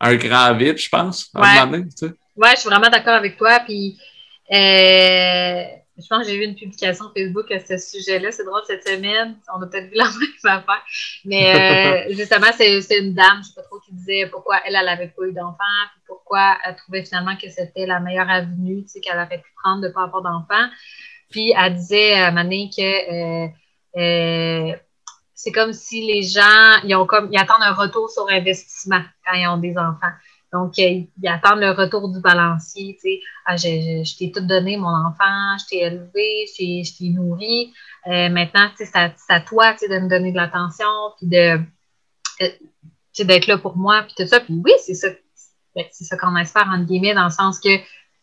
[0.00, 1.30] un grand vide, je pense.
[1.34, 2.12] À un moment donné, tu sais.
[2.36, 3.60] Ouais, je suis vraiment d'accord avec toi.
[3.66, 4.02] Puis, euh,
[4.50, 8.32] je pense que j'ai vu une publication Facebook à ce sujet-là.
[8.32, 9.36] C'est drôle cette semaine.
[9.54, 10.04] On a peut-être vu la
[10.44, 10.82] même affaire.
[11.24, 14.76] Mais euh, justement, c'est une dame, je ne sais pas trop, qui disait pourquoi elle,
[14.76, 18.84] elle n'avait pas eu d'enfant, puis pourquoi elle trouvait finalement que c'était la meilleure avenue
[19.02, 20.68] qu'elle aurait pu prendre de ne pas avoir d'enfant.
[21.30, 23.48] Puis elle disait à Mané que euh,
[23.96, 24.76] euh,
[25.34, 29.34] c'est comme si les gens ils ont comme ils attendent un retour sur investissement quand
[29.34, 30.12] ils ont des enfants.
[30.52, 33.20] Donc, ils, attendent le retour du balancier, tu sais.
[33.46, 37.72] Ah, je, t'ai tout donné, mon enfant, je t'ai élevé, je t'ai nourri.
[38.06, 40.86] Euh, maintenant, tu sais, c'est à, toi, tu sais, de me donner de l'attention,
[41.18, 41.60] puis de,
[42.42, 44.40] euh, d'être là pour moi, puis tout ça.
[44.40, 45.08] Puis oui, c'est ça,
[45.76, 47.70] ben, c'est ça qu'on espère, entre guillemets, dans le sens que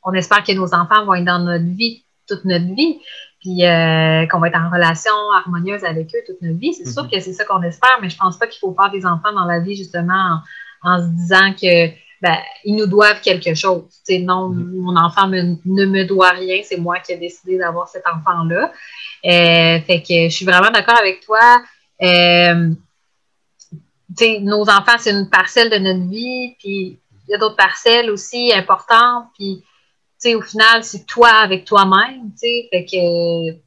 [0.04, 3.00] on espère que nos enfants vont être dans notre vie toute notre vie,
[3.40, 6.74] puis euh, qu'on va être en relation harmonieuse avec eux toute notre vie.
[6.74, 7.12] C'est sûr mm-hmm.
[7.12, 9.46] que c'est ça qu'on espère, mais je pense pas qu'il faut faire des enfants dans
[9.46, 10.42] la vie, justement,
[10.84, 11.90] en se disant que
[12.22, 13.84] ben, ils nous doivent quelque chose.
[14.10, 14.82] non, mm-hmm.
[14.82, 18.72] mon enfant ne me doit rien, c'est moi qui ai décidé d'avoir cet enfant-là.
[19.26, 21.62] Euh, fait que je suis vraiment d'accord avec toi.
[22.02, 22.72] Euh,
[24.42, 28.52] nos enfants, c'est une parcelle de notre vie, puis il y a d'autres parcelles aussi
[28.54, 29.64] importantes, puis
[30.34, 32.32] au final, c'est toi avec toi-même.
[32.40, 33.60] Fait que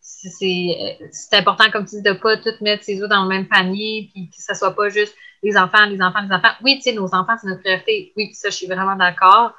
[0.00, 3.48] c'est important, comme tu dis, de ne pas tout mettre ses œufs dans le même
[3.48, 5.14] panier, puis que ça ne soit pas juste
[5.46, 6.54] les enfants, les enfants, les enfants.
[6.62, 8.12] Oui, tu sais, nos enfants, c'est notre priorité.
[8.16, 9.52] Oui, ça, je suis vraiment d'accord.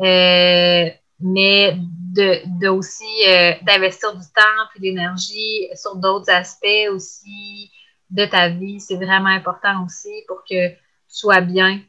[0.00, 0.88] Euh,
[1.20, 7.70] mais de, aussi euh, d'investir du temps et de l'énergie sur d'autres aspects aussi
[8.10, 10.76] de ta vie, c'est vraiment important aussi pour que tu
[11.08, 11.80] sois bien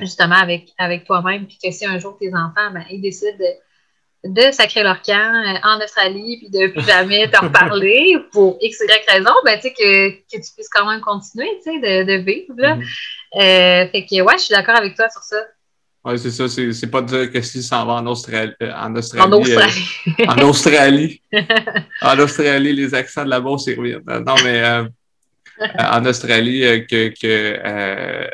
[0.00, 3.38] justement avec, avec toi-même, puis que si un jour tes enfants, ben, ils décident
[4.24, 8.78] de sacrer leur camp euh, en Australie puis de plus jamais te reparler pour x,
[8.80, 12.10] y raison, ben, tu sais, que, que, tu puisses quand même continuer, tu sais, de,
[12.10, 12.76] de vivre, là.
[12.76, 13.36] Mm-hmm.
[13.36, 15.36] euh, fait que, ouais, je suis d'accord avec toi sur ça.
[16.06, 16.48] Oui, c'est ça.
[16.48, 18.52] C'est pas dire que s'il s'en va en Australie.
[18.60, 19.24] En Australie.
[19.24, 20.02] En Australie.
[20.20, 21.22] Euh, en Australie.
[22.02, 23.94] en Australie, les accents de là-bas, c'est oui.
[24.06, 24.62] Non, mais
[25.78, 28.28] en Australie, que, que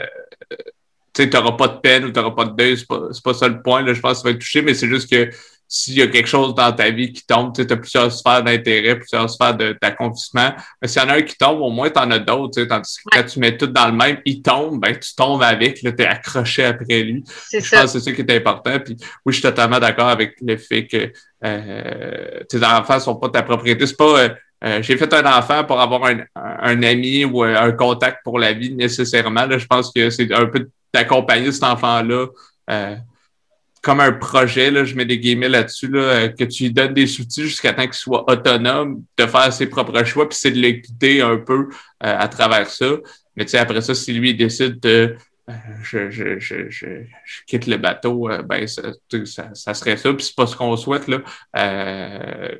[1.14, 3.46] tu n'auras pas de peine ou tu n'auras pas de deuil, c'est pas, pas ça
[3.46, 3.82] le point.
[3.82, 5.30] Là, je pense que tu vas être touché, mais c'est juste que
[5.72, 8.96] s'il y a quelque chose dans ta vie qui tombe, tu as plusieurs sphères d'intérêt,
[8.96, 10.52] plusieurs sphères d'accomplissement.
[10.82, 12.60] Mais s'il y en a un qui tombe, au moins, tu en as d'autres.
[12.64, 15.76] Tandis que quand tu mets tout dans le même, il tombe, ben, tu tombes avec,
[15.76, 17.22] tu es accroché après lui.
[17.52, 17.82] Je ça.
[17.82, 18.80] pense que c'est ça qui est important.
[18.80, 21.12] Puis oui, je suis totalement d'accord avec le fait que
[21.44, 23.86] euh, tes enfants sont pas ta propriété.
[23.86, 24.28] C'est pas euh,
[24.64, 28.52] euh, j'ai fait un enfant pour avoir un, un, ami ou un contact pour la
[28.52, 29.46] vie nécessairement.
[29.46, 32.26] Là, je pense que c'est un peu d'accompagner cet enfant-là.
[32.70, 32.96] Euh,
[33.82, 36.92] comme un projet, là, je mets des guillemets là-dessus, là, euh, que tu lui donnes
[36.92, 40.58] des outils jusqu'à temps qu'il soit autonome, de faire ses propres choix, puis c'est de
[40.58, 41.66] l'écouter un peu euh,
[42.00, 42.90] à travers ça.
[43.36, 45.16] Mais tu sais, après ça, si lui décide de
[45.48, 45.52] euh,
[45.82, 46.86] je, je, je, je,
[47.46, 48.82] quitte le bateau, ben ça,
[49.24, 51.22] ça, ça, serait ça, puis c'est pas ce qu'on souhaite, là.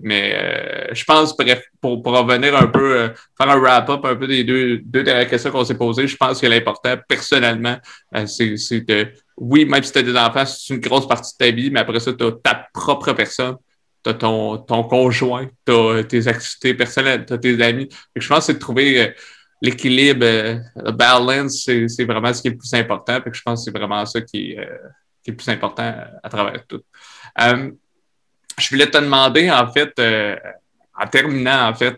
[0.02, 4.42] mais je pense, bref, pour, pour revenir un peu, faire un wrap-up un peu des
[4.42, 7.78] deux, deux dernières questions qu'on s'est posées, je pense que l'important, personnellement,
[8.26, 11.50] c'est de oui, même si tu as des enfants, c'est une grosse partie de ta
[11.50, 13.56] vie, mais après ça, tu as ta propre personne,
[14.04, 17.88] tu as ton, ton conjoint, tu as tes activités personnelles, tu as tes amis.
[18.14, 19.10] je pense que c'est de trouver euh,
[19.62, 23.18] l'équilibre, euh, le balance, c'est vraiment ce qui est le plus important.
[23.32, 24.64] je pense que c'est vraiment ça qui, euh,
[25.24, 26.82] qui, est le plus important à travers tout.
[27.38, 29.98] je voulais te demander, en fait,
[30.98, 31.96] en terminant, en fait,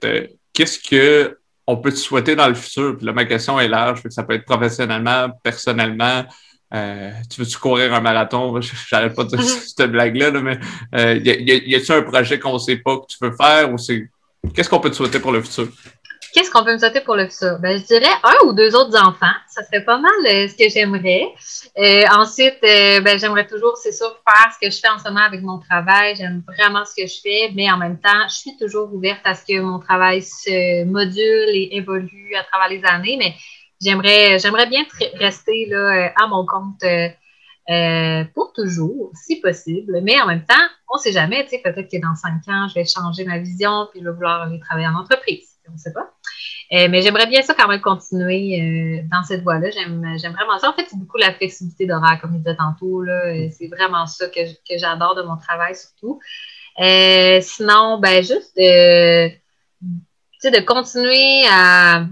[0.52, 2.96] qu'est-ce que on peut te souhaiter dans le futur?
[2.96, 6.24] Puis là, ma question est large, ça peut être professionnellement, personnellement.
[6.72, 8.60] Tu veux-tu courir un marathon?
[8.88, 9.40] J'arrête pas de dire
[9.76, 10.58] cette blague-là, mais
[10.92, 14.08] y, a-t-il un projet qu'on ne sait pas que tu veux faire ou c'est.
[14.54, 15.68] Qu'est-ce qu'on peut te souhaiter pour le futur?
[16.32, 17.58] Qu'est-ce qu'on peut me souhaiter pour le futur?
[17.60, 19.34] Ben, je dirais un ou deux autres enfants.
[19.48, 21.26] Ça serait pas mal euh, ce que j'aimerais.
[21.78, 25.04] Euh, ensuite, euh, ben, j'aimerais toujours, c'est sûr, faire ce que je fais en ce
[25.04, 26.16] moment avec mon travail.
[26.16, 29.34] J'aime vraiment ce que je fais, mais en même temps, je suis toujours ouverte à
[29.34, 33.16] ce que mon travail se module et évolue à travers les années.
[33.18, 33.34] Mais
[33.82, 34.84] j'aimerais, j'aimerais bien
[35.14, 36.84] rester là, à mon compte
[38.34, 40.00] pour toujours, si possible.
[40.02, 41.44] Mais en même temps, on ne sait jamais.
[41.44, 44.60] Peut-être que dans cinq ans, je vais changer ma vision puis je vais vouloir aller
[44.60, 46.12] travailler en entreprise on ne sait pas.
[46.72, 49.70] Euh, mais j'aimerais bien ça quand même continuer euh, dans cette voie-là.
[49.70, 50.00] J'aime,
[50.32, 50.70] vraiment ça.
[50.70, 53.02] En fait, c'est beaucoup la flexibilité d'horaire, comme je disais tantôt.
[53.02, 53.50] Là.
[53.50, 54.40] C'est vraiment ça que,
[54.76, 56.20] j'adore de mon travail, surtout.
[56.80, 59.30] Euh, sinon, ben juste de
[60.64, 62.06] continuer à,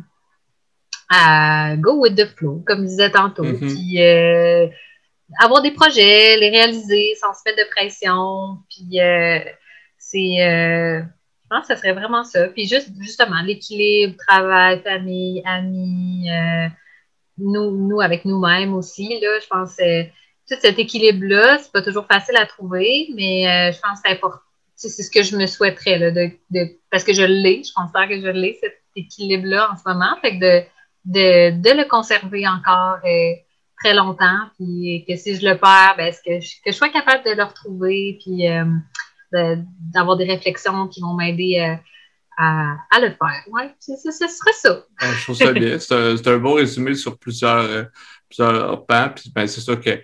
[1.11, 3.45] à go with the flow, comme je disais tantôt.
[3.45, 3.59] Mm-hmm.
[3.59, 4.01] Puis
[5.39, 8.59] avoir des projets, les réaliser sans se mettre de pression.
[8.69, 8.99] Puis
[9.99, 11.05] c'est
[11.51, 12.47] je pense que ce serait vraiment ça.
[12.49, 16.69] Puis juste, justement, l'équilibre, travail, famille, amis, euh,
[17.39, 22.07] nous, nous avec nous-mêmes aussi, là, je pense que tout cet équilibre-là, c'est pas toujours
[22.07, 24.39] facile à trouver, mais euh, je pense que c'est important.
[24.77, 26.31] C'est ce que je me souhaiterais, là, de,
[26.91, 30.17] parce que je l'ai, je considère que je l'ai, cet équilibre-là en ce moment.
[30.23, 30.65] Fait que de,
[31.11, 33.33] de, le conserver encore euh,
[33.79, 37.25] très longtemps, puis que si je le perds, ben, que, je, que je sois capable
[37.25, 38.45] de le retrouver, puis
[39.93, 41.75] d'avoir des réflexions qui vont m'aider euh,
[42.37, 43.45] à, le faire.
[43.51, 44.85] Ouais, ce serait ça.
[45.01, 45.79] je trouve ça bien.
[45.79, 47.85] C'est un, bon résumé sur plusieurs, euh,
[48.29, 48.87] plusieurs.
[48.87, 50.03] Puis ben, c'est ça que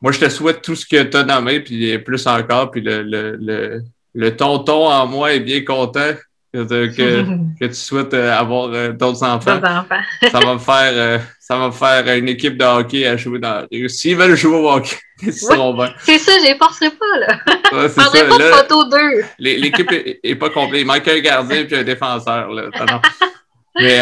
[0.00, 2.70] moi, je te souhaite tout ce que tu as nommé, puis plus encore.
[2.70, 3.82] Puis le, le,
[4.14, 6.14] le tonton en moi est bien content
[6.52, 6.64] que,
[7.60, 9.60] que, tu souhaites euh, avoir euh, d'autres enfants.
[9.60, 13.66] ça va me faire euh, ça va faire une équipe de hockey à jouer dans
[13.88, 17.38] S'ils veulent jouer au hockey, C'est ça, je les forcerai pas, là.
[17.72, 18.10] Ouais, c'est ça.
[18.10, 19.24] pas de photo d'eux.
[19.38, 20.80] L'équipe est, pas complète.
[20.80, 22.70] Il manque un gardien et un défenseur, là.
[23.78, 24.00] Mais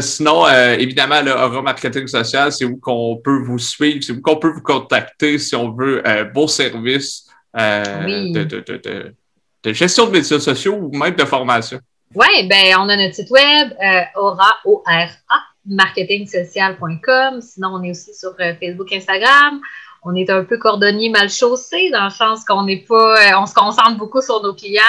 [0.00, 4.36] sinon, évidemment, le Aura Marketing Social, c'est où qu'on peut vous suivre, c'est où qu'on
[4.36, 6.02] peut vous contacter si on veut
[6.34, 9.14] vos services de, de, de de
[9.64, 11.80] gestion de médias sociaux ou même de formation?
[12.14, 17.40] Oui, ben on a notre site web, euh, aura, O-R-A, marketingsocial.com.
[17.42, 19.60] Sinon, on est aussi sur euh, Facebook, Instagram.
[20.02, 23.46] On est un peu cordonnier mal chaussé dans le sens qu'on n'est pas, euh, on
[23.46, 24.82] se concentre beaucoup sur nos clients.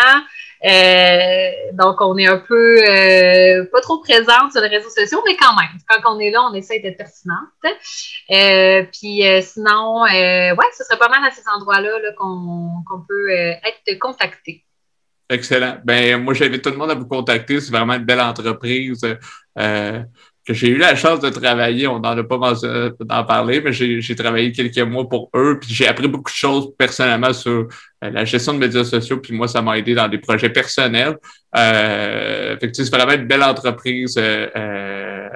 [0.65, 5.37] Euh, donc, on est un peu euh, pas trop présente sur les réseaux sociaux, mais
[5.37, 7.47] quand même, quand on est là, on essaie d'être pertinente.
[8.31, 14.65] Euh, puis sinon, ouais, ce serait pas mal à ces endroits-là qu'on peut être contacté.
[15.29, 15.77] Excellent.
[15.83, 17.61] Ben, moi, j'invite tout le monde à vous contacter.
[17.61, 19.05] C'est vraiment une belle entreprise
[20.49, 21.85] que j'ai eu la chance de travailler.
[21.85, 22.53] On n'en a pas
[22.99, 25.59] d'en parler, mais j'ai travaillé quelques mois pour eux.
[25.61, 29.17] Puis j'ai appris beaucoup de choses personnellement sur euh, la gestion de médias sociaux.
[29.17, 31.17] Puis moi, ça m'a aidé dans des projets personnels.
[31.55, 34.15] Euh, c'est vraiment une belle entreprise.
[34.17, 35.27] Euh, euh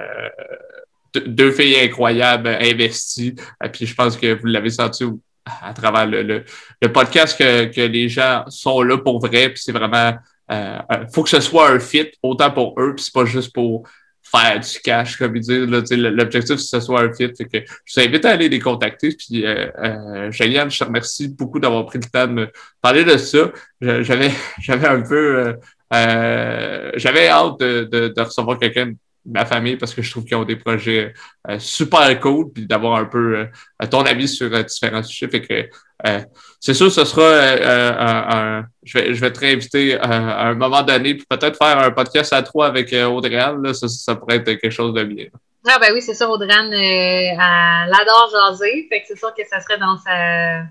[1.28, 3.36] deux filles incroyables, investies.
[3.72, 5.06] Puis je pense que vous l'avez senti
[5.46, 9.50] à travers le, le, podcast que, que, les gens sont là pour vrai.
[9.50, 10.16] Puis c'est vraiment.
[10.52, 10.80] Euh,
[11.14, 13.88] faut que ce soit un fit, autant pour eux, puis c'est pas juste pour
[14.36, 15.66] faire du cash, comme dire.
[15.68, 17.32] L'objectif, c'est que ce soit un fit.
[17.32, 19.16] que je t'invite à aller les contacter.
[19.16, 22.52] Puis, euh, euh, je te remercie beaucoup d'avoir pris le temps de me
[22.82, 23.52] parler de ça.
[23.82, 24.32] J'avais,
[24.62, 25.54] j'avais un peu, euh,
[25.94, 28.96] euh, j'avais hâte de, de, de recevoir quelqu'un de
[29.26, 31.14] ma famille parce que je trouve qu'ils ont des projets
[31.58, 33.48] super cool puis d'avoir un peu
[33.90, 35.30] ton avis sur différents sujets.
[35.30, 36.20] Fait que
[36.66, 40.48] c'est sûr, ce sera euh, euh, un, je vais, je vais te réinviter euh, à
[40.48, 44.16] un moment donné, puis peut-être faire un podcast à trois avec Audrey là, ça, ça,
[44.16, 45.26] pourrait être quelque chose de bien.
[45.68, 49.60] Ah ben oui, c'est sûr, Audrey elle adore jaser, fait que c'est sûr que ça
[49.60, 50.62] serait dans sa...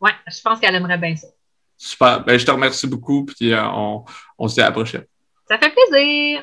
[0.00, 1.26] Ouais, je pense qu'elle aimerait bien ça.
[1.76, 4.06] Super, ben je te remercie beaucoup, puis on,
[4.38, 5.04] on se dit à la prochaine.
[5.46, 6.40] Ça fait plaisir!